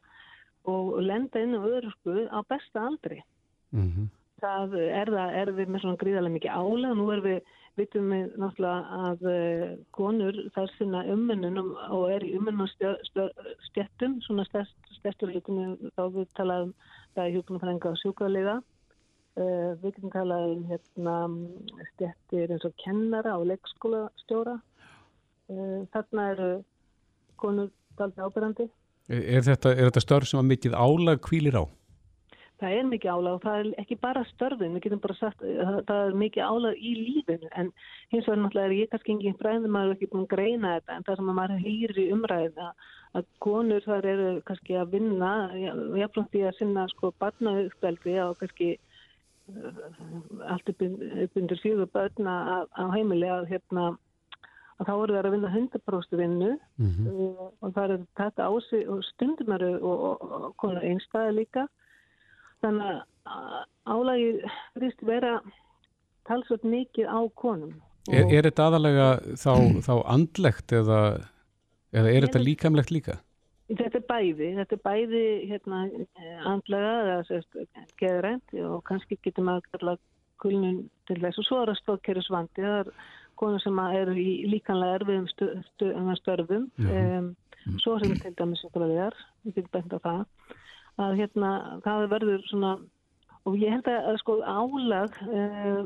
og 0.71 0.97
lenda 1.01 1.41
inn 1.41 1.57
á 1.57 1.61
öðrusku 1.65 2.27
á 2.29 2.39
besta 2.49 2.89
aldri. 2.89 3.23
Mhm. 3.73 3.87
mm 3.87 4.20
það 4.41 4.76
er 4.82 5.11
það, 5.14 5.34
er 5.41 5.53
við 5.57 5.70
með 5.70 5.84
svona 5.84 6.01
gríðarlega 6.01 6.36
mikið 6.36 6.57
álega, 6.61 6.97
nú 6.99 7.07
erum 7.14 7.26
við 7.26 7.57
vitum 7.78 8.09
við 8.12 8.32
náttúrulega 8.41 8.99
að 9.07 9.28
uh, 9.30 9.68
konur 9.97 10.41
þar 10.57 10.72
sinna 10.76 11.05
umminnum 11.12 11.70
og 11.88 12.09
er 12.12 12.26
í 12.26 12.32
umminnum 12.38 12.68
stjættum 12.68 14.18
svona 14.26 14.47
stjætturleikinu 14.49 15.93
þá 15.97 16.03
við 16.16 16.28
talaðum 16.38 16.74
það 17.16 17.30
í 17.30 17.36
hjúknumfrænga 17.36 17.93
og 17.93 18.01
sjúkvæðlega 18.03 18.57
uh, 18.59 19.70
við 19.82 19.86
getum 19.95 20.14
talað 20.16 20.57
um 20.57 20.66
hérna, 20.72 21.16
stjættir 21.95 22.57
eins 22.57 22.66
og 22.68 22.76
kennara 22.82 23.38
og 23.38 23.49
leikskólastjóra. 23.53 24.59
Uh, 25.51 25.80
þarna 25.95 26.28
eru 26.34 26.51
konur 27.41 27.72
daldi 27.99 28.22
ábyrgandi 28.22 28.68
Er 29.11 29.43
þetta, 29.43 29.72
þetta 29.74 30.03
störf 30.05 30.28
sem 30.30 30.38
að 30.38 30.53
mikið 30.53 30.74
álag 30.78 31.22
kvílir 31.26 31.57
á? 31.59 31.64
Það 32.61 32.77
er 32.77 32.89
mikið 32.91 33.13
álag 33.15 33.37
og 33.37 33.43
það 33.45 33.59
er 33.61 33.69
ekki 33.83 33.97
bara 34.01 34.23
störfin, 34.31 34.75
við 34.77 34.85
getum 34.85 35.03
bara 35.03 35.17
sagt 35.19 35.45
að 35.45 35.79
það 35.89 36.03
er 36.05 36.19
mikið 36.23 36.45
álag 36.47 36.81
í 36.81 36.93
lífinu. 36.99 37.51
En 37.57 37.71
hins 38.13 38.29
vegar 38.29 38.41
náttúrulega 38.43 38.69
er 38.69 38.77
ég 38.77 38.91
kannski 38.93 39.15
engin 39.15 39.39
fræðum 39.41 39.75
maður 39.77 39.97
ekki 39.97 40.11
búin 40.13 40.27
að 40.27 40.35
greina 40.35 40.75
þetta 40.77 40.97
en 40.97 41.07
það 41.09 41.21
sem 41.21 41.33
maður 41.41 41.65
hýri 41.65 42.07
umræða 42.15 42.69
að 43.19 43.31
konur 43.47 43.87
þar 43.87 44.11
eru 44.13 44.29
kannski 44.51 44.77
að 44.79 44.95
vinna 44.97 45.33
jáfnframt 45.57 46.39
í 46.39 46.45
að 46.47 46.61
sinna 46.61 46.87
sko 46.93 47.13
barnauðspeldi 47.23 48.15
og 48.27 48.37
kannski 48.43 48.71
uh, 48.77 49.83
allt 50.53 50.71
upp 50.75 50.87
undir 51.41 51.65
fjögur 51.65 51.91
börna 51.91 52.37
á 52.71 52.85
heimili 52.95 53.31
að 53.31 53.51
hérna 53.55 53.91
að 54.81 54.89
þá 54.89 54.95
eru 54.95 55.17
það 55.17 55.27
að 55.27 55.35
vinna 55.35 55.51
100% 55.57 56.17
vinnu. 56.21 56.55
Mm 56.81 56.93
-hmm. 56.97 57.51
og 57.61 57.75
það 57.75 57.91
er 57.91 58.07
þetta 58.21 58.49
ási 58.49 58.87
og 58.89 59.05
stundum 59.05 59.53
eru 59.57 59.75
og, 59.81 60.05
og, 60.23 60.55
og 60.65 60.83
einstæði 60.85 61.37
líka 61.41 61.67
þannig 62.65 62.91
að 62.91 63.01
álagi 63.91 64.29
frist 64.75 65.03
vera 65.07 65.39
talsvöld 66.29 66.67
mikið 66.67 67.11
á 67.11 67.21
konum. 67.39 67.75
Er, 68.11 68.27
er 68.27 68.47
þetta 68.49 68.69
aðalega 68.71 69.09
þá, 69.39 69.53
þá 69.85 69.95
andlegt 70.15 70.73
eða, 70.75 71.01
eða 71.93 72.13
er 72.13 72.27
þetta 72.27 72.43
líkamlegt 72.43 72.95
líka? 72.95 73.19
Þetta 73.71 74.01
er 74.01 74.07
bæði, 74.09 74.49
þetta 74.57 74.77
er 74.77 74.83
bæði 74.83 75.25
hérna, 75.47 75.81
andlega 76.51 76.95
eða 77.21 77.43
geðrænt 78.01 78.55
og 78.67 78.81
kannski 78.89 79.19
getur 79.23 79.47
maður 79.47 79.63
að 79.63 79.77
kalla 79.77 79.95
kulnun 80.43 80.81
til 81.07 81.19
þess. 81.21 81.39
Og 81.39 81.47
svo 81.47 81.61
er 81.61 81.71
það 81.71 81.79
stóðkerjusvandi, 81.85 82.65
það 82.65 82.79
er 82.81 82.91
konur 83.41 83.63
sem 83.63 83.79
eru 83.85 84.17
í 84.19 84.33
líkanlega 84.51 84.99
erfiðum 84.99 85.29
stu, 85.31 85.53
stu, 85.69 85.93
störfum, 86.19 86.67
um, 86.83 87.31
svo 87.81 87.95
sem 88.01 88.17
til 88.19 88.35
dæmis 88.41 88.65
við 88.75 89.55
getum 89.55 89.71
bænt 89.77 89.95
á 89.97 89.99
það 90.09 90.25
að 91.01 91.19
hérna 91.21 91.51
það 91.85 92.09
verður 92.13 92.47
svona 92.51 92.73
og 93.49 93.57
ég 93.57 93.73
held 93.73 93.89
að 93.89 94.19
sko 94.21 94.39
álag 94.45 95.17
uh, 95.25 95.85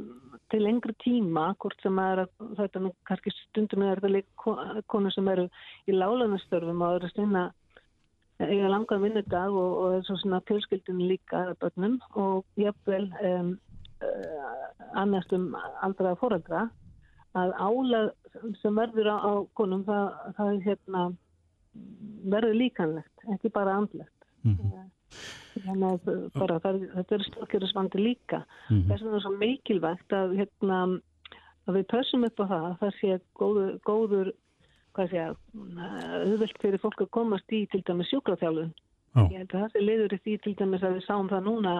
til 0.52 0.62
lengri 0.64 0.94
tíma 1.02 1.52
hvort 1.62 1.82
sem 1.82 1.98
er 2.02 2.24
að 2.24 2.32
þetta 2.58 2.80
er 2.80 2.94
kannski 3.08 3.34
stundum 3.36 3.84
er 3.86 4.02
það 4.02 4.22
konur 4.90 5.14
sem 5.14 5.28
eru 5.30 5.46
í 5.88 5.94
lálanastörfum 5.94 6.82
og 6.82 6.98
eru 6.98 7.10
stundna 7.12 7.44
eiga 8.42 8.70
langan 8.70 9.02
vinnudag 9.02 9.54
og, 9.54 9.76
og 9.80 9.96
er 9.98 10.06
svo 10.08 10.16
svona 10.18 10.42
fjölskyldin 10.48 11.04
líka 11.06 11.44
að 11.52 11.58
börnum 11.62 12.00
og 12.18 12.42
jafnvel 12.58 13.06
um, 13.30 13.52
uh, 14.02 14.64
annars 14.98 15.30
um 15.36 15.52
aldra 15.86 16.16
fórældra 16.18 16.66
að 17.38 17.54
álag 17.58 18.10
sem 18.60 18.74
verður 18.74 19.12
á, 19.14 19.16
á 19.22 19.32
konum 19.58 19.86
það, 19.86 20.10
það 20.36 20.58
hérna 20.66 21.04
verður 22.30 22.58
líkanlegt, 22.58 23.24
ekki 23.34 23.50
bara 23.54 23.78
andlegt. 23.78 24.28
Mm 24.42 24.58
-hmm 24.58 24.84
þannig 25.54 25.88
að 25.88 26.30
bara, 26.34 26.60
það, 26.64 26.80
þetta 26.94 27.16
er 27.16 27.26
stokkirisvandi 27.28 28.00
líka 28.02 28.40
mm 28.44 28.76
-hmm. 28.76 28.86
þess 28.88 29.02
vegna 29.04 29.18
er 29.18 29.26
svo 29.26 29.34
mikilvægt 29.40 30.16
að, 30.20 30.38
hérna, 30.40 30.78
að 31.66 31.78
við 31.78 31.86
pössum 31.92 32.26
upp 32.28 32.40
á 32.40 32.44
það 32.52 32.64
að 32.70 32.78
það 32.80 32.96
sé 33.00 33.20
góður, 33.40 33.76
góður 33.84 34.32
hvað 34.94 35.10
sé 35.10 35.22
að 35.28 35.36
auðvilt 36.24 36.58
fyrir 36.62 36.82
fólk 36.82 37.00
að 37.02 37.14
komast 37.18 37.52
í 37.52 37.64
til 37.70 37.82
dæmis 37.86 38.10
sjúkraþjálfun 38.12 38.74
oh. 39.14 39.30
ég 39.30 39.40
held 39.40 39.54
að 39.54 39.64
það 39.64 39.72
sé 39.72 39.82
leiður 39.84 40.14
í 40.14 40.20
því 40.24 40.36
til 40.44 40.54
dæmis 40.60 40.84
að 40.84 40.96
við 40.98 41.06
sáum 41.06 41.30
það 41.32 41.48
núna 41.48 41.74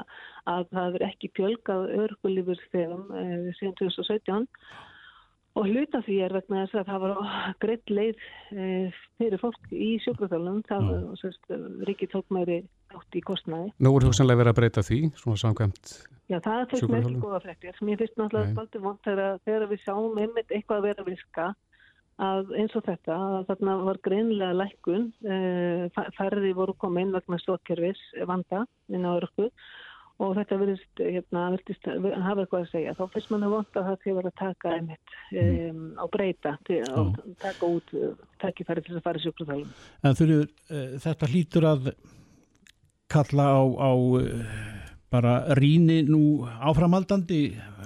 að 0.51 0.67
það 0.71 0.99
er 0.99 1.07
ekki 1.11 1.31
pjölgað 1.39 1.87
örgulífur 2.05 2.65
þegar 2.73 3.21
eh, 3.21 3.47
síðan 3.59 3.79
2017 3.83 4.49
Og 5.55 5.69
hluta 5.71 6.01
því 6.03 6.17
er 6.27 6.33
vegna 6.35 6.65
þess 6.65 6.81
að 6.81 6.89
það 6.89 7.03
var 7.05 7.35
greitt 7.63 7.91
leið 7.93 8.23
e, 8.51 8.71
fyrir 9.21 9.39
fólk 9.39 9.69
í 9.71 9.91
sjókvæðalunum, 10.03 10.65
það 10.67 10.89
var 10.89 11.05
mm. 11.15 11.77
ríkið 11.87 12.11
tók 12.17 12.35
meiri 12.35 12.57
átt 12.95 13.19
í 13.19 13.23
kostnæði. 13.23 13.71
Nú 13.79 13.93
er 13.95 14.07
þú 14.07 14.11
sannlega 14.19 14.43
verið 14.43 14.55
að 14.55 14.59
breyta 14.59 14.85
því, 14.87 14.99
svona 15.21 15.43
samkvæmt 15.45 15.95
Já, 16.25 16.39
það 16.41 16.59
er 16.59 16.69
fyrst 16.71 16.89
með 16.89 17.03
ekki 17.03 17.21
góða 17.21 17.41
frektir. 17.45 17.79
Mér 17.85 18.01
finnst 18.01 18.17
náttúrulega 18.17 18.53
spaltið 18.55 18.85
vant 18.89 19.09
þegar 19.45 19.67
við 19.69 19.81
sjáum 19.83 20.21
einmitt 20.23 20.55
eitthvað 20.57 20.79
að 20.79 20.87
vera 20.89 21.05
að 21.05 21.11
virka 21.13 21.47
að 22.25 22.53
eins 22.63 22.77
og 22.79 22.85
þetta, 22.87 23.17
að 23.39 23.49
þarna 23.51 23.75
var 23.85 23.99
greinlega 24.07 24.59
lækkun, 24.59 25.09
e, 25.27 25.39
færði 26.17 26.53
voru 26.57 26.75
komið 26.81 27.07
inn 27.07 27.17
vegna 27.19 27.41
stokkervis 27.43 28.03
vanda 28.31 28.65
inn 28.89 29.05
á 29.07 29.13
örku 29.19 29.51
og 30.23 30.35
þetta 30.39 30.59
verðist, 30.61 31.01
hérna, 31.01 31.49
hafa 32.23 32.45
eitthvað 32.45 32.61
að 32.61 32.69
segja, 32.71 32.95
þá 32.95 33.05
finnst 33.15 33.33
mann 33.33 33.47
að 33.47 33.55
vonda 33.57 33.81
að 33.81 33.89
það 33.89 33.97
til 34.05 34.15
að 34.21 34.29
taka 34.39 34.75
einmitt 34.77 35.17
um, 35.43 35.81
á 35.99 36.05
breyta 36.13 36.53
og 36.95 37.17
taka 37.43 37.71
út 37.71 37.95
takkifæri 38.43 38.85
til 38.87 38.95
að 38.95 39.05
fara 39.09 39.25
sjúkruðalum. 39.25 39.73
En 40.05 40.23
eru, 40.27 40.39
uh, 40.45 40.95
þetta 41.03 41.31
hlýtur 41.33 41.67
að 41.73 41.91
kalla 43.11 43.49
á, 43.59 43.63
á 43.65 43.91
uh, 43.91 44.55
bara 45.15 45.35
ríni 45.59 46.03
nú 46.07 46.47
áframaldandi 46.47 47.43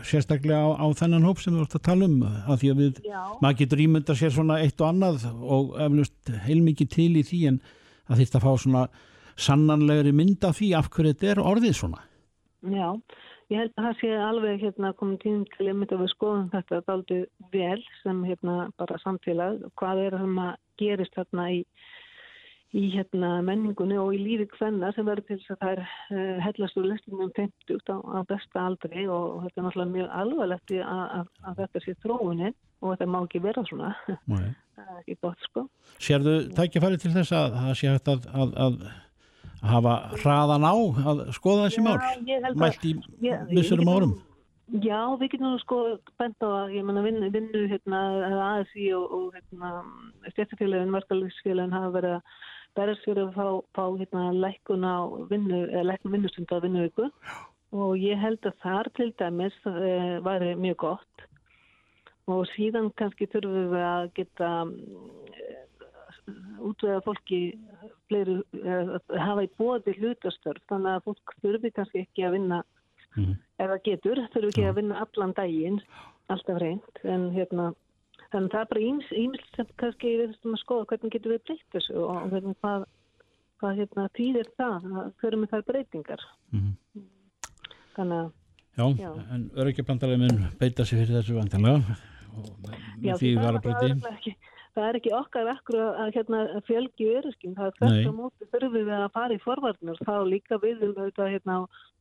sérstaklega 0.07 0.61
á, 0.69 0.69
á 0.81 0.87
þennan 0.97 1.27
hóp 1.27 1.41
sem 1.43 1.55
við 1.55 1.65
vortum 1.65 1.81
að 1.81 1.89
tala 1.89 2.09
um 2.09 2.21
að 2.29 2.61
því 2.61 2.71
að 2.73 2.83
við, 2.83 3.01
Já. 3.09 3.21
maður 3.43 3.59
getur 3.63 3.83
ímynda 3.85 4.17
sér 4.17 4.35
svona 4.37 4.61
eitt 4.65 4.81
og 4.81 4.93
annað 4.93 5.27
og 5.33 5.75
eflust 5.85 6.33
heilmikið 6.47 6.93
til 6.95 7.11
í 7.19 7.25
því 7.27 7.41
en 7.53 7.63
að 8.09 8.23
þetta 8.23 8.43
fá 8.45 8.51
svona 8.57 8.85
sannanlegri 9.39 10.13
mynda 10.17 10.53
því 10.57 10.71
af 10.79 10.89
hverju 10.93 11.15
þetta 11.15 11.33
er 11.33 11.43
orðið 11.43 11.77
svona. 11.79 12.05
Já, 12.67 12.89
ég 13.53 13.61
held 13.61 13.77
að 13.77 13.85
það 13.85 14.01
sé 14.01 14.09
alveg 14.19 14.63
hérna 14.65 14.91
komið 14.99 15.21
tím 15.23 15.43
til 15.55 15.69
einmitt 15.71 15.93
að 15.95 16.03
við 16.03 16.11
skoðum 16.11 16.49
þetta 16.51 16.81
aldrei 16.91 17.21
vel 17.53 17.83
sem 18.01 18.25
hérna 18.27 18.57
bara 18.81 18.99
samfélag 19.05 19.63
hvað 19.79 20.03
er 20.09 20.17
það 20.19 20.41
að 20.43 20.57
gerist 20.83 21.15
þarna 21.15 21.47
í, 21.55 21.61
í 22.75 22.85
hérna 22.97 23.31
menningunni 23.47 24.01
og 24.03 24.11
í 24.17 24.21
lífi 24.25 24.49
hvenna 24.57 24.91
sem 24.97 25.07
verður 25.07 25.29
til 25.29 25.39
þess 25.39 25.55
að 25.55 25.63
það 25.63 25.75
er 25.77 25.85
uh, 25.87 26.35
hellast 26.49 26.83
úr 26.83 26.91
listingum 26.91 27.33
50 27.39 27.95
á, 27.95 27.97
á 28.03 28.19
besta 28.27 28.67
aldri 28.67 29.07
og, 29.07 29.45
þetta 29.47 29.61
er 29.63 29.69
náttúrulega 29.69 29.95
mjög 29.95 30.15
alvarlegt 30.23 30.77
að, 30.83 31.35
þetta 31.63 31.85
sé 31.87 31.99
tróðunni 32.03 32.55
og 32.83 32.95
þetta 32.95 33.13
má 33.15 33.21
ekki 33.23 33.45
vera 33.47 33.69
svona. 33.71 33.95
Það 34.79 34.91
er 34.93 34.99
ekki 35.01 35.15
gott 35.25 35.41
sko. 35.43 35.65
Sérðu 35.99 36.35
tækifæri 36.55 36.99
til 37.03 37.11
þess 37.11 37.33
að 37.35 37.57
það 37.57 37.73
sé 37.81 37.89
hægt 37.91 38.11
að, 38.13 38.27
að, 38.31 38.53
að 38.63 38.77
hafa 39.63 39.95
hraðan 40.23 40.67
á 40.67 40.75
að 41.11 41.23
skoða 41.37 41.69
þessi 41.69 41.85
mál 41.85 41.99
mælt 42.55 42.89
í 42.89 42.97
missurum 43.51 43.93
árum 43.93 44.17
Já, 44.69 45.01
við 45.17 45.31
getum 45.33 45.55
nú 45.55 45.59
sko 45.63 45.77
bent 46.21 46.45
á 46.45 46.69
að 46.69 46.75
vinnu, 46.77 47.31
vinnu 47.33 47.61
hérna, 47.71 48.01
ASI 48.61 48.91
og, 48.93 49.07
og 49.17 49.37
hérna, 49.39 49.71
stjættafélagin, 50.35 50.93
verkefæliðsfélagin 50.93 51.73
hafa 51.73 51.95
verið 51.95 52.17
að 52.19 52.35
berðast 52.77 53.07
fyrir 53.07 53.23
að 53.23 53.39
fá, 53.39 53.47
fá 53.79 53.85
hérna, 53.97 54.27
lækkun 54.45 54.85
á 54.85 55.09
vinnu, 55.31 55.63
lækkun 55.89 56.13
vinnustund 56.13 56.53
á 56.53 56.61
vinnuvíku 56.61 57.09
og 57.73 57.97
ég 57.97 58.21
held 58.21 58.45
að 58.45 58.61
þar 58.61 58.93
til 58.97 59.09
dæmis 59.17 59.57
e, 59.65 60.21
væri 60.25 60.53
mjög 60.61 60.79
gott. 60.85 61.25
Og 62.29 62.45
síðan 62.53 62.93
kannski 63.01 63.29
þurfum 63.33 63.73
við 63.73 63.89
að 63.89 64.11
geta 64.21 64.53
útvega 66.65 67.01
fólki 67.07 67.41
fleiri, 68.11 68.39
e, 68.59 68.77
hafa 69.21 69.45
í 69.47 69.51
bóði 69.61 69.95
hlutastörf 69.99 70.63
þannig 70.71 70.95
að 70.95 71.05
fólk 71.09 71.35
þurfi 71.43 71.73
kannski 71.77 72.05
ekki 72.05 72.27
að 72.27 72.37
vinna 72.39 72.63
mm. 73.17 73.35
það 73.61 73.75
getur, 73.89 74.23
þurfum 74.33 74.53
ekki 74.53 74.67
að 74.69 74.81
vinna 74.81 75.03
allan 75.05 75.37
daginn, 75.37 75.81
alltaf 76.33 76.61
reynd 76.63 77.03
en 77.05 77.29
hérna, 77.37 77.71
þannig 78.33 78.55
það 78.55 78.65
er 78.65 78.73
bara 78.73 78.87
ímynd 78.89 79.47
sem 79.57 79.71
kannski 79.83 80.15
við 80.23 80.35
þurfum 80.35 80.59
að 80.59 80.65
skoða 80.65 80.91
hvernig 80.93 81.17
getur 81.17 81.37
við 81.37 81.45
breytt 81.49 81.69
þessu 81.77 82.03
og 82.05 82.21
hvernig 82.33 82.59
hvað, 82.65 82.89
hvað 83.63 83.81
hérna 83.83 84.11
týðir 84.19 84.53
það 84.61 84.91
þurfum 85.23 85.47
við 85.47 85.55
þær 85.55 85.67
breytingar 85.73 86.29
mm. 86.53 86.75
þannig 87.97 88.21
að 88.25 88.37
Já, 88.79 88.85
já. 88.95 89.11
en 89.35 89.49
öryggjablandarlega 89.59 90.21
mun 90.23 90.45
beita 90.61 90.85
sér 90.87 91.01
fyrir 91.03 91.17
þessu 91.19 91.35
vantanlega 91.35 91.97
og 92.39 93.19
því 93.19 93.33
var 93.41 93.59
að 93.59 93.65
breyti 93.65 94.35
það 94.79 94.89
er 94.89 94.99
ekki 95.01 95.13
okkar 95.19 95.51
ekkur 95.53 95.79
að 95.83 96.15
hérna, 96.15 96.41
fjölgi 96.69 97.11
öryrkjum, 97.19 97.55
það 97.59 97.71
er 97.71 97.77
þess 97.81 98.09
að 98.11 98.17
móti 98.19 98.49
þurfum 98.53 98.77
við 98.77 98.95
að 98.95 99.13
fara 99.17 99.37
í 99.37 99.43
forvarnar, 99.43 100.01
þá 100.07 100.15
líka 100.31 100.61
við 100.63 100.83
viljum 100.83 101.03
auðvitað 101.03 101.33
hérna, 101.35 101.59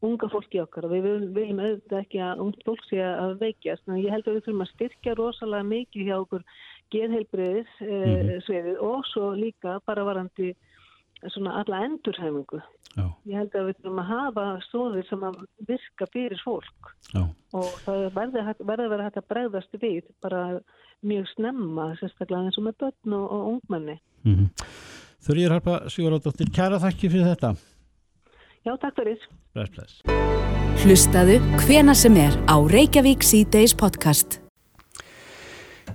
unga 0.07 0.29
fólki 0.33 0.61
okkar. 0.61 0.89
Við 0.93 1.07
viljum 1.35 1.61
auðvitað 1.63 2.01
ekki 2.03 2.23
að 2.27 2.43
ungt 2.45 2.65
fólk 2.67 2.87
sé 2.87 3.01
að 3.01 3.35
veikjast, 3.41 3.85
en 3.87 4.01
ég 4.03 4.13
held 4.13 4.29
að 4.29 4.37
við 4.37 4.47
þurfum 4.47 4.65
að 4.67 4.73
styrkja 4.75 5.17
rosalega 5.17 5.69
mikið 5.73 6.09
hjá 6.11 6.17
okkur 6.19 6.47
geðheilbreyðis 6.93 7.71
eh, 7.83 7.89
mm 7.89 8.29
-hmm. 8.39 8.81
og 8.89 9.05
svo 9.11 9.31
líka 9.35 9.79
bara 9.85 10.05
varandi 10.07 10.53
svona 11.33 11.59
alla 11.61 11.83
endurhæfingu 11.85 12.59
Já. 12.97 13.05
ég 13.29 13.37
held 13.37 13.55
að 13.55 13.67
við 13.67 13.79
þurfum 13.79 14.01
að 14.01 14.11
hafa 14.11 14.45
stóðir 14.65 15.07
sem 15.09 15.23
að 15.27 15.39
virka 15.69 16.07
fyrir 16.13 16.41
fólk 16.43 16.91
Já. 17.13 17.23
og 17.57 17.71
það 17.85 18.03
verður 18.15 18.51
að 18.85 18.91
vera 18.93 19.07
hægt 19.07 19.21
að 19.21 19.29
bregðast 19.33 19.79
við 19.81 20.03
bara 20.23 20.43
mjög 21.05 21.27
snemma, 21.35 21.91
sérstaklega 21.99 22.47
eins 22.47 22.57
og 22.57 22.67
með 22.67 22.77
börn 22.81 23.17
og, 23.19 23.25
og 23.31 23.47
ungmenni. 23.53 23.99
Mm 24.25 24.35
-hmm. 24.35 24.49
Þurrið 25.27 25.51
Harpa 25.51 25.79
Sigurðardóttir, 25.89 26.49
kæra 26.53 26.79
þakki 26.79 27.09
fyrir 27.09 27.29
þetta. 27.33 27.55
Já, 28.65 28.77
takk 28.81 28.95
fyrir. 28.95 29.19
Bless, 29.53 29.71
bless. 29.75 30.01
Hlustaðu 30.83 31.39
hvena 31.63 31.93
sem 31.93 32.15
er 32.17 32.33
á 32.49 32.57
Reykjavík 32.61 33.23
C-Days 33.23 33.73
podcast. 33.73 34.41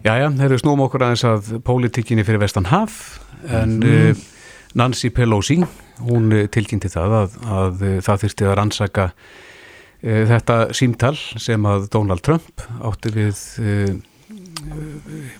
Jæja, 0.02 0.30
þeir 0.30 0.48
eru 0.48 0.58
snúm 0.58 0.80
okkur 0.82 1.04
aðeins 1.06 1.24
að 1.24 1.50
pólitíkinni 1.62 2.24
fyrir 2.24 2.40
vestan 2.42 2.66
haf, 2.66 3.20
en 3.46 3.78
mm. 3.78 4.10
uh, 4.10 4.31
Nancy 4.78 5.10
Pelosi, 5.12 5.58
hún 6.06 6.32
eh, 6.32 6.48
tilkynnti 6.52 6.90
það 6.92 7.16
að, 7.18 7.40
að, 7.44 7.82
að 7.88 7.98
það 8.06 8.22
þurfti 8.24 8.46
að 8.48 8.54
rannsaka 8.58 9.08
uh, 9.08 10.22
þetta 10.32 10.58
símtal 10.76 11.14
sem 11.16 11.68
að 11.68 11.88
Donald 11.92 12.24
Trump 12.24 12.64
átti 12.88 13.12
við 13.14 13.42
uh, 13.62 13.92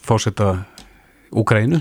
fórsetta 0.05 0.55
Úgrænu 1.33 1.81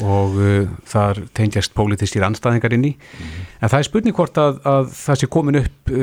og 0.00 0.36
uh, 0.36 0.68
þar 0.88 1.22
tengjast 1.36 1.72
pólitískir 1.76 2.24
anstæðingar 2.26 2.76
inn 2.76 2.90
í. 2.90 2.92
Mm 2.92 3.24
-hmm. 3.24 3.48
en 3.60 3.72
það 3.72 3.78
er 3.78 3.88
spurning 3.88 4.16
hvort 4.16 4.38
að, 4.38 4.60
að 4.64 4.92
það 5.00 5.20
sé 5.20 5.30
komin 5.30 5.60
upp 5.64 5.94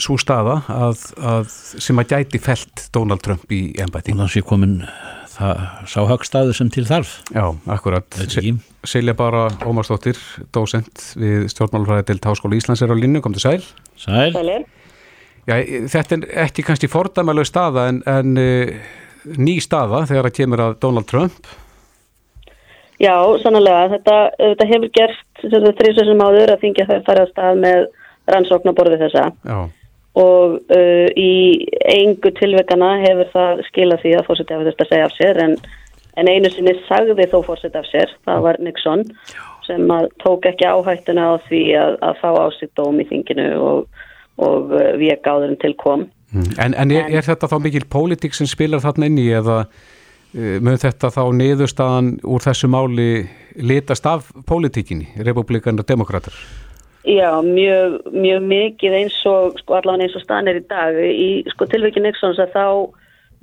svo 0.00 0.16
staða 0.18 0.56
að, 0.72 1.04
að 1.20 1.52
sem 1.84 2.00
að 2.00 2.16
gæti 2.16 2.40
felt 2.42 2.88
Donald 2.92 3.22
Trump 3.22 3.52
í 3.52 3.76
ennbæti 3.76 4.16
og 4.16 4.24
það 4.24 4.34
sé 4.34 4.42
komin 4.42 4.80
það 5.36 5.60
sá 5.92 5.98
högstaðu 6.10 6.54
sem 6.56 6.70
til 6.72 6.86
þarf 6.88 7.18
Já, 7.34 7.44
akkurat 7.72 8.20
Silja 8.86 9.16
bara 9.18 9.48
Ómarsdóttir, 9.66 10.18
dósent 10.54 11.02
við 11.18 11.48
stjórnmálfræði 11.52 12.08
til 12.10 12.18
Táskóla 12.22 12.58
Íslands 12.58 12.84
er 12.84 12.94
á 12.94 12.96
línu, 12.96 13.22
kom 13.24 13.34
til 13.36 13.44
sæl 13.44 13.66
Sæl. 14.00 14.32
Já, 15.46 15.60
þetta 15.92 16.16
er 16.16 16.24
ekki 16.46 16.64
kannski 16.66 16.90
fordæmalög 16.90 17.46
staða 17.46 17.86
en, 17.92 18.00
en 18.10 18.40
uh, 18.40 18.90
ný 19.38 19.60
staða 19.62 20.02
þegar 20.08 20.28
það 20.28 20.36
kemur 20.40 20.62
að 20.64 20.76
Donald 20.82 21.08
Trump? 21.10 21.54
Já, 23.02 23.14
sannlega. 23.42 23.88
Þetta, 23.92 24.16
þetta 24.40 24.68
hefur 24.70 24.92
gert 24.96 25.42
þrýsessum 25.80 26.22
áður 26.24 26.54
að 26.54 26.62
þingja 26.64 26.86
það 26.88 27.02
fara 27.06 27.24
að 27.26 27.32
stað 27.34 27.58
með 27.64 27.82
rannsóknaborði 28.32 29.00
þessa. 29.04 29.26
Já. 29.44 29.58
Og 30.16 30.54
uh, 30.72 31.08
í 31.12 31.32
eingu 31.92 32.30
tilvekana 32.38 32.94
hefur 33.02 33.28
það 33.34 33.66
skilað 33.68 34.04
því 34.04 34.14
að 34.16 34.28
fórseti 34.30 34.54
hefur 34.54 34.70
þetta 34.70 34.86
að 34.86 34.92
segja 34.92 35.08
af 35.10 35.16
sér 35.18 35.42
en, 35.44 35.56
en 36.16 36.30
einu 36.32 36.52
sinni 36.54 36.72
sagði 36.86 37.28
þó 37.28 37.36
fórseti 37.44 37.80
af 37.80 37.90
sér, 37.90 38.14
það 38.24 38.46
var 38.46 38.60
Nixon 38.64 39.04
sem 39.66 39.92
tók 40.22 40.46
ekki 40.48 40.68
áhættuna 40.70 41.30
á 41.30 41.42
því 41.48 41.62
að, 41.76 41.98
að 42.06 42.20
fá 42.22 42.28
ásitt 42.46 42.72
dóm 42.78 43.00
í 43.02 43.08
þinginu 43.10 43.46
og, 43.60 44.02
og 44.40 44.72
uh, 44.72 44.92
veka 45.00 45.36
áður 45.36 45.52
en 45.52 45.60
til 45.60 45.74
kom. 45.80 46.06
Mm. 46.32 46.50
En, 46.64 46.74
en 46.74 46.96
er, 46.96 47.10
er 47.18 47.26
þetta 47.26 47.50
þá 47.50 47.58
mikil 47.66 47.84
pólitík 47.90 48.36
sem 48.36 48.48
spilar 48.48 48.82
þarna 48.84 49.10
inn 49.10 49.20
í 49.20 49.28
eða 49.36 49.64
uh, 49.66 50.56
mun 50.64 50.80
þetta 50.80 51.12
þá 51.12 51.24
niðurstaðan 51.42 52.14
úr 52.24 52.46
þessu 52.46 52.70
máli 52.72 53.10
litast 53.56 54.06
af 54.08 54.30
pólitíkinni, 54.48 55.12
republikan 55.26 55.80
og 55.80 55.88
demokrater? 55.88 56.32
Já, 57.06 57.38
mjög, 57.38 58.00
mjög 58.10 58.46
mikið 58.50 58.94
eins 58.98 59.16
og 59.30 59.60
sko, 59.60 59.76
allavega 59.78 60.08
eins 60.08 60.16
og 60.18 60.24
staðan 60.24 60.50
er 60.50 60.56
í 60.58 60.62
dag. 60.66 60.96
Í 60.98 61.28
sko, 61.52 61.68
tilvækinn 61.70 62.02
Nixons 62.08 62.40
að 62.42 62.56
þá 62.56 62.66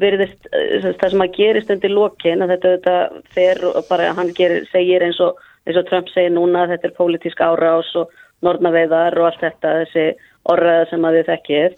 verðist 0.03 0.49
uh, 0.49 0.89
það 0.99 1.13
sem 1.13 1.23
að 1.23 1.37
gerist 1.37 1.71
undir 1.71 1.93
lokin 1.95 2.43
að 2.43 2.55
þetta, 2.57 2.73
þetta 2.73 3.31
fer 3.37 3.63
bara 3.87 4.11
hann 4.17 4.33
gerir, 4.35 4.67
segir 4.73 5.05
eins 5.07 5.21
og, 5.23 5.39
eins 5.63 5.79
og 5.79 5.87
Trump 5.87 6.11
segir 6.11 6.35
núna 6.35 6.65
að 6.65 6.75
þetta 6.75 6.89
er 6.89 6.95
pólitísk 6.99 7.43
árás 7.45 7.95
og 8.01 8.11
nortnaveiðar 8.43 9.15
og 9.21 9.29
allt 9.29 9.43
þetta 9.45 9.75
þessi 9.79 10.07
orðaða 10.51 10.85
sem 10.91 11.07
að 11.07 11.19
þið 11.19 11.29
þekkir. 11.31 11.75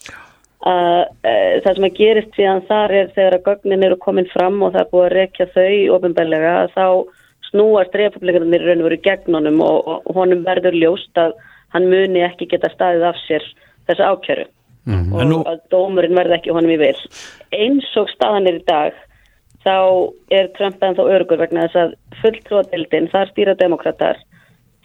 Að 0.66 1.00
e, 1.22 1.34
það 1.62 1.72
sem 1.76 1.86
að 1.92 1.98
gerist 2.00 2.38
síðan 2.40 2.68
þar 2.70 2.94
er 2.98 3.10
þegar 3.14 3.38
að 3.38 3.50
gögnin 3.52 3.86
eru 3.86 3.98
komin 4.02 4.32
fram 4.34 4.64
og 4.66 4.74
það 4.74 4.82
er 4.82 4.94
búið 4.96 5.06
að 5.06 5.18
rekja 5.20 5.52
þau 5.54 5.98
ofinbellega 6.00 6.54
að 6.64 6.72
þá 6.74 6.88
snúast 7.52 8.00
republikanir 8.00 8.66
raun 8.66 8.82
og 8.82 8.88
veru 8.90 9.04
gegnunum 9.06 9.62
og, 9.62 9.92
og 10.10 10.18
honum 10.18 10.42
verður 10.48 10.80
ljóst 10.82 11.22
að 11.22 11.36
hann 11.76 11.89
muni 11.91 12.23
ekki 12.26 12.49
geta 12.51 12.71
staðið 12.73 13.09
af 13.11 13.19
sér 13.26 13.47
þessa 13.89 14.11
ákjöru 14.13 14.47
mm, 14.88 15.09
og 15.13 15.28
nú... 15.30 15.41
að 15.45 15.59
dómurinn 15.73 16.17
verði 16.17 16.39
ekki 16.39 16.55
honum 16.55 16.76
í 16.76 16.80
vil. 16.82 16.95
Eins 17.53 17.91
og 17.99 18.09
staðan 18.15 18.49
er 18.49 18.61
í 18.61 18.65
dag 18.69 19.01
þá 19.65 19.78
er 20.34 20.49
Trump 20.57 20.84
en 20.86 20.97
þá 20.97 21.03
örugur 21.05 21.41
vegna 21.41 21.65
þess 21.67 21.82
að 21.82 21.95
fulltróðildin, 22.21 23.11
þar 23.13 23.32
stýra 23.34 23.57
demokrater 23.59 24.21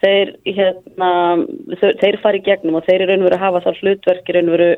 þeir, 0.01 0.33
hérna, 0.47 1.11
þeir 2.01 2.19
fari 2.23 2.41
gegnum 2.45 2.81
og 2.81 2.87
þeir 2.87 3.05
eru 3.05 3.13
raun 3.13 3.25
og 3.25 3.29
veru 3.29 3.39
að 3.39 3.45
hafa 3.45 3.63
þá 3.67 3.83
hlutverki 3.83 4.37
raun 4.37 4.49
og 4.49 4.57
veru 4.57 4.71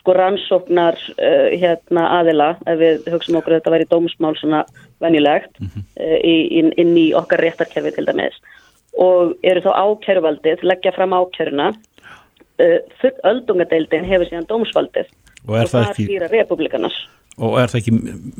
sko 0.00 0.14
rannsóknar 0.16 0.96
uh, 1.12 1.48
hérna 1.52 2.06
aðila 2.18 2.48
ef 2.66 2.80
við 2.80 3.10
hugsaum 3.12 3.38
okkur 3.38 3.54
að 3.54 3.60
þetta 3.60 3.74
væri 3.74 3.88
dómsmál 3.90 4.34
svona 4.40 4.62
venjulegt 5.04 5.60
mm 5.60 5.68
-hmm. 5.68 5.84
uh, 6.00 6.72
inn 6.82 6.96
í 6.98 7.12
okkar 7.14 7.44
réttarkerfi 7.44 7.94
til 7.94 8.08
dæmis 8.08 8.40
og 9.00 9.34
eru 9.46 9.64
þá 9.64 9.72
ákjöruvaldið 9.72 10.62
leggja 10.68 10.92
fram 10.96 11.16
ákjöruna 11.16 11.72
uh, 11.72 12.78
full 13.00 13.16
öldungadeildin 13.32 14.08
hefur 14.08 14.28
síðan 14.28 14.48
dómsvaldið. 14.50 15.10
Og, 15.48 15.56
og 15.56 15.72
það 15.72 15.88
ekki... 15.88 16.06
stýra 16.06 16.30
republikanas 16.30 17.00
og 17.40 17.58
er 17.60 17.70
það 17.72 17.80
ekki 17.80 17.92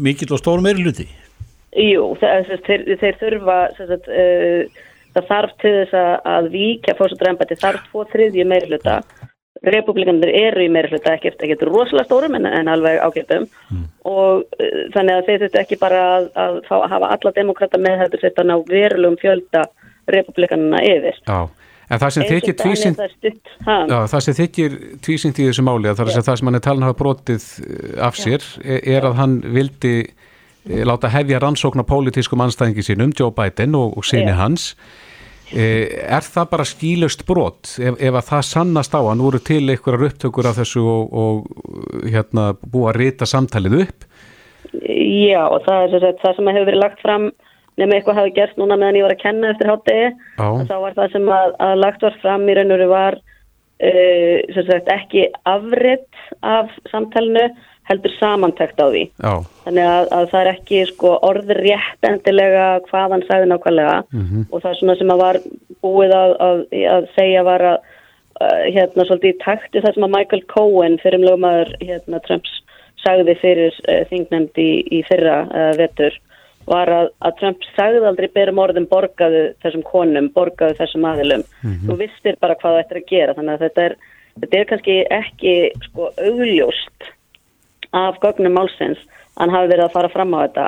mikill 0.04 0.34
og 0.36 0.40
stór 0.42 0.62
meiri 0.64 0.84
luti? 0.84 1.06
Jú, 1.72 2.12
það, 2.20 2.50
þeir, 2.66 2.82
þeir 3.00 3.18
þurfa 3.20 3.58
sagt, 3.78 4.08
það 5.16 5.28
þarf 5.30 5.54
til 5.62 5.72
þess 5.78 6.00
að 6.28 6.48
víkja 6.52 6.96
fórsöldræmbæti 6.98 7.56
þarf 7.60 7.86
tvo 7.88 8.04
þriðju 8.12 8.48
meiri 8.48 8.68
luta 8.74 9.00
republikanir 9.62 10.30
eru 10.34 10.64
í 10.64 10.70
meira 10.72 10.90
hluta 10.90 11.14
ekkert, 11.14 11.42
ekkert 11.44 11.62
rosalega 11.68 12.08
stórum 12.08 12.34
en, 12.34 12.48
en 12.50 12.70
alveg 12.72 12.98
ágættum 12.98 13.44
mm. 13.46 13.84
og 14.10 14.42
uh, 14.58 14.80
þannig 14.94 15.14
að 15.14 15.28
þeir 15.28 15.44
þetta 15.46 15.62
ekki 15.62 15.78
bara 15.80 16.00
að, 16.16 16.28
að 16.44 16.58
fá, 16.66 16.74
hafa 16.90 17.12
alla 17.14 17.34
demokrata 17.36 17.80
með 17.80 18.02
þetta 18.04 18.22
þetta 18.24 18.46
ná 18.48 18.54
verulegum 18.68 19.20
fjölda 19.22 19.64
republikanina 20.14 20.80
yfir. 20.86 21.20
Já, 21.26 21.38
en 21.88 22.02
það 22.02 22.16
sem 22.16 22.26
þykir 22.30 22.58
tvísind, 22.62 23.04
já, 23.66 23.98
það 24.14 24.18
sem 24.26 24.38
þykir 24.40 24.80
tvísind 25.04 25.38
í 25.38 25.48
þessu 25.50 25.66
máli 25.66 25.92
að 25.92 26.02
það, 26.02 26.12
það 26.18 26.40
sem 26.40 26.50
hann 26.50 26.58
er 26.58 26.66
talan 26.66 26.88
hafa 26.88 26.98
brotið 27.02 27.46
uh, 27.62 27.94
af 28.08 28.18
sér 28.20 28.44
já. 28.62 28.76
er, 28.96 29.08
að 29.08 29.16
hann 29.20 29.38
vildi 29.54 29.94
uh, 30.02 30.82
láta 30.88 31.12
hefja 31.12 31.42
rannsókn 31.42 31.84
á 31.84 31.90
pólitískum 31.90 32.44
anstæðingi 32.44 32.86
sínum, 32.86 33.16
Joe 33.18 33.34
Biden 33.36 33.76
og, 33.78 33.96
og 33.98 34.06
sinni 34.08 34.36
hans 34.36 34.72
Eh, 35.52 35.84
er 36.08 36.24
það 36.24 36.46
bara 36.48 36.64
skýlust 36.64 37.26
brot 37.28 37.74
ef, 37.76 37.98
ef 38.00 38.14
að 38.16 38.28
það 38.30 38.44
sannast 38.48 38.94
á 38.96 39.00
að 39.04 39.18
nú 39.20 39.26
eru 39.28 39.40
til 39.44 39.60
einhverjar 39.66 40.06
upptökur 40.06 40.46
af 40.48 40.56
þessu 40.56 40.84
og, 40.88 41.10
og 41.12 42.06
hérna 42.08 42.54
búið 42.62 42.88
að 42.88 42.98
rita 43.02 43.28
samtalið 43.28 43.76
upp? 43.82 44.06
Já, 44.72 45.42
það 45.66 45.98
er 45.98 46.06
það 46.22 46.38
sem 46.38 46.48
hefur 46.54 46.68
verið 46.70 46.80
lagt 46.80 47.04
fram 47.04 47.28
nema 47.80 47.96
eitthvað 47.96 48.20
hafi 48.20 48.34
gert 48.36 48.56
núna 48.60 48.76
meðan 48.76 49.00
ég 49.00 49.06
var 49.06 49.14
að 49.16 49.22
kenna 49.22 49.52
eftir 49.52 49.70
hátegi 49.72 50.08
þá 50.38 50.74
var 50.84 50.96
það 50.98 51.12
sem 51.16 51.28
að, 51.38 51.52
að 51.66 51.76
lagt 51.80 52.06
var 52.06 52.16
fram 52.22 52.48
í 52.48 52.56
raun 52.56 52.72
og 52.74 52.78
veru 52.78 52.88
var 52.92 53.18
uh, 53.18 54.64
sagt, 54.68 54.90
ekki 54.92 55.28
afritt 55.48 56.24
af 56.40 56.72
samtalenu 56.92 57.46
heldur 57.90 58.12
samantækt 58.14 58.78
á 58.78 58.86
því. 58.86 59.02
Já. 59.18 59.32
þannig 59.64 59.88
að, 59.90 60.04
að 60.14 60.28
það 60.30 60.40
er 60.40 60.50
ekki 60.52 60.82
sko, 60.92 61.14
orður 61.26 61.58
rétt 61.66 62.06
endilega 62.06 62.66
hvað 62.86 63.16
hann 63.16 63.24
sagði 63.26 63.48
nákvæmlega. 63.50 63.96
Mm 64.12 64.26
-hmm. 64.28 64.44
og 64.50 64.62
það 64.62 64.70
er 64.70 64.78
svona 64.78 64.96
sem 65.00 65.14
að 65.14 65.22
var 65.24 65.38
búið 65.82 66.14
að, 66.14 66.36
að, 66.46 66.62
að 66.92 67.08
segja 67.16 67.42
var 67.48 67.66
að 67.72 67.78
hérna 68.72 69.06
svolítið 69.06 69.34
í 69.34 69.38
takti 69.42 69.82
það 69.82 69.94
sem 69.94 70.06
að 70.06 70.14
Michael 70.16 70.42
Cohen 70.50 70.98
fyrir 71.02 71.20
umlögumæður 71.20 71.72
hérna 71.82 72.20
Trumps 72.26 72.54
sagði 73.02 73.34
fyrir 73.40 73.74
uh, 73.88 74.02
þingnefnd 74.10 74.60
í, 74.62 74.70
í 74.98 75.02
fyrra 75.08 75.42
uh, 75.50 75.72
vetur 75.78 76.16
var 76.66 76.90
að, 76.92 77.08
að 77.26 77.36
Trump 77.40 77.64
sagði 77.76 78.04
aldrei 78.06 78.28
berum 78.34 78.60
orðin 78.62 78.88
borgaðu 78.90 79.42
þessum 79.64 79.82
konum, 79.86 80.28
borgaðu 80.34 80.78
þessum 80.78 81.06
aðilum. 81.08 81.42
Mm 81.62 81.70
-hmm. 81.70 81.88
Þú 81.88 81.98
vistir 81.98 82.38
bara 82.40 82.54
hvað 82.54 82.76
það 82.76 82.82
ættir 82.84 83.00
að 83.00 83.10
gera 83.10 83.34
þannig 83.34 83.54
að 83.54 83.64
þetta 83.66 83.82
er, 83.88 83.96
þetta 84.40 84.58
er 84.58 84.70
kannski 84.70 84.96
ekki 85.10 85.56
sko 85.88 86.12
augljóst 86.16 87.10
af 87.92 88.20
gögnum 88.22 88.56
málsins 88.56 88.98
hann 89.36 89.52
hafi 89.52 89.72
verið 89.72 89.84
að 89.84 89.94
fara 89.96 90.12
fram 90.12 90.34
á 90.34 90.44
þetta 90.44 90.66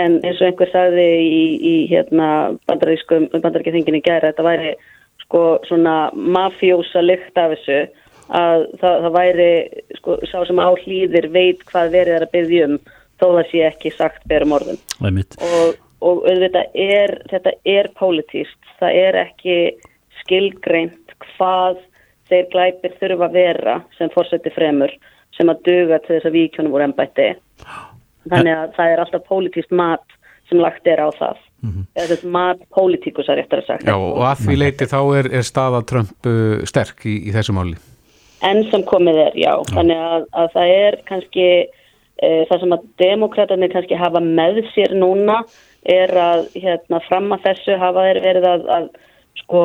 en 0.00 0.20
eins 0.22 0.40
og 0.40 0.46
einhver 0.46 0.70
sagði 0.70 1.06
í, 1.18 1.44
í 1.58 1.74
hérna 1.90 2.28
þingin 3.74 3.98
í 3.98 4.04
gæra 4.04 4.30
þetta 4.30 4.46
væri 4.46 4.74
sko 5.24 5.42
svona 5.66 5.96
mafjósa 6.14 7.02
lykt 7.02 7.38
af 7.38 7.54
þessu 7.54 7.80
að 8.30 8.66
það, 8.78 8.96
það 9.04 9.12
væri 9.16 9.50
sko 9.98 10.16
sá 10.30 10.38
sem 10.46 10.62
á 10.62 10.70
hlýðir 10.70 11.28
veit 11.34 11.64
hvað 11.70 11.94
verið 11.96 12.16
er 12.16 12.26
að 12.26 12.34
byggja 12.36 12.68
um 12.68 12.78
þó 13.20 13.26
það 13.36 13.44
sé 13.52 13.62
ekki 13.68 13.92
sagt 13.94 14.26
berum 14.30 14.56
orðum. 14.56 14.80
Og, 15.00 15.78
og 16.00 16.24
auðvitað 16.24 16.80
er 16.86 17.14
þetta 17.30 17.54
er 17.68 17.90
pólitíst, 18.00 18.58
það 18.80 18.98
er 19.04 19.20
ekki 19.26 19.60
skilgreint 20.22 21.16
hvað 21.36 21.80
þeir 22.30 22.50
glæpir 22.52 22.96
þurfa 23.00 23.28
að 23.28 23.38
vera 23.38 23.78
sem 23.98 24.10
fórseti 24.14 24.52
fremur 24.54 24.92
sem 25.36 25.50
að 25.50 25.62
duga 25.66 25.98
til 26.04 26.16
þess 26.16 26.28
að 26.28 26.36
víkjónum 26.36 26.74
voru 26.74 26.86
ennbætti 26.88 27.30
þannig 28.30 28.56
að 28.56 28.74
það 28.76 28.92
er 28.92 29.02
alltaf 29.04 29.28
pólitíst 29.28 29.72
mat 29.74 30.18
sem 30.50 30.60
lagt 30.60 30.88
er 30.90 31.00
á 31.00 31.08
það. 31.14 31.38
Mm 31.60 31.70
-hmm. 31.70 31.84
eða 31.94 32.08
þess 32.08 32.24
mat 32.24 32.60
pólitíkusar 32.74 33.38
eftir 33.38 33.60
að 33.60 33.66
sagt. 33.66 33.84
Já 33.84 33.96
og 33.96 34.22
að 34.24 34.38
því 34.44 34.54
leiti 34.56 34.84
þá 34.88 35.00
er, 35.18 35.26
er 35.38 35.44
staða 35.44 35.82
Trump 35.84 36.26
uh, 36.26 36.64
sterk 36.64 37.04
í, 37.04 37.16
í 37.28 37.34
þessu 37.34 37.52
máli. 37.52 37.76
Enn 38.42 38.64
sem 38.70 38.82
komið 38.82 39.16
er, 39.26 39.34
já, 39.36 39.52
já. 39.52 39.74
þannig 39.74 40.00
að, 40.00 40.24
að 40.32 40.48
það 40.54 40.72
er 40.76 40.96
kannski 41.10 41.46
það 42.20 42.62
sem 42.62 42.74
að 42.76 42.88
demokraterni 43.00 43.68
kannski 43.72 43.98
hafa 43.98 44.20
með 44.24 44.62
sér 44.74 44.92
núna 44.98 45.40
er 45.88 46.12
að 46.20 46.48
hérna 46.60 47.00
fram 47.06 47.30
að 47.32 47.46
þessu 47.46 47.78
hafa 47.80 48.08
þeir 48.08 48.20
verið 48.26 48.48
að, 48.50 48.66
að 48.76 48.90
sko 49.40 49.62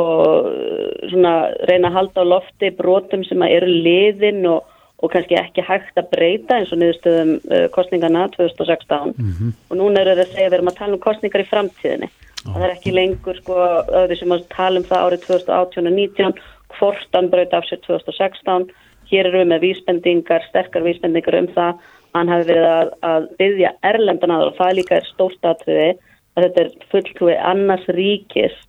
svona 1.10 1.34
reyna 1.68 1.90
að 1.90 1.98
halda 1.98 2.24
á 2.24 2.32
lofti 2.32 2.72
brotum 2.78 3.26
sem 3.28 3.44
eru 3.48 3.68
liðin 3.68 4.46
og, 4.48 4.70
og 5.04 5.12
kannski 5.12 5.36
ekki 5.40 5.66
hægt 5.66 6.00
að 6.00 6.12
breyta 6.14 6.60
eins 6.60 6.72
og 6.72 6.80
niðurstöðum 6.80 7.34
kostningarna 7.76 8.30
2016 8.38 9.12
mm 9.12 9.34
-hmm. 9.34 9.52
og 9.70 9.78
núna 9.82 10.02
eru 10.02 10.16
þeir 10.16 10.24
að 10.26 10.32
segja 10.34 10.48
að 10.48 10.52
við 10.52 10.58
erum 10.60 10.72
að 10.72 10.80
tala 10.80 10.94
um 10.94 11.06
kostningar 11.08 11.44
í 11.44 11.52
framtíðinni 11.52 12.10
oh. 12.10 12.54
það 12.54 12.64
er 12.64 12.76
ekki 12.76 12.96
lengur 12.96 13.42
sko 13.42 13.60
öðru 14.02 14.20
sem 14.20 14.32
að 14.32 14.48
tala 14.56 14.80
um 14.80 14.88
það 14.90 15.04
árið 15.06 15.28
2018 15.28 15.88
og 15.88 15.94
19 15.94 16.34
hvort 16.78 17.10
hann 17.14 17.30
breyt 17.30 17.54
af 17.54 17.68
sér 17.68 17.84
2016 17.88 18.72
hér 19.12 19.28
eru 19.30 19.44
við 19.44 19.52
með 19.52 19.64
vísbendingar, 19.68 20.46
sterkar 20.50 20.86
vísbendingar 20.86 21.38
um 21.42 21.52
það 21.54 21.74
hann 22.16 22.32
hafi 22.32 22.50
verið 22.50 22.68
að, 22.72 22.92
að 23.12 23.30
byggja 23.40 23.72
erlendan 23.92 24.36
aður 24.36 24.52
og 24.52 24.60
það 24.60 24.76
líka 24.80 25.00
er 25.00 25.10
stórt 25.10 25.50
aðtriði 25.50 25.90
að 26.36 26.46
þetta 26.48 26.64
er 26.64 26.90
fullkvæði 26.92 27.38
annars 27.52 27.88
ríkis 27.98 28.60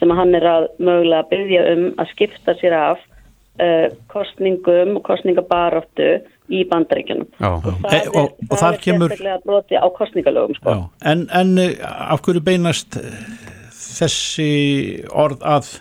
sem 0.00 0.12
hann 0.18 0.36
er 0.36 0.46
að 0.48 0.68
mögulega 0.82 1.28
byggja 1.30 1.66
um 1.72 1.84
að 2.02 2.12
skipta 2.12 2.54
sér 2.60 2.76
af 2.78 3.02
uh, 3.62 3.88
kostningum 4.12 4.98
og 4.98 5.04
kostningabaróttu 5.06 6.10
í 6.52 6.60
bandaríkjunum. 6.68 7.30
Og 7.40 7.70
það 7.86 7.96
er, 7.98 8.10
og, 8.12 8.34
og 8.50 8.58
það 8.60 8.68
er 8.68 8.80
kemur... 8.84 9.16
broti 9.46 9.80
á 9.80 9.86
kostningalögum 9.96 10.58
sko. 10.58 10.76
En, 11.06 11.26
en 11.32 11.56
uh, 11.60 11.72
af 12.14 12.24
hverju 12.26 12.44
beinast 12.44 12.98
þessi 13.74 14.52
orð 15.12 15.44
að 15.44 15.74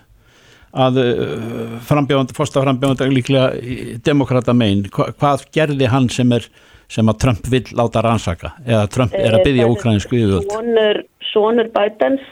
að 0.74 0.96
uh, 1.04 1.74
frambjóðandi, 1.86 2.34
fórsta 2.34 2.64
frambjóðandi 2.64 3.12
líklega 3.14 4.00
demokrata 4.06 4.56
megin, 4.58 4.88
hvað 4.90 5.44
gerði 5.54 5.90
hann 5.92 6.08
sem 6.10 6.32
er 6.34 6.48
sem 6.94 7.10
að 7.10 7.20
Trump 7.24 7.50
vil 7.50 7.64
láta 7.78 8.04
rannsaka 8.06 8.54
eða 8.68 8.86
Trump 8.94 9.16
er 9.18 9.34
að 9.34 9.42
eh, 9.42 9.46
byggja 9.48 9.70
úkræninsku 9.72 10.20
yfirvöld. 10.20 11.06
Svonur 11.34 11.70
Bidens 11.74 12.26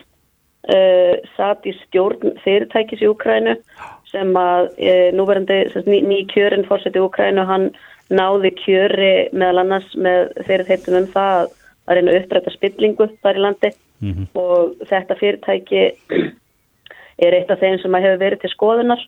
uh, 0.69 1.15
satt 1.37 1.65
í 1.65 1.73
stjórn 1.85 2.35
fyrirtækis 2.43 3.01
í 3.01 3.09
Úkrænu 3.09 3.55
sem 4.11 4.35
að 4.37 4.69
uh, 4.75 5.07
núverandi 5.17 5.63
ný, 5.87 6.01
ný 6.05 6.19
kjörin 6.31 6.67
fórseti 6.67 7.01
í 7.01 7.05
Úkrænu 7.05 7.45
hann 7.49 7.71
náði 8.11 8.51
kjöri 8.59 9.13
meðal 9.31 9.63
annars 9.63 9.89
með 9.95 10.33
fyrirtæktum 10.45 10.99
um 10.99 11.07
það 11.13 11.37
að, 11.39 11.55
að 11.87 11.97
reyna 11.97 12.13
að 12.13 12.19
uppræta 12.21 12.53
spillingu 12.57 13.09
þar 13.23 13.39
í 13.39 13.45
landi. 13.45 13.73
Mm 14.01 14.13
-hmm. 14.13 14.27
og 14.41 14.87
þetta 14.89 15.17
fyrirtæki 15.19 15.81
er 17.21 17.35
eitt 17.37 17.51
af 17.53 17.59
þeim 17.61 17.77
sem 17.79 17.95
að 17.95 18.07
hefur 18.07 18.23
verið 18.25 18.41
til 18.41 18.53
skoðunar. 18.55 19.03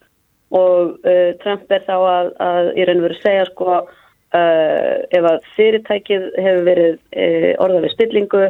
Og 0.53 0.99
uh, 1.01 1.31
Trump 1.41 1.71
er 1.73 1.81
þá 1.85 1.95
að, 1.97 2.27
að 2.45 2.67
í 2.77 2.85
raun 2.85 3.01
og 3.01 3.07
veru 3.07 3.19
segja 3.21 3.45
sko 3.49 3.77
Uh, 4.34 5.03
ef 5.13 5.25
að 5.29 5.43
fyrirtækið 5.53 6.23
hefur 6.41 6.63
verið 6.65 6.93
uh, 6.97 7.51
orðað 7.61 7.84
við 7.86 7.91
stillingu 7.93 8.45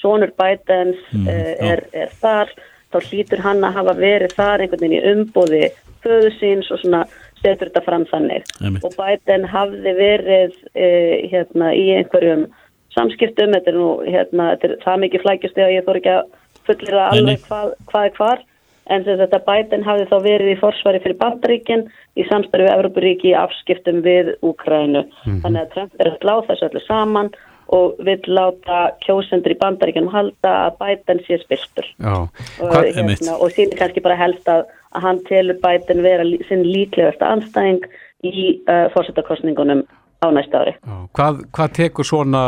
Sónur 0.00 0.32
Bidens 0.34 0.98
mm, 1.14 1.28
uh, 1.30 1.52
er, 1.70 1.84
er 1.94 2.10
þar, 2.18 2.50
þá 2.90 2.96
hlýtur 3.04 3.42
hann 3.44 3.62
að 3.62 3.76
hafa 3.78 3.94
verið 4.00 4.34
þar 4.34 4.64
einhvern 4.64 4.82
veginn 4.82 4.96
í 4.98 5.12
umbóði 5.12 5.68
föðu 6.02 6.32
síns 6.40 6.72
og 6.74 6.80
svona 6.82 7.04
setur 7.38 7.70
þetta 7.70 7.84
fram 7.86 8.08
þannig. 8.10 8.50
Emitt. 8.58 8.88
og 8.88 8.96
Biden 8.98 9.46
hafði 9.52 9.94
verið 10.00 10.58
hérna 10.74 11.70
í 11.78 11.86
einhverjum 12.00 12.48
samskiptum, 12.96 13.54
þetta 13.54 13.70
er 13.70 13.78
nú 13.78 13.90
hérna, 14.08 14.50
þetta 14.56 14.72
er 14.72 14.76
það 14.82 15.02
mikið 15.04 15.26
flækjast 15.28 15.60
eða 15.62 15.74
ég 15.76 15.86
þór 15.86 16.00
ekki 16.00 16.14
að 16.16 16.22
fullir 16.66 16.96
það 16.96 17.14
alveg 17.14 17.44
hvað, 17.46 17.74
hvað 17.92 18.08
er 18.08 18.16
hvar 18.18 18.42
en 18.90 19.04
þess 19.06 19.16
að 19.16 19.22
þetta 19.24 19.40
Biden 19.46 19.86
hafði 19.86 20.08
þá 20.10 20.16
verið 20.24 20.50
í 20.52 20.58
forsvari 20.60 21.02
fyrir 21.04 21.20
Bandaríkinn 21.20 21.86
í 22.18 22.26
samstarfi 22.28 22.66
við 22.66 22.74
Evroparíki 22.74 23.30
í 23.30 23.38
afskiptum 23.38 24.02
við 24.06 24.34
Úkrænu. 24.42 25.04
Mm 25.04 25.22
-hmm. 25.22 25.40
Þannig 25.44 25.62
að 25.62 25.72
Trump 25.74 25.92
er 25.98 26.10
að 26.10 26.18
slá 26.18 26.34
þessu 26.48 26.68
öllu 26.68 26.82
saman 26.86 27.30
og 27.70 28.00
vil 28.02 28.18
láta 28.26 28.90
kjósendur 29.04 29.54
í 29.54 29.58
Bandaríkinnum 29.60 30.12
halda 30.12 30.54
að 30.66 30.78
Biden 30.82 31.22
sé 31.26 31.38
spiltur. 31.38 31.86
Og, 32.02 32.28
hérna, 32.58 33.36
og 33.38 33.54
síðan 33.54 33.78
kannski 33.78 34.02
bara 34.02 34.18
helst 34.18 34.48
að, 34.50 34.66
að 34.94 35.06
hann 35.06 35.22
telur 35.28 35.60
Biden 35.62 36.02
vera 36.02 36.26
sinn 36.48 36.66
líklegasta 36.66 37.30
anstæðing 37.30 37.86
í 38.26 38.58
uh, 38.66 38.90
fórsettarkostningunum 38.94 39.86
á 40.20 40.28
næsta 40.34 40.62
ári. 40.62 40.74
Hvað, 41.16 41.44
hvað 41.56 41.76
tekur 41.78 42.06
svona 42.06 42.42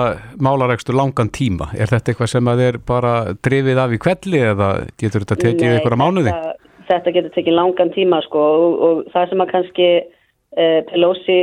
málarækstur 0.45 0.97
langan 0.97 1.31
tíma? 1.33 1.71
Er 1.73 1.91
þetta 1.93 2.13
eitthvað 2.13 2.33
sem 2.35 2.51
að 2.53 2.65
er 2.67 2.79
bara 2.89 3.15
drifið 3.45 3.81
af 3.81 3.95
í 3.97 4.01
kvelli 4.03 4.43
eða 4.53 4.69
getur 5.01 5.25
þetta 5.25 5.39
tekið 5.41 5.67
Nei, 5.67 5.75
eitthvað 5.79 6.01
mánuði? 6.03 6.35
Þetta, 6.35 6.71
þetta 6.91 7.15
getur 7.17 7.35
tekið 7.39 7.59
langan 7.59 7.95
tíma 7.97 8.21
sko 8.27 8.45
og, 8.53 8.79
og 8.89 9.03
það 9.15 9.29
sem 9.33 9.45
að 9.45 9.53
kannski 9.55 9.89
eh, 9.97 10.79
Pelosi 10.91 11.39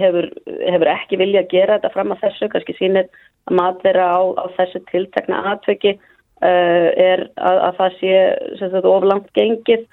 hefur, 0.00 0.30
hefur 0.48 0.92
ekki 0.96 1.20
vilja 1.20 1.44
að 1.44 1.52
gera 1.52 1.78
þetta 1.78 1.94
fram 1.94 2.16
að 2.16 2.24
þessu, 2.24 2.50
kannski 2.54 2.76
sínir 2.80 3.10
að 3.46 3.58
matverða 3.60 4.10
á, 4.16 4.20
á 4.40 4.44
þessu 4.56 4.84
tiltekna 4.90 5.42
atveki 5.52 5.92
eh, 5.92 6.88
er 7.10 7.28
að, 7.36 7.60
að 7.68 7.82
það 7.82 7.98
sé 8.00 8.86
oflangt 8.96 9.28
gengið 9.36 9.84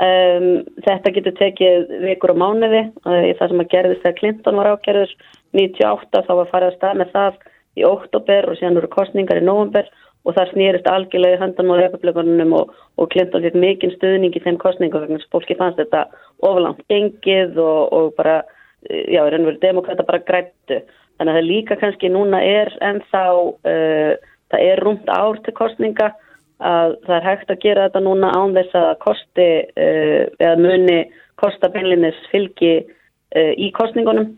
Um, 0.00 0.62
þetta 0.80 1.10
getur 1.12 1.34
tekið 1.36 1.90
vikur 2.06 2.32
og 2.32 2.38
mánuði 2.40 2.86
uh, 3.04 3.24
í 3.28 3.34
það 3.36 3.50
sem 3.50 3.60
að 3.60 3.72
gerðist 3.74 4.04
þegar 4.04 4.14
Clinton 4.16 4.56
var 4.56 4.68
ákerður 4.72 5.10
98 5.58 6.22
þá 6.24 6.30
var 6.38 6.48
farið 6.52 6.68
að 6.70 6.76
stað 6.78 7.00
með 7.00 7.10
það 7.16 7.34
í 7.76 7.84
oktober 7.84 8.48
og 8.48 8.56
síðan 8.56 8.78
voru 8.78 8.90
kostningar 8.94 9.40
í 9.42 9.44
november 9.44 9.90
og 10.24 10.36
það 10.36 10.54
snýrist 10.54 10.88
algjörlega 10.88 11.36
í 11.36 11.40
handan 11.42 11.72
á 11.72 11.76
republikunum 11.82 12.54
og, 12.56 12.72
og 12.96 13.10
Clinton 13.12 13.44
fikk 13.44 13.58
mikinn 13.60 13.92
stuðning 13.98 14.36
í 14.36 14.42
þeim 14.44 14.56
kostningum 14.62 15.04
vegna 15.04 15.20
fólki 15.32 15.58
fannst 15.58 15.80
þetta 15.82 16.06
oflangt 16.48 16.80
gengið 16.92 17.60
og, 17.60 17.92
og 17.92 18.10
bara, 18.16 18.40
já, 18.88 19.20
er 19.20 19.36
ennverið 19.36 19.62
demokrata 19.64 20.08
bara 20.08 20.24
grættu. 20.24 20.80
Þannig 21.20 21.34
að 21.34 21.40
það 21.40 21.48
líka 21.50 21.80
kannski 21.80 22.12
núna 22.12 22.40
er 22.40 22.72
ennþá, 22.88 23.24
uh, 23.68 24.12
það 24.52 24.66
er 24.72 24.84
rúmt 24.84 25.12
ár 25.12 25.40
til 25.44 25.56
kostninga 25.60 26.12
að 26.60 26.94
það 27.06 27.16
er 27.16 27.26
hægt 27.28 27.50
að 27.52 27.62
gera 27.64 27.88
þetta 27.88 28.02
núna 28.04 28.30
án 28.36 28.54
þess 28.56 28.78
að 28.78 28.90
kosti 29.04 29.48
uh, 29.64 30.22
eða 30.38 30.56
muni 30.60 31.00
kosta 31.40 31.70
beinlinnis 31.72 32.18
fylgi 32.32 32.74
uh, 32.82 33.52
í 33.56 33.70
kostningunum 33.76 34.34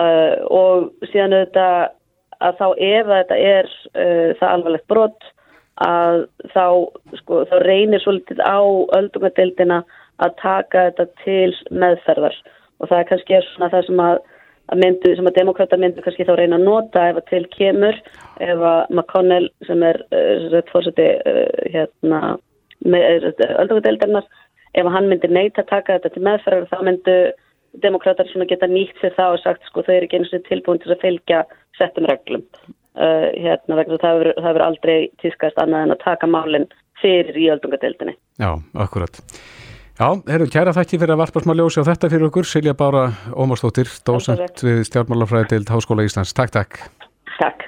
uh, 0.00 0.34
og 0.50 0.90
síðan 1.12 1.38
auðvitað 1.38 1.90
að 2.40 2.56
þá 2.56 2.66
ef 2.80 3.08
þetta 3.10 3.36
er 3.36 3.66
það 4.40 4.46
alvarlegt 4.48 4.86
brot 4.88 5.26
að 5.84 6.22
þá, 6.54 6.64
sko, 7.20 7.42
þá 7.48 7.56
reynir 7.64 8.00
svolítið 8.00 8.40
á 8.40 8.60
öldungadeildina 8.96 9.82
að 10.24 10.36
taka 10.40 10.86
þetta 10.88 11.06
til 11.24 11.52
meðferðar. 11.72 12.36
Og 12.80 12.88
það 12.88 12.98
er 12.98 13.08
kannski 13.10 13.40
svona 13.50 13.70
það 13.74 13.86
sem 13.88 14.02
að, 14.04 14.20
að 14.70 14.82
myndu, 14.84 15.14
sem 15.16 15.28
að 15.28 15.38
demokrata 15.38 15.78
myndu 15.80 16.04
kannski 16.04 16.26
þá 16.28 16.34
reyna 16.38 16.58
að 16.60 16.66
nota 16.68 17.06
ef 17.10 17.20
að 17.20 17.28
til 17.30 17.42
kemur 17.56 17.98
ef 18.40 18.64
að 18.72 18.80
McConnell 18.94 19.48
sem 19.68 19.84
er 19.86 20.00
uh, 20.14 20.60
fórseti 20.70 21.08
uh, 21.18 21.44
hérna 21.74 22.20
öldungadeildarinnar 22.80 24.26
ef 24.72 24.84
að 24.86 24.94
hann 24.94 25.08
myndi 25.10 25.28
neyta 25.28 25.64
að 25.64 25.72
taka 25.74 25.98
þetta 25.98 26.12
til 26.14 26.26
meðferðar 26.26 26.68
þá 26.70 26.84
myndu 26.86 27.16
demokrater 27.84 28.28
svona 28.30 28.48
geta 28.50 28.68
nýtt 28.70 28.98
sér 29.02 29.14
það 29.18 29.36
og 29.36 29.42
sagt 29.44 29.66
sko 29.68 29.84
þau 29.86 29.94
eru 29.94 30.08
ekki 30.08 30.20
eins 30.20 30.34
og 30.34 30.46
tilbúin 30.48 30.80
til 30.82 30.94
að 30.94 31.02
fylgja 31.04 31.42
settum 31.78 32.08
reglum 32.10 32.46
uh, 32.98 33.28
hérna 33.36 33.78
vegna 33.80 34.00
það 34.02 34.24
verður 34.46 34.66
aldrei 34.66 34.96
tískast 35.22 35.58
annað 35.62 35.86
en 35.86 35.96
að 35.96 36.04
taka 36.06 36.30
málinn 36.30 36.70
fyrir 37.00 37.36
í 37.40 37.48
öldungadeildinni. 37.54 38.16
Já, 38.40 38.52
akkurat. 38.76 39.22
Já, 40.00 40.14
herru, 40.32 40.46
kæra 40.48 40.72
þakki 40.72 40.96
fyrir 40.96 41.12
að 41.12 41.18
varpa 41.20 41.40
smá 41.44 41.52
ljósi 41.52 41.82
á 41.84 41.88
þetta 41.90 42.08
fyrir 42.08 42.30
okkur. 42.30 42.46
Silja 42.48 42.72
Bára 42.72 43.02
Ómarsdóttir, 43.36 43.90
dósent 44.08 44.62
við 44.64 44.80
stjárnmálafræði 44.88 45.50
til 45.50 45.66
Háskóla 45.68 46.06
Íslands. 46.08 46.32
Takk, 46.32 46.54
takk. 46.54 46.78
Takk. 47.36 47.66